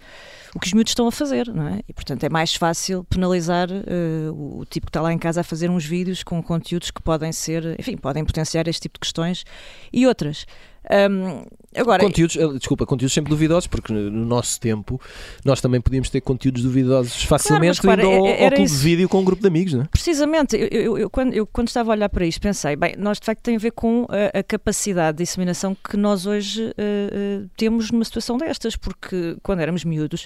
o 0.55 0.59
que 0.59 0.67
os 0.67 0.73
miúdos 0.73 0.91
estão 0.91 1.07
a 1.07 1.11
fazer, 1.11 1.47
não 1.53 1.67
é? 1.67 1.81
E 1.87 1.93
portanto 1.93 2.23
é 2.23 2.29
mais 2.29 2.55
fácil 2.55 3.03
penalizar 3.03 3.69
eh, 3.71 4.29
o, 4.31 4.59
o 4.59 4.65
tipo 4.65 4.87
que 4.87 4.89
está 4.89 5.01
lá 5.01 5.13
em 5.13 5.17
casa 5.17 5.41
a 5.41 5.43
fazer 5.43 5.69
uns 5.69 5.85
vídeos 5.85 6.23
com 6.23 6.41
conteúdos 6.41 6.91
que 6.91 7.01
podem 7.01 7.31
ser, 7.31 7.79
enfim, 7.79 7.97
podem 7.97 8.23
potenciar 8.25 8.67
este 8.67 8.83
tipo 8.83 8.95
de 8.95 9.01
questões 9.01 9.43
e 9.91 10.07
outras. 10.07 10.45
Hum, 10.91 11.43
agora, 11.75 12.01
Conteúdos, 12.03 12.35
eh, 12.35 12.47
desculpa, 12.57 12.85
conteúdos 12.85 13.13
sempre 13.13 13.29
duvidosos, 13.29 13.67
porque 13.67 13.91
no 13.93 14.09
no 14.09 14.25
nosso 14.25 14.59
tempo 14.59 14.99
nós 15.45 15.61
também 15.61 15.79
podíamos 15.81 16.09
ter 16.09 16.21
conteúdos 16.21 16.63
duvidosos 16.63 17.23
facilmente 17.23 17.81
repara, 17.81 18.01
indo 18.03 18.11
ao, 18.11 18.25
é- 18.25 18.43
ao 18.45 18.49
clube 18.51 18.63
isso. 18.63 18.77
de 18.77 18.81
vídeo 18.83 19.09
com 19.09 19.19
um 19.19 19.23
grupo 19.23 19.41
de 19.41 19.47
amigos, 19.47 19.73
não 19.73 19.81
é? 19.83 19.85
Precisamente, 19.91 20.55
eu, 20.55 20.67
eu- 20.67 20.97
eu- 20.97 21.09
quando, 21.09 21.33
eu 21.33 21.45
quando 21.45 21.67
estava 21.67 21.91
a 21.91 21.93
olhar 21.93 22.09
para 22.09 22.25
isto 22.25 22.41
pensei, 22.41 22.75
bem, 22.75 22.95
nós 22.97 23.19
de 23.19 23.25
facto 23.25 23.41
tem 23.41 23.55
a 23.55 23.59
ver 23.59 23.71
com 23.71 24.07
a, 24.09 24.39
a 24.39 24.43
capacidade 24.43 25.17
de 25.17 25.23
disseminação 25.23 25.75
que 25.87 25.95
nós 25.97 26.25
hoje 26.25 26.73
eh, 26.77 27.09
eh, 27.11 27.45
temos 27.57 27.91
numa 27.91 28.05
situação 28.05 28.37
destas, 28.37 28.75
porque 28.75 29.37
quando 29.43 29.59
éramos 29.59 29.83
miúdos 29.83 30.25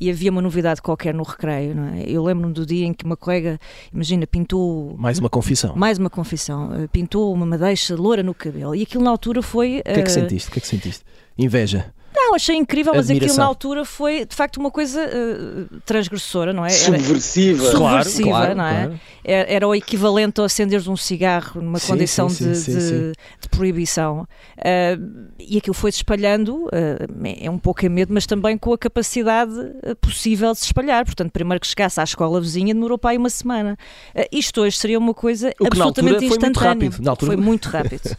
e 0.00 0.10
havia 0.10 0.30
uma 0.30 0.42
novidade 0.42 0.80
qualquer 0.82 1.12
no 1.14 1.22
recreio, 1.24 1.74
não 1.74 1.88
é? 1.94 2.04
eu 2.06 2.22
lembro-me 2.22 2.52
do 2.54 2.64
dia 2.64 2.84
em 2.86 2.92
que 2.92 3.04
uma 3.04 3.16
colega, 3.16 3.58
imagina, 3.92 4.26
pintou 4.26 4.94
Mais 4.98 5.18
uma 5.18 5.28
confissão. 5.30 5.74
mais 5.74 5.98
uma 5.98 6.10
confissão, 6.10 6.70
pintou 6.92 7.32
uma 7.32 7.46
madeixa 7.46 7.96
loura 7.96 8.22
no 8.22 8.34
cabelo 8.34 8.74
e 8.76 8.82
aquilo 8.82 9.02
na 9.02 9.10
altura 9.10 9.42
foi... 9.42 9.82
O 9.86 9.93
que 9.94 10.00
é 10.00 10.02
que 10.02 10.10
eh, 10.10 10.14
sentiste? 10.14 10.48
O 10.48 10.52
que 10.52 10.58
é 10.58 10.62
que 10.62 10.68
sentiste? 10.68 11.04
Inveja. 11.38 11.92
Não, 12.16 12.36
achei 12.36 12.54
incrível, 12.54 12.94
mas 12.94 13.10
aquilo 13.10 13.34
na 13.34 13.44
altura 13.44 13.84
foi 13.84 14.24
de 14.24 14.36
facto 14.36 14.56
uma 14.58 14.70
coisa 14.70 15.00
eh, 15.02 15.64
transgressora, 15.84 16.52
não 16.52 16.64
é? 16.64 16.68
Era- 16.68 16.78
Subversiva. 16.98 17.70
Subversiva, 17.72 18.54
não 18.54 18.64
é? 18.64 18.92
era, 19.24 19.50
era 19.52 19.68
o 19.68 19.74
equivalente 19.74 20.40
a 20.40 20.44
acenderes 20.44 20.86
um 20.86 20.96
cigarro 20.96 21.60
numa 21.60 21.80
Sim, 21.80 21.88
condição 21.88 22.28
sim, 22.28 22.52
de, 22.52 22.56
sim, 22.56 22.72
de- 22.78 23.12
de 23.40 23.48
proibição. 23.50 24.28
Ah, 24.56 24.96
e 25.40 25.58
aquilo 25.58 25.74
foi-se 25.74 25.98
espalhando, 25.98 26.68
ah, 26.72 27.04
é 27.42 27.50
um 27.50 27.58
pouco 27.58 27.84
a 27.84 27.88
medo, 27.88 28.14
mas 28.14 28.26
também 28.26 28.56
com 28.56 28.72
a 28.72 28.78
capacidade 28.78 29.52
possível 30.00 30.52
de 30.52 30.60
se 30.60 30.66
espalhar. 30.66 31.04
Portanto, 31.04 31.32
primeiro 31.32 31.60
que 31.60 31.66
chegasse 31.66 32.00
à 32.00 32.04
escola 32.04 32.40
vizinha 32.40 32.72
demorou 32.72 32.96
para 32.96 33.10
aí 33.10 33.18
uma 33.18 33.28
semana. 33.30 33.76
Isto 34.30 34.60
hoje 34.62 34.78
seria 34.78 35.00
uma 35.00 35.12
coisa 35.14 35.52
O 35.60 35.66
absolutamente 35.66 36.14
altura 36.14 36.28
foi 36.28 36.28
muito 36.28 36.46
instantânea. 36.46 36.68
rápido. 36.88 37.02
Na 37.04 37.10
altura- 37.10 37.32
Foi 37.32 37.36
muito 37.44 37.68
rápido. 37.68 38.16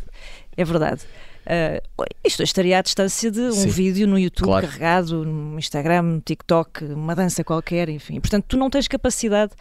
é 0.58 0.66
verdade. 0.66 1.02
Ah, 1.46 1.82
isto 2.24 2.42
estaria 2.44 2.80
à 2.80 2.82
distância 2.82 3.30
de 3.32 3.40
um 3.42 3.52
Sim. 3.52 3.70
vídeo 3.70 4.08
no 4.08 4.18
YouTube 4.18 4.46
Claro. 4.48 4.68
carregado, 4.68 5.24
no 5.26 5.58
Instagram, 5.60 6.02
no 6.02 6.22
TikTok, 6.22 6.84
uma 6.86 7.16
dança 7.16 7.44
qualquer, 7.44 7.90
enfim. 7.90 8.20
Portanto, 8.20 8.46
tu 8.48 8.58
não 8.58 8.70
tens 8.70 8.88
capacidade 8.88 9.52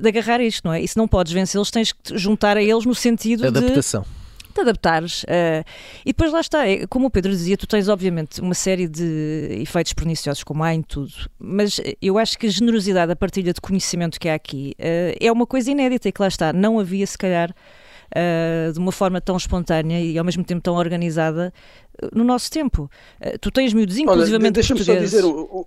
de 0.00 0.08
agarrar 0.08 0.40
isto, 0.40 0.64
não 0.64 0.72
é? 0.72 0.80
E 0.80 0.88
se 0.88 0.96
não 0.96 1.06
podes 1.08 1.32
vencê-los, 1.32 1.70
tens 1.70 1.92
que 1.92 2.02
te 2.02 2.18
juntar 2.18 2.56
a 2.56 2.62
eles 2.62 2.84
no 2.86 2.94
sentido 2.94 3.40
de 3.42 3.48
Adaptação. 3.58 4.04
te 4.54 4.60
adaptares. 4.60 5.24
eh, 5.28 5.64
e 6.04 6.10
depois 6.10 6.32
lá 6.32 6.40
está, 6.40 6.66
é, 6.68 6.86
como 6.86 7.06
o 7.06 7.10
Pedro 7.10 7.30
dizia, 7.32 7.56
tu 7.56 7.66
tens 7.66 7.88
obviamente 7.88 8.40
uma 8.40 8.54
série 8.54 8.88
de 8.88 9.58
efeitos 9.60 9.92
perniciosos, 9.92 10.42
como 10.44 10.62
há 10.64 10.72
em 10.74 10.82
tudo, 10.82 11.12
mas 11.38 11.80
eu 12.00 12.16
acho 12.18 12.38
que 12.38 12.46
a 12.46 12.50
generosidade, 12.50 13.10
a 13.12 13.16
partilha 13.16 13.52
de 13.52 13.60
conhecimento 13.60 14.18
que 14.20 14.28
há 14.28 14.34
aqui 14.34 14.74
eh, 14.78 15.16
é 15.20 15.30
uma 15.30 15.46
coisa 15.46 15.70
inédita 15.70 16.08
e 16.08 16.12
que 16.12 16.22
lá 16.22 16.28
está, 16.28 16.52
não 16.52 16.78
havia 16.78 17.06
se 17.06 17.18
calhar. 17.18 17.54
Eh, 18.14 18.70
de 18.72 18.78
uma 18.78 18.92
forma 18.92 19.20
tão 19.20 19.36
espontânea 19.36 20.00
e 20.00 20.18
ao 20.18 20.24
mesmo 20.24 20.42
tempo 20.44 20.60
tão 20.62 20.74
organizada 20.74 21.52
eh, 22.02 22.08
no 22.12 22.24
nosso 22.24 22.50
tempo. 22.50 22.90
Eh, 23.20 23.36
tu 23.38 23.50
tens 23.50 23.72
miúdos, 23.72 23.96
inclusivamente 23.98 24.54
deixa-me 24.54 24.80
só 24.80 24.86
portugueses. 24.86 25.10
dizer 25.16 25.26
um, 25.26 25.40
um- 25.60 25.64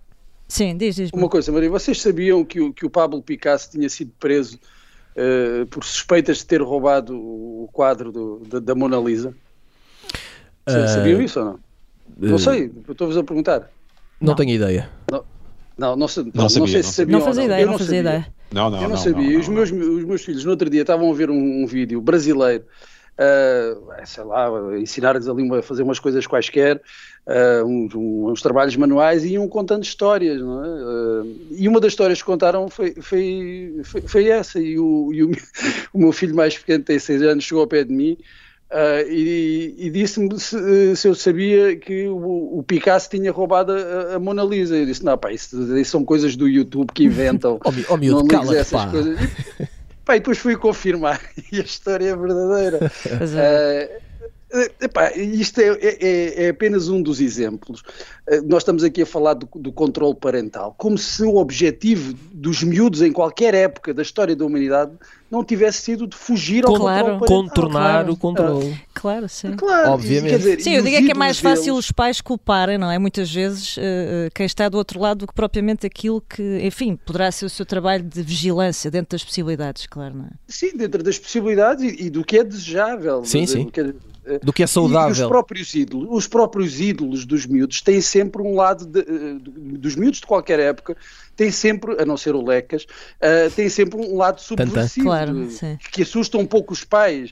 Sim, 0.48 0.76
diz, 0.76 0.96
diz. 0.96 1.10
uma 1.14 1.30
coisa, 1.30 1.52
Maria. 1.52 1.70
Vocês 1.70 2.02
sabiam 2.02 2.44
que 2.44 2.60
o, 2.60 2.74
que 2.74 2.86
o 2.86 2.90
Pablo 2.90 3.22
Picasso 3.22 3.72
tinha 3.72 3.88
sido 3.90 4.12
preso 4.20 4.60
por 5.70 5.84
suspeitas 5.84 6.38
de 6.40 6.46
ter 6.46 6.62
roubado 6.62 7.16
o 7.18 7.70
quadro 7.72 8.12
do- 8.12 8.40
da, 8.50 8.60
da 8.60 8.76
Mona 8.76 8.98
Lisa? 8.98 9.34
Sabiam 10.68 11.22
isso 11.22 11.40
ou 11.40 11.46
não? 11.46 11.60
Não 12.18 12.38
sei, 12.38 12.72
estou-vos 12.90 13.18
a 13.18 13.24
perguntar. 13.24 13.70
Não, 14.20 14.28
Não. 14.30 14.36
tenho 14.36 14.52
ideia. 14.52 14.90
Não, 15.78 15.96
não, 15.96 16.08
sei- 16.08 16.26
Não 16.26 16.32
não 16.44 16.50
sabia, 16.50 16.68
sei 16.68 16.76
não 16.82 16.84
se 16.84 16.94
sabia. 16.94 16.94
sabiam. 16.94 17.20
não 17.20 17.26
fazia 17.26 17.44
ideia, 17.46 17.66
não 17.66 17.78
fazia 17.78 18.00
ideia. 18.00 18.28
Não, 18.54 18.70
não, 18.70 18.78
Eu 18.78 18.84
não, 18.84 18.90
não, 18.90 18.98
sabia. 18.98 19.34
não, 19.34 19.40
os, 19.40 19.48
meus, 19.48 19.72
os 19.72 20.04
meus 20.06 20.22
filhos, 20.24 20.44
no 20.44 20.52
outro 20.52 20.70
dia, 20.70 20.82
estavam 20.82 21.10
a 21.10 21.14
ver 21.14 21.30
um, 21.30 21.64
um 21.64 21.66
vídeo 21.66 22.02
brasileiro, 22.02 22.66
ah, 23.18 24.06
sei 24.06 24.24
lá, 24.24 24.50
ensinar-lhes 24.78 25.28
ali 25.28 25.50
a 25.56 25.62
fazer 25.62 25.84
umas 25.84 26.00
coisas 26.00 26.26
quaisquer, 26.28 26.82
ah, 27.28 27.64
uns, 27.66 27.94
uns 27.96 28.42
trabalhos 28.42 28.76
manuais, 28.76 29.24
e 29.24 29.34
iam 29.34 29.48
contando 29.48 29.84
histórias, 29.84 30.40
não 30.42 30.64
é? 30.64 30.68
Ah, 30.68 31.24
e 31.52 31.68
uma 31.68 31.80
das 31.80 31.92
histórias 31.94 32.20
que 32.20 32.26
contaram 32.26 32.70
foi, 32.70 32.94
foi, 33.02 33.82
foi, 33.84 34.02
foi 34.02 34.28
essa. 34.30 34.60
E, 34.60 34.78
o, 34.80 35.12
e 35.14 35.24
o, 35.24 35.30
meu- 35.30 35.40
o 35.94 36.00
meu 36.00 36.12
filho 36.12 36.36
mais 36.36 36.58
pequeno, 36.58 36.84
tem 36.84 37.00
seis 37.00 37.22
anos, 37.22 37.44
chegou 37.44 37.62
ao 37.62 37.68
pé 37.68 37.84
de 37.84 37.94
mim. 37.94 38.18
Ah, 38.72 39.02
e, 39.08 39.76
e 39.78 39.90
disse-me 39.90 40.40
se, 40.40 40.96
se 40.96 41.08
eu 41.08 41.14
sabia 41.14 41.76
que 41.76 42.08
o, 42.08 42.60
o 42.60 42.64
Picasso 42.64 43.10
tinha 43.10 43.32
roubado 43.32 43.74
a, 43.74 44.16
a 44.16 44.20
Mona 44.20 44.44
Lisa. 44.44 44.78
Eu 44.78 44.86
disse: 44.86 45.04
Não, 45.04 45.18
pá, 45.18 45.32
isso, 45.34 45.78
isso 45.78 45.92
são 45.92 46.06
coisas 46.06 46.36
do 46.38 46.48
YouTube 46.48 46.90
que 46.94 47.04
inventam. 47.04 47.60
Mi- 47.74 47.86
ó 47.90 47.98
miúdo, 47.98 48.20
não 48.20 48.22
ligues 48.24 48.36
a 48.36 48.40
cala-te, 48.40 48.58
essas 48.60 48.86
pá. 48.86 48.92
coisas. 48.92 49.20
E, 49.20 49.68
pá, 50.06 50.16
e 50.16 50.20
depois 50.20 50.38
fui 50.38 50.56
confirmar 50.56 51.22
e 51.52 51.60
a 51.60 51.64
história 51.64 52.06
é 52.10 52.16
verdadeira. 52.16 52.92
Pois 53.18 53.36
é. 53.36 54.00
Eh, 54.54 54.72
epá, 54.82 55.12
isto 55.16 55.60
é, 55.62 55.78
é- 55.82 56.46
é 56.46 56.50
apenas 56.50 56.90
um 56.90 57.02
dos 57.02 57.22
exemplos. 57.22 57.84
Eh, 58.28 58.42
nós 58.42 58.64
estamos 58.64 58.84
aqui 58.84 59.02
a 59.02 59.06
falar 59.06 59.34
do, 59.34 59.48
do 59.56 59.72
controle 59.72 60.16
parental, 60.16 60.76
como 60.78 60.98
se 60.98 61.24
o 61.24 61.36
objetivo 61.38 62.14
dos 62.34 62.62
miúdos 62.64 63.02
em 63.02 63.12
qualquer 63.14 63.54
época 63.54 63.94
da 63.94 64.02
história 64.02 64.36
da 64.36 64.46
humanidade 64.46 64.92
não 65.32 65.44
tivesse 65.46 65.82
sido 65.82 66.06
de 66.06 66.16
fugir 66.16 66.66
ao 66.66 66.74
Claro. 66.74 67.18
controle. 67.20 67.28
Contornar 67.28 67.72
claro. 67.72 68.12
o 68.12 68.18
controle. 68.18 68.82
Claro, 68.94 69.30
sim. 69.30 69.56
Claro, 69.56 69.92
Obviamente. 69.92 70.30
quer 70.32 70.38
dizer, 70.38 70.62
Sim, 70.62 70.74
eu 70.74 70.84
digo 70.84 70.98
é 70.98 71.02
que 71.02 71.12
é 71.12 71.14
mais 71.14 71.40
fácil 71.40 71.74
deles- 71.74 71.86
os 71.86 71.92
pais 71.92 72.20
culparem, 72.20 72.78
não 72.78 72.92
é? 72.92 73.00
Muitas 73.00 73.32
vezes 73.34 73.78
eh, 73.78 74.26
eh, 74.28 74.30
quem 74.36 74.46
está 74.46 74.68
do 74.68 74.78
outro 74.78 75.00
lado 75.00 75.20
do 75.20 75.28
que 75.28 75.34
propriamente 75.34 75.86
aquilo 75.88 76.22
que, 76.22 76.60
enfim, 76.62 76.98
poderá 76.98 77.32
ser 77.32 77.46
o 77.46 77.50
seu 77.50 77.66
trabalho 77.66 78.04
de 78.04 78.22
vigilância 78.22 78.92
dentro 78.92 79.12
das 79.12 79.24
possibilidades, 79.24 79.88
claro, 79.88 80.16
não 80.18 80.26
é? 80.26 80.30
Sim, 80.48 80.76
dentro 80.76 81.02
das 81.02 81.18
possibilidades 81.18 81.84
e, 81.84 82.08
e 82.08 82.10
do 82.10 82.24
que 82.26 82.38
é 82.38 82.44
desejável. 82.44 83.24
Sim, 83.24 83.46
Quer 83.72 83.86
sim. 83.88 83.94
Eh, 84.26 84.40
Do 84.42 84.54
que 84.54 84.62
é 84.62 84.66
E 84.66 84.66
os 84.66 84.72
saudável. 84.72 85.28
próprios 85.28 85.74
ídolos, 85.74 86.08
os 86.12 86.28
próprios 86.28 86.80
ídolos 86.80 87.26
dos 87.26 87.46
miúdos 87.46 87.82
têm 87.82 88.02
sempre 88.02 88.42
um 88.42 88.56
lado 88.56 88.86
de, 88.86 89.00
eh, 89.00 89.38
dos 89.78 89.96
miúdos 89.96 90.20
de 90.20 90.28
qualquer 90.28 90.60
época 90.60 90.96
têm 91.36 91.52
sempre, 91.52 92.00
a 92.02 92.06
não 92.06 92.18
ser 92.18 92.36
o 92.36 92.46
Lecas, 92.46 92.86
têm 93.56 93.68
sempre 93.68 94.00
um 94.00 94.16
lado 94.18 94.40
subversivo 94.40 95.06
Claro, 95.08 95.48
que 95.92 96.04
assusta 96.04 96.38
um 96.38 96.46
pouco 96.46 96.72
os 96.74 96.84
pais. 96.84 97.32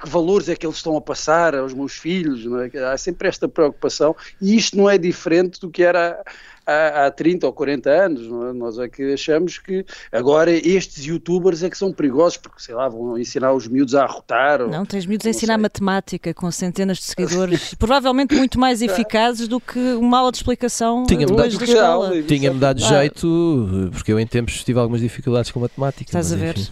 Que 0.00 0.08
valores 0.08 0.48
é 0.48 0.56
que 0.56 0.66
eles 0.66 0.76
estão 0.76 0.96
a 0.96 1.00
passar 1.00 1.54
aos 1.54 1.72
meus 1.72 1.92
filhos? 1.92 2.44
Não 2.44 2.60
é? 2.60 2.68
Há 2.92 2.98
sempre 2.98 3.28
esta 3.28 3.48
preocupação 3.48 4.16
e 4.42 4.56
isto 4.56 4.76
não 4.76 4.90
é 4.90 4.98
diferente 4.98 5.60
do 5.60 5.70
que 5.70 5.82
era 5.82 6.22
há, 6.66 7.06
há 7.06 7.10
30 7.10 7.46
ou 7.46 7.52
40 7.52 7.88
anos. 7.90 8.22
É? 8.22 8.52
Nós 8.52 8.78
é 8.78 8.88
que 8.88 9.12
achamos 9.12 9.58
que 9.58 9.84
agora 10.10 10.50
estes 10.50 11.04
youtubers 11.04 11.62
é 11.62 11.70
que 11.70 11.78
são 11.78 11.92
perigosos 11.92 12.36
porque, 12.38 12.60
sei 12.60 12.74
lá, 12.74 12.88
vão 12.88 13.18
ensinar 13.18 13.52
os 13.52 13.68
miúdos 13.68 13.94
a 13.94 14.02
arrotar. 14.04 14.60
ou- 14.62 14.68
Não, 14.68 14.84
tens 14.84 15.06
miúdos 15.06 15.26
a 15.26 15.30
ensinar 15.30 15.54
sei. 15.54 15.62
matemática 15.62 16.34
com 16.34 16.50
centenas 16.50 16.98
de 16.98 17.04
seguidores, 17.04 17.74
provavelmente 17.78 18.34
muito 18.34 18.58
mais 18.58 18.82
eficazes 18.82 19.46
do 19.48 19.60
que 19.60 19.78
uma 19.94 20.18
aula 20.18 20.32
de 20.32 20.38
explicação 20.38 21.04
Tinha-me 21.06 21.32
hoje 21.32 21.56
dado- 21.56 21.58
da 21.58 21.64
escola. 21.64 22.22
Tinha-me 22.22 22.58
dado 22.60 22.82
Ah. 22.84 22.88
jeito, 22.88 23.90
porque 23.92 24.12
eu 24.12 24.18
em 24.18 24.26
tempos 24.26 24.64
tive 24.64 24.78
algumas 24.78 25.00
dificuldades 25.00 25.50
com 25.50 25.60
matemática. 25.60 26.02
Estás 26.04 26.30
mas 26.30 26.32
a 26.32 26.36
ver? 26.44 26.58
enfim. 26.58 26.70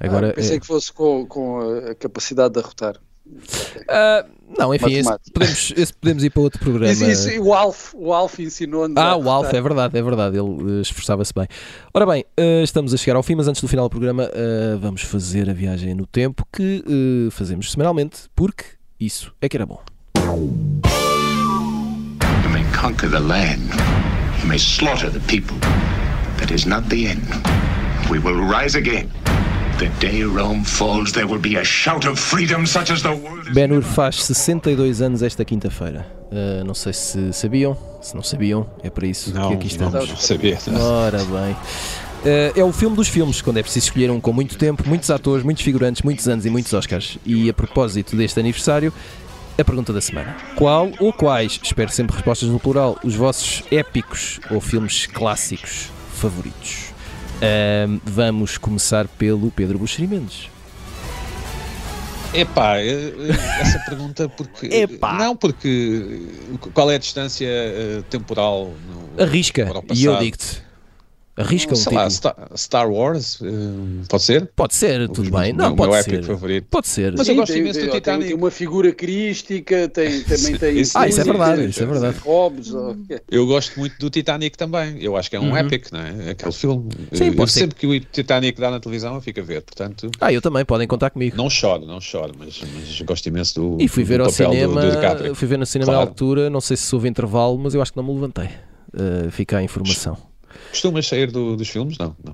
Agora, 0.00 0.30
Ah, 0.30 0.32
pensei 0.34 0.56
é- 0.56 0.60
que 0.60 0.66
fosse 0.66 0.92
com, 0.92 1.24
com 1.26 1.60
a- 1.60 1.90
a 1.90 1.94
capacidade 1.94 2.54
de 2.54 2.60
arrotar. 2.60 2.96
Ah, 3.88 4.26
não, 4.58 4.74
enfim, 4.74 4.92
esse 4.94 5.10
podemos, 5.32 5.72
esse 5.76 5.92
podemos 5.94 6.24
ir 6.24 6.30
para 6.30 6.42
outro 6.42 6.60
programa. 6.60 6.92
Isso, 6.92 7.04
isso, 7.30 7.42
o 7.42 7.54
Alf, 7.54 7.94
o 7.94 8.12
Alf 8.12 8.38
ensinou-nos. 8.38 8.96
Ah, 8.96 9.16
o 9.16 9.28
Alf, 9.28 9.52
é 9.52 9.60
verdade, 9.60 9.98
é 9.98 10.02
verdade, 10.02 10.38
ele 10.38 10.78
eh, 10.78 10.82
esforçava-se 10.82 11.32
bem. 11.34 11.48
Ora 11.92 12.06
bem, 12.06 12.24
eh, 12.36 12.62
estamos 12.62 12.92
a 12.92 12.96
chegar 12.96 13.16
ao 13.16 13.22
fim, 13.22 13.34
mas 13.34 13.48
antes 13.48 13.60
do 13.60 13.68
final 13.68 13.86
do 13.86 13.90
programa 13.90 14.30
eh, 14.32 14.76
vamos 14.78 15.02
fazer 15.02 15.48
a 15.48 15.52
viagem 15.52 15.94
no 15.94 16.06
tempo 16.06 16.46
que 16.52 16.84
fazemos 17.30 17.72
semanalmente, 17.72 18.28
porque 18.34 18.64
isso 19.00 19.32
é 19.40 19.48
que 19.48 19.56
era 19.56 19.66
bom. 19.66 19.80
You 22.44 22.50
may 22.50 22.64
conquer 22.80 23.10
the 23.10 23.20
land. 23.20 23.62
You 24.42 24.48
may 24.48 24.58
slaughter 24.58 25.10
the 25.10 25.20
people. 25.20 25.56
That 26.38 26.52
is 26.52 26.66
not 26.66 26.88
the 26.88 27.06
end. 27.06 27.22
We 28.10 28.18
will 28.18 28.46
rise 28.46 28.76
again. 28.76 29.08
The 29.78 29.88
day 29.98 30.22
Rome 30.22 30.64
falls, 30.64 31.12
there 31.12 31.26
will 31.26 31.40
be 31.40 31.56
a 31.56 31.64
shout 31.64 32.06
of 32.08 32.20
freedom 32.20 32.64
such 32.64 32.92
as 32.92 33.02
the 33.02 33.08
world 33.10 33.48
has 33.48 33.54
Ben-Hur 33.54 33.80
never 33.80 33.94
faz 33.94 34.16
known. 34.16 34.26
62 34.26 35.02
anos 35.02 35.22
esta 35.22 35.44
quinta-feira. 35.44 36.06
Eh, 36.30 36.62
não 36.64 36.74
sei 36.74 36.92
se 36.92 37.32
sabiam, 37.32 37.76
se 38.00 38.14
não 38.14 38.22
sabiam, 38.22 38.66
é 38.82 38.90
para 38.90 39.06
isso 39.06 39.32
Não, 39.34 39.48
que 39.48 39.54
aqui 39.54 39.76
não, 39.78 39.88
estamos. 39.88 40.08
não 40.10 40.16
sabia. 40.16 40.58
Ora 40.80 41.18
bem. 41.24 41.56
Eh, 42.24 42.52
é 42.56 42.64
o 42.64 42.72
filme 42.72 42.94
dos 42.94 43.08
filmes, 43.08 43.42
quando 43.42 43.58
é 43.58 43.62
preciso 43.62 43.86
escolher 43.86 44.10
um 44.12 44.20
com 44.20 44.32
muito 44.32 44.56
tempo, 44.56 44.84
muitos 44.86 45.10
atores, 45.10 45.44
muitos 45.44 45.64
figurantes, 45.64 46.02
muitos 46.02 46.28
anos 46.28 46.46
e 46.46 46.50
muitos 46.50 46.72
Oscars. 46.72 47.18
E 47.26 47.50
a 47.50 47.52
propósito 47.52 48.14
deste 48.14 48.38
aniversário, 48.38 48.92
a 49.58 49.64
pergunta 49.64 49.92
da 49.92 50.00
semana: 50.00 50.36
Qual 50.54 50.88
ou 51.00 51.12
quais, 51.12 51.58
espero 51.62 51.90
sempre 51.90 52.14
respostas 52.14 52.48
no 52.48 52.60
plural, 52.60 52.96
os 53.02 53.16
vossos 53.16 53.64
épicos 53.72 54.38
ou 54.50 54.60
filmes 54.60 55.06
clássicos 55.06 55.90
favoritos? 56.14 56.93
Ahm, 57.42 57.98
vamos 58.04 58.58
começar 58.58 59.06
pelo 59.08 59.50
Pedro 59.50 59.78
Buxeri 59.78 60.06
Mendes. 60.06 60.48
Epá, 62.32 62.78
essa 62.78 63.78
pergunta 63.88 64.28
porque. 64.28 64.66
Epá. 64.74 65.14
Não, 65.18 65.36
porque. 65.36 66.26
Qual 66.72 66.90
é 66.90 66.96
a 66.96 66.98
distância 66.98 67.46
eh, 67.46 68.02
temporal? 68.10 68.72
No, 68.88 69.22
Arrisca, 69.22 69.66
para 69.66 69.78
o 69.78 69.84
e 69.94 70.04
eu 70.04 70.18
digo-te. 70.18 70.62
Arrisca 71.36 71.72
um 71.72 71.76
Sei 71.76 71.84
título. 71.84 72.00
lá, 72.00 72.10
Star, 72.10 72.36
Star 72.56 72.90
Wars? 72.90 73.40
eh, 73.42 73.46
pode 74.08 74.22
ser? 74.22 74.46
Pode 74.54 74.74
ser, 74.74 75.08
tudo 75.08 75.30
bem. 75.32 75.52
O 75.52 75.56
Não, 75.56 75.66
meu 75.68 75.76
pode 75.76 75.94
épico 75.96 76.16
ser. 76.16 76.22
favorito. 76.24 76.66
Pode 76.70 76.86
ser. 76.86 77.10
Mas 77.16 77.26
eu 77.28 77.34
Sim, 77.34 77.40
gosto 77.40 77.52
tem- 77.52 77.62
imenso 77.62 77.80
do 77.80 77.86
tem- 77.86 77.94
Titanic. 77.94 78.26
Tem 78.28 78.36
uma 78.36 78.50
figura 78.52 78.92
crística, 78.92 79.88
tem, 79.88 80.22
também 80.22 80.56
tem. 80.56 80.78
Isso- 80.78 80.96
Ah, 80.96 81.08
isso 81.08 81.20
é 81.20 81.24
verdade, 81.24 81.60
tem- 81.60 81.70
isso 81.70 81.82
é 81.82 81.86
verdade. 81.86 82.18
Hobbes, 82.18 82.72
ou- 82.72 82.96
Eu 83.28 83.46
gosto 83.46 83.78
muito 83.80 83.98
do 83.98 84.08
Titanic 84.10 84.56
também. 84.56 85.02
Eu 85.02 85.16
acho 85.16 85.28
que 85.28 85.34
é 85.34 85.40
um 85.40 85.48
Uhum. 85.50 85.56
épico, 85.56 85.88
não 85.92 86.00
é? 86.00 86.30
Aquele 86.30 86.52
filme. 86.52 86.88
Sim, 87.12 87.24
eu 87.26 87.34
pode 87.34 87.50
ser. 87.50 87.60
sempre 87.60 87.74
que 87.76 87.86
o 87.88 88.00
Titanic 88.00 88.60
dá 88.60 88.70
na 88.70 88.78
televisão, 88.78 89.16
eu 89.16 89.20
fico 89.20 89.40
a 89.40 89.42
ver. 89.42 89.62
Portanto, 89.62 90.10
Ah, 90.20 90.32
eu 90.32 90.40
também, 90.40 90.64
podem 90.64 90.86
contar 90.86 91.10
comigo. 91.10 91.36
não 91.36 91.50
choro, 91.50 91.84
não 91.84 92.00
choro, 92.00 92.32
mas, 92.38 92.62
mas 92.74 93.00
gosto 93.00 93.26
imenso 93.26 93.54
do. 93.60 93.82
E 93.82 93.88
fui 93.88 94.04
ver 94.04 94.18
do 94.18 94.24
ao 94.24 94.28
do- 94.30 94.32
cinema, 94.34 94.80
do 94.80 94.90
DiCaprio. 94.92 95.34
fui 95.34 95.48
ver 95.48 95.58
no 95.58 95.66
cinema 95.66 95.92
Claro. 95.92 96.06
à 96.06 96.10
altura, 96.10 96.48
não 96.48 96.60
sei 96.60 96.76
se 96.76 96.94
houve 96.94 97.08
intervalo, 97.08 97.58
mas 97.58 97.74
eu 97.74 97.82
acho 97.82 97.90
que 97.92 97.96
não 97.96 98.04
me 98.04 98.14
levantei. 98.14 98.48
Uh, 98.94 99.28
fica 99.32 99.58
a 99.58 99.62
informação. 99.64 100.16
Costumas 100.70 101.06
sair 101.06 101.30
do- 101.30 101.56
dos 101.56 101.68
filmes? 101.68 101.96
Não, 101.98 102.16
não. 102.24 102.32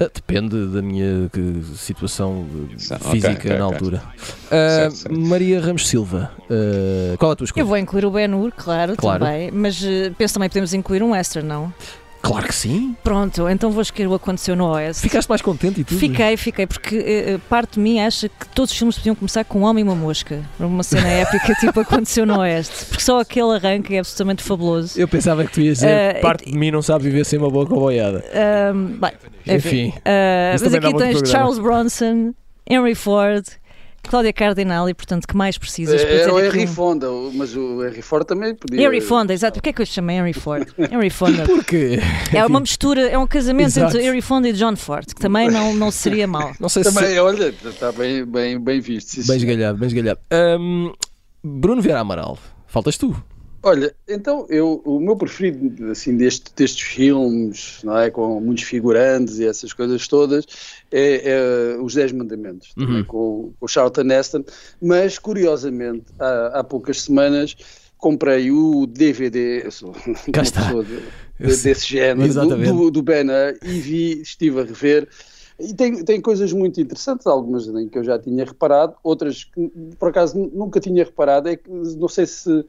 Uh, 0.00 0.08
depende 0.14 0.66
da 0.68 0.80
minha 0.80 1.28
situação 1.74 2.42
uh, 2.42 3.10
física 3.10 3.32
ok, 3.32 3.58
na 3.58 3.66
ok. 3.66 3.74
altura. 3.76 4.02
Uh, 4.06 4.48
Certo, 4.50 4.94
certo. 4.94 5.18
Maria 5.20 5.60
Ramos 5.60 5.88
Silva, 5.88 6.30
uh, 6.44 7.18
qual 7.18 7.32
é 7.32 7.34
a 7.34 7.36
tua 7.36 7.44
escolha? 7.46 7.62
Eu 7.62 7.66
vou 7.66 7.76
incluir 7.76 8.04
o 8.06 8.10
Ben-Hur, 8.12 8.52
claro, 8.56 8.94
Claro. 8.96 9.24
também, 9.24 9.50
mas 9.50 9.82
eh, 9.82 10.10
penso 10.16 10.34
também 10.34 10.48
que 10.48 10.52
podemos 10.52 10.72
incluir 10.72 11.02
um 11.02 11.12
extra, 11.14 11.42
não? 11.42 11.72
Claro 12.20 12.46
que 12.46 12.54
sim. 12.54 12.96
Pronto, 13.02 13.48
então 13.48 13.70
vou 13.70 13.82
escolher 13.82 14.06
o 14.08 14.14
Aconteceu 14.14 14.56
no 14.56 14.66
Oeste. 14.66 15.02
Ficaste 15.02 15.28
mais 15.28 15.40
contente 15.40 15.80
e 15.80 15.84
tudo. 15.84 15.98
Fiquei, 15.98 16.36
fiquei, 16.36 16.66
porque 16.66 16.96
eh, 16.96 17.38
parte 17.48 17.74
de 17.74 17.80
mim 17.80 18.00
acha 18.00 18.28
que 18.28 18.48
todos 18.48 18.72
os 18.72 18.76
filmes 18.76 18.96
podiam 18.96 19.14
começar 19.14 19.44
com 19.44 19.60
um 19.60 19.62
homem 19.62 19.84
e 19.84 19.88
uma 19.88 19.94
mosca. 19.94 20.42
Uma 20.58 20.82
cena 20.82 21.08
épica, 21.08 21.54
tipo 21.60 21.80
Aconteceu 21.80 22.26
no 22.26 22.38
Oeste. 22.40 22.86
Porque 22.86 23.02
só 23.02 23.20
aquele 23.20 23.54
arranque 23.54 23.94
é 23.94 24.00
absolutamente 24.00 24.42
fabuloso. 24.42 24.98
Eu 24.98 25.06
pensava 25.08 25.44
que 25.44 25.52
tu 25.52 25.60
ias 25.60 25.78
dizer 25.78 26.18
Uh, 26.18 26.20
parte 26.20 26.50
de 26.50 26.56
mim 26.58 26.70
não 26.70 26.82
sabe 26.82 27.04
viver 27.04 27.24
sem 27.24 27.38
uma 27.38 27.50
boa 27.50 27.66
comboiada. 27.66 28.24
Ahm, 28.32 28.98
bem, 28.98 29.12
enfim. 29.46 29.86
Enfim. 29.88 29.94
Ah, 30.04 30.56
mas 30.60 30.74
aqui 30.74 30.96
tens. 30.96 31.30
Charles 31.30 31.58
Bronson, 31.58 32.34
Henry 32.68 32.94
Ford, 32.94 33.44
Cláudia 34.02 34.32
Cardinal 34.32 34.88
e, 34.88 34.94
portanto, 34.94 35.26
que 35.26 35.36
mais 35.36 35.58
precisas 35.58 36.02
para 36.02 36.12
Era 36.14 36.34
o 36.34 36.40
Henry 36.40 36.66
Fonda, 36.66 37.06
mas 37.34 37.54
o 37.54 37.84
Henry 37.84 38.00
Ford 38.02 38.26
também 38.26 38.54
podia. 38.54 38.80
Henry 38.86 39.00
Fonda, 39.00 39.32
exato. 39.34 39.54
Porquê 39.54 39.68
é 39.68 39.72
que 39.72 39.82
eu 39.82 39.86
chamo 39.86 40.10
Henry 40.10 40.32
Ford? 40.32 40.66
Henry 40.78 41.10
Fonda. 41.10 41.44
Porque 41.44 41.98
É 42.32 42.44
uma 42.46 42.60
mistura, 42.60 43.02
é 43.08 43.18
um 43.18 43.26
casamento 43.26 43.66
Exato. 43.68 43.96
entre 43.96 44.06
Henry 44.08 44.22
Fonda 44.22 44.48
e 44.48 44.52
John 44.52 44.76
Ford, 44.76 45.06
que 45.06 45.20
também 45.20 45.50
não, 45.50 45.74
não 45.74 45.90
seria 45.90 46.26
mau. 46.26 46.52
não 46.58 46.68
sei 46.68 46.84
se 46.84 46.94
Também, 46.94 47.18
olha, 47.18 47.54
está 47.64 47.92
bem, 47.92 48.24
bem, 48.24 48.58
bem 48.58 48.80
visto. 48.80 49.08
sim, 49.20 49.26
bem 49.26 49.36
esgalhado, 49.36 49.76
bem 49.78 49.86
esgalhado. 49.88 50.20
Um, 50.58 50.92
Bruno 51.44 51.82
Vieira 51.82 52.00
Amaral, 52.00 52.38
faltas 52.66 52.96
tu. 52.96 53.14
Olha, 53.68 53.94
então 54.08 54.46
eu, 54.48 54.80
o 54.82 54.98
meu 54.98 55.14
preferido 55.14 55.90
assim, 55.90 56.16
deste, 56.16 56.50
destes 56.56 56.86
filmes, 56.86 57.80
não 57.84 57.98
é, 57.98 58.10
com 58.10 58.40
muitos 58.40 58.64
figurantes 58.64 59.38
e 59.38 59.44
essas 59.46 59.74
coisas 59.74 60.08
todas, 60.08 60.46
é, 60.90 61.30
é 61.32 61.76
Os 61.78 61.92
Dez 61.92 62.10
Mandamentos, 62.10 62.72
também 62.72 62.96
Uhum. 63.00 63.04
com, 63.04 63.52
com 63.60 63.66
o 63.66 63.68
Charlton 63.68 64.10
Heston, 64.10 64.42
mas 64.80 65.18
curiosamente, 65.18 66.06
há, 66.18 66.60
há 66.60 66.64
poucas 66.64 67.02
semanas 67.02 67.54
comprei 67.98 68.50
o 68.50 68.86
DVD, 68.86 69.66
eu 69.66 69.70
sou 69.70 69.92
Cá 70.32 70.40
uma 70.40 70.42
está. 70.42 70.62
pessoa 70.62 70.84
de- 70.84 71.00
de- 71.38 71.62
desse 71.62 71.86
género, 71.88 72.20
do, 72.20 72.24
Exatamente. 72.26 72.92
do, 73.02 73.04
e 73.62 73.80
vi, 73.80 74.22
estive 74.22 74.60
a 74.60 74.64
rever, 74.64 75.06
e 75.60 75.74
tem, 75.74 76.04
tem 76.04 76.20
coisas 76.20 76.52
muito 76.52 76.80
interessantes, 76.80 77.26
algumas 77.26 77.66
em 77.68 77.88
que 77.88 77.98
eu 77.98 78.04
já 78.04 78.18
tinha 78.18 78.44
reparado, 78.44 78.94
outras 79.02 79.44
que 79.44 79.68
por 79.98 80.08
acaso 80.08 80.38
nunca 80.38 80.78
tinha 80.80 81.04
reparado, 81.04 81.48
é 81.48 81.56
que 81.56 81.68
não 81.68 82.08
sei 82.08 82.26
se, 82.26 82.64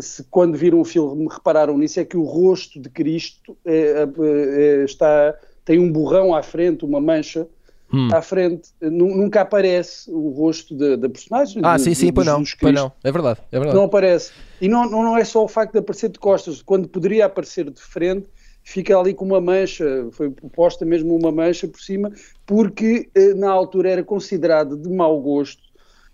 se 0.00 0.24
quando 0.24 0.56
viram 0.56 0.80
o 0.80 0.84
filme 0.84 1.26
repararam 1.30 1.76
nisso, 1.78 2.00
é 2.00 2.04
que 2.04 2.16
o 2.16 2.24
rosto 2.24 2.80
de 2.80 2.88
Cristo 2.88 3.56
é, 3.64 4.06
é, 4.20 4.84
está, 4.84 5.34
tem 5.64 5.78
um 5.78 5.90
borrão 5.90 6.34
à 6.34 6.42
frente, 6.42 6.84
uma 6.84 7.00
mancha 7.00 7.46
Hum. 7.90 8.08
à 8.12 8.20
frente, 8.20 8.68
Nu- 8.82 9.16
nunca 9.16 9.40
aparece 9.40 10.10
o 10.10 10.28
rosto 10.28 10.74
da, 10.74 11.08
personagem. 11.08 11.62
Ah, 11.64 11.76
de- 11.78 11.84
sim, 11.84 11.94
sim, 11.94 12.12
pois 12.12 12.26
não, 12.26 12.42
pois 12.60 12.74
não. 12.74 12.92
É 13.02 13.10
verdade, 13.10 13.40
é 13.50 13.58
verdade. 13.58 13.78
Não 13.78 13.84
aparece. 13.84 14.32
E 14.60 14.68
não, 14.68 14.88
não, 14.90 15.16
é 15.16 15.24
só 15.24 15.42
o 15.42 15.48
facto 15.48 15.72
de 15.72 15.78
aparecer 15.78 16.10
de 16.10 16.18
costas, 16.18 16.60
quando 16.60 16.86
poderia 16.86 17.24
aparecer 17.24 17.70
de 17.70 17.80
frente, 17.80 18.26
fica 18.62 18.94
ali 18.98 19.14
com 19.14 19.24
uma 19.24 19.40
mancha, 19.40 20.06
foi 20.12 20.30
posta 20.30 20.84
mesmo 20.84 21.16
uma 21.16 21.32
mancha 21.32 21.66
por 21.66 21.80
cima, 21.80 22.12
porque 22.44 23.08
na 23.36 23.50
altura 23.50 23.90
era 23.90 24.04
considerado 24.04 24.76
de 24.76 24.90
mau 24.90 25.18
gosto 25.22 25.62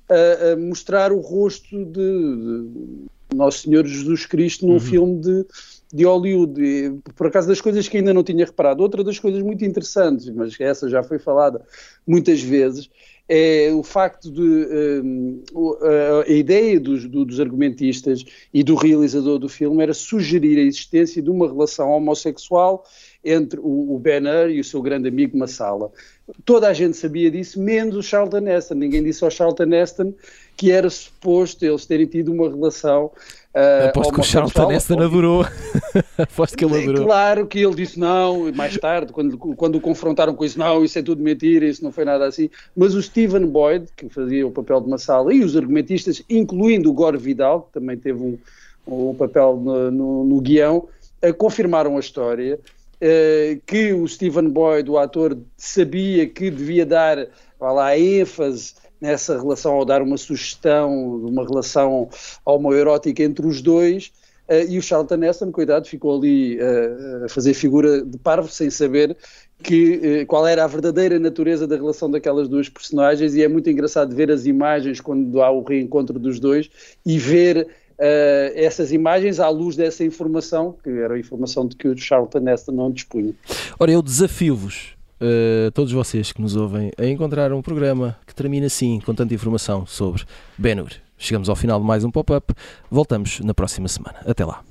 eh, 0.09 0.39
eh, 0.53 0.57
mostrar 0.57 1.11
o 1.13 1.21
rosto 1.21 1.85
de, 1.87 1.93
de 1.93 3.07
Nosso 3.35 3.61
Senhor 3.61 3.87
Jesus 3.87 4.27
Cristo 4.27 4.67
num 4.67 4.79
filme 4.81 5.21
de, 5.21 5.45
de 5.93 6.05
Hollywood. 6.05 6.61
E, 6.63 6.91
por 7.15 7.27
acaso 7.27 7.49
das 7.49 7.61
coisas 7.61 7.89
que 7.89 7.97
ainda 7.99 8.15
não 8.15 8.23
tinha 8.23 8.45
reparado. 8.45 8.83
Outra 8.83 9.03
das 9.05 9.19
coisas 9.19 9.43
muito 9.43 9.65
interessantes, 9.65 10.29
mas 10.31 10.59
essa 10.61 10.89
já 10.89 11.03
foi 11.03 11.19
falada 11.19 11.61
muitas 12.07 12.41
vezes, 12.43 12.89
é 13.27 13.71
o 13.73 13.83
facto 13.83 14.31
de 14.31 15.43
o- 15.55 15.79
a, 16.27 16.31
ideia 16.31 16.79
dos, 16.79 17.07
do- 17.09 17.25
dos 17.25 17.41
argumentistas 17.41 18.23
e 18.53 18.63
do 18.63 18.75
realizador 18.75 19.39
do 19.39 19.49
filme 19.49 19.83
era 19.83 19.95
sugerir 19.95 20.59
a 20.59 20.63
existência 20.63 21.23
de 21.23 21.31
uma 21.31 21.47
relação 21.47 21.89
homossexual 21.91 22.85
entre 23.25 23.59
o, 23.61 23.95
o 23.95 23.99
Ben 23.99 24.21
Hur 24.21 24.51
e 24.51 24.61
o 24.61 24.65
seu 24.65 24.83
grande 24.83 25.09
amigo 25.09 25.39
Massala. 25.39 25.91
Toda 26.45 26.69
a 26.69 26.75
gente 26.75 26.99
sabia 26.99 27.31
disso, 27.31 27.59
menos 27.61 27.97
o 27.97 28.03
Charlton 28.03 28.47
Heston. 28.47 28.75
Ninguém 28.75 29.03
disse 29.03 29.25
ao 29.25 29.31
Charlton 29.31 29.73
Heston 29.73 30.13
que 30.57 30.71
era 30.71 30.89
suposto 30.91 31.65
eles 31.65 31.87
terem 31.87 32.07
tido 32.07 32.33
uma 32.33 32.49
relação 32.49 33.11
ah, 33.55 33.87
Aposto 33.87 34.13
que 34.13 34.21
o. 34.21 34.23
Charlton 34.23 34.73
Heston 34.73 35.01
adorou. 35.01 35.47
Aposto 36.19 36.57
que 36.57 36.65
ele 36.65 36.75
É 36.75 36.79
adorou. 36.79 37.05
claro 37.05 37.47
que 37.47 37.61
ele 37.61 37.75
disse 37.75 37.99
não, 38.01 38.53
mais 38.53 38.77
tarde, 38.79 39.13
quando, 39.13 39.39
quando 39.39 39.77
o 39.77 39.81
confrontaram 39.81 40.35
com 40.35 40.45
isso, 40.45 40.59
não, 40.59 40.85
isso 40.85 40.99
é 40.99 41.03
tudo 41.03 41.23
mentira, 41.23 41.65
isso 41.67 41.83
não 41.85 41.93
foi 41.93 42.05
nada 42.05 42.27
assim. 42.27 42.51
Mas 42.77 42.95
o 42.95 43.03
Stephen 43.03 43.47
Boyd, 43.47 43.87
que 43.97 44.09
fazia 44.09 44.47
o 44.47 44.51
papel 44.51 44.81
de 44.81 44.89
Massala, 44.89 45.33
e 45.33 45.45
os 45.45 45.57
argumentistas, 45.57 46.23
incluindo 46.29 46.91
o 46.91 46.93
Gore 46.93 47.17
Vidal, 47.19 47.63
que 47.63 47.79
também 47.79 47.97
teve 47.97 48.21
um, 48.21 48.39
um 48.87 49.15
papel 49.15 49.57
no, 49.57 49.91
no, 49.91 50.25
no 50.25 50.41
guião, 50.41 50.89
eh, 51.23 51.33
confirmaram 51.33 51.97
a 51.97 52.01
história. 52.01 52.59
eh, 53.01 53.59
que 53.67 53.93
o 53.93 54.07
Stephen 54.09 54.49
Boyd, 54.51 54.91
o 54.91 54.99
ator, 54.99 55.37
sabia 55.57 56.27
que 56.29 56.51
devia 56.51 56.85
dar 56.87 57.29
lá, 57.61 57.97
ênfase 57.97 58.75
nessa 59.05 59.39
relação, 59.39 59.77
ou 59.77 59.85
dar 59.85 60.01
uma 60.01 60.17
sugestão 60.17 61.21
de 61.21 61.31
uma 61.31 61.47
relação 61.47 62.09
homoerótica 62.45 63.23
entre 63.23 63.47
os 63.47 63.61
dois, 63.61 64.11
eh, 64.49 64.65
e 64.67 64.79
o 64.79 64.83
Charlton 64.83 65.23
Heston, 65.23 65.53
cuidado, 65.53 65.87
ficou 65.87 66.17
ali 66.17 66.59
eh, 66.59 67.23
a 67.27 67.29
fazer 67.29 67.53
figura 67.53 68.03
de 68.03 68.19
parvo, 68.19 68.49
sem 68.49 68.71
saber 68.71 69.15
que, 69.63 70.01
eh, 70.03 70.25
qual 70.25 70.47
era 70.47 70.65
a 70.65 70.67
verdadeira 70.67 71.19
natureza 71.19 71.67
da 71.67 71.77
relação 71.77 72.11
daquelas 72.11 72.49
duas 72.49 72.69
personagens, 72.69 73.35
e 73.35 73.43
é 73.43 73.49
muito 73.49 73.69
engraçado 73.69 74.15
ver 74.15 74.31
as 74.31 74.47
imagens 74.47 75.01
quando 75.01 75.43
há 75.43 75.51
o 75.51 75.63
reencontro 75.63 76.19
dos 76.19 76.41
dois 76.41 76.71
e 77.05 77.19
ver 77.19 77.69
eh, 77.99 78.53
essas 78.57 78.91
imagens 78.91 79.39
à 79.39 79.49
luz 79.49 79.77
dessa 79.77 80.03
informação, 80.03 80.77
que 80.83 80.91
era 80.91 81.15
a 81.15 81.19
informação 81.19 81.67
de 81.69 81.77
que 81.77 81.89
o 81.89 81.97
Charlton 81.97 82.49
Heston 82.49 82.73
não 82.73 82.91
dispunha. 82.91 83.35
Ora, 83.79 83.93
eu 83.93 84.03
desafio-vos, 84.03 84.97
uh, 85.21 85.71
todos 85.73 85.93
vocês 85.93 86.33
que 86.33 86.41
nos 86.41 86.57
ouvem 86.57 86.91
a 86.99 87.07
encontrar 87.07 87.53
um 87.53 87.63
programa 87.63 88.17
que 88.27 88.35
termina 88.35 88.67
assim, 88.67 89.01
com 89.01 89.15
tanta 89.15 89.35
informação 89.35 89.87
sobre 89.87 90.25
Benur. 90.57 90.91
Chegamos 91.17 91.49
ao 91.49 91.57
final 91.57 91.81
de 91.81 91.87
mais 91.87 92.05
um 92.05 92.11
pop-up. 92.11 92.53
Voltamos 92.91 93.41
na 93.41 93.55
próxima 93.55 93.89
semana. 93.89 94.19
Até 94.27 94.45
lá. 94.45 94.63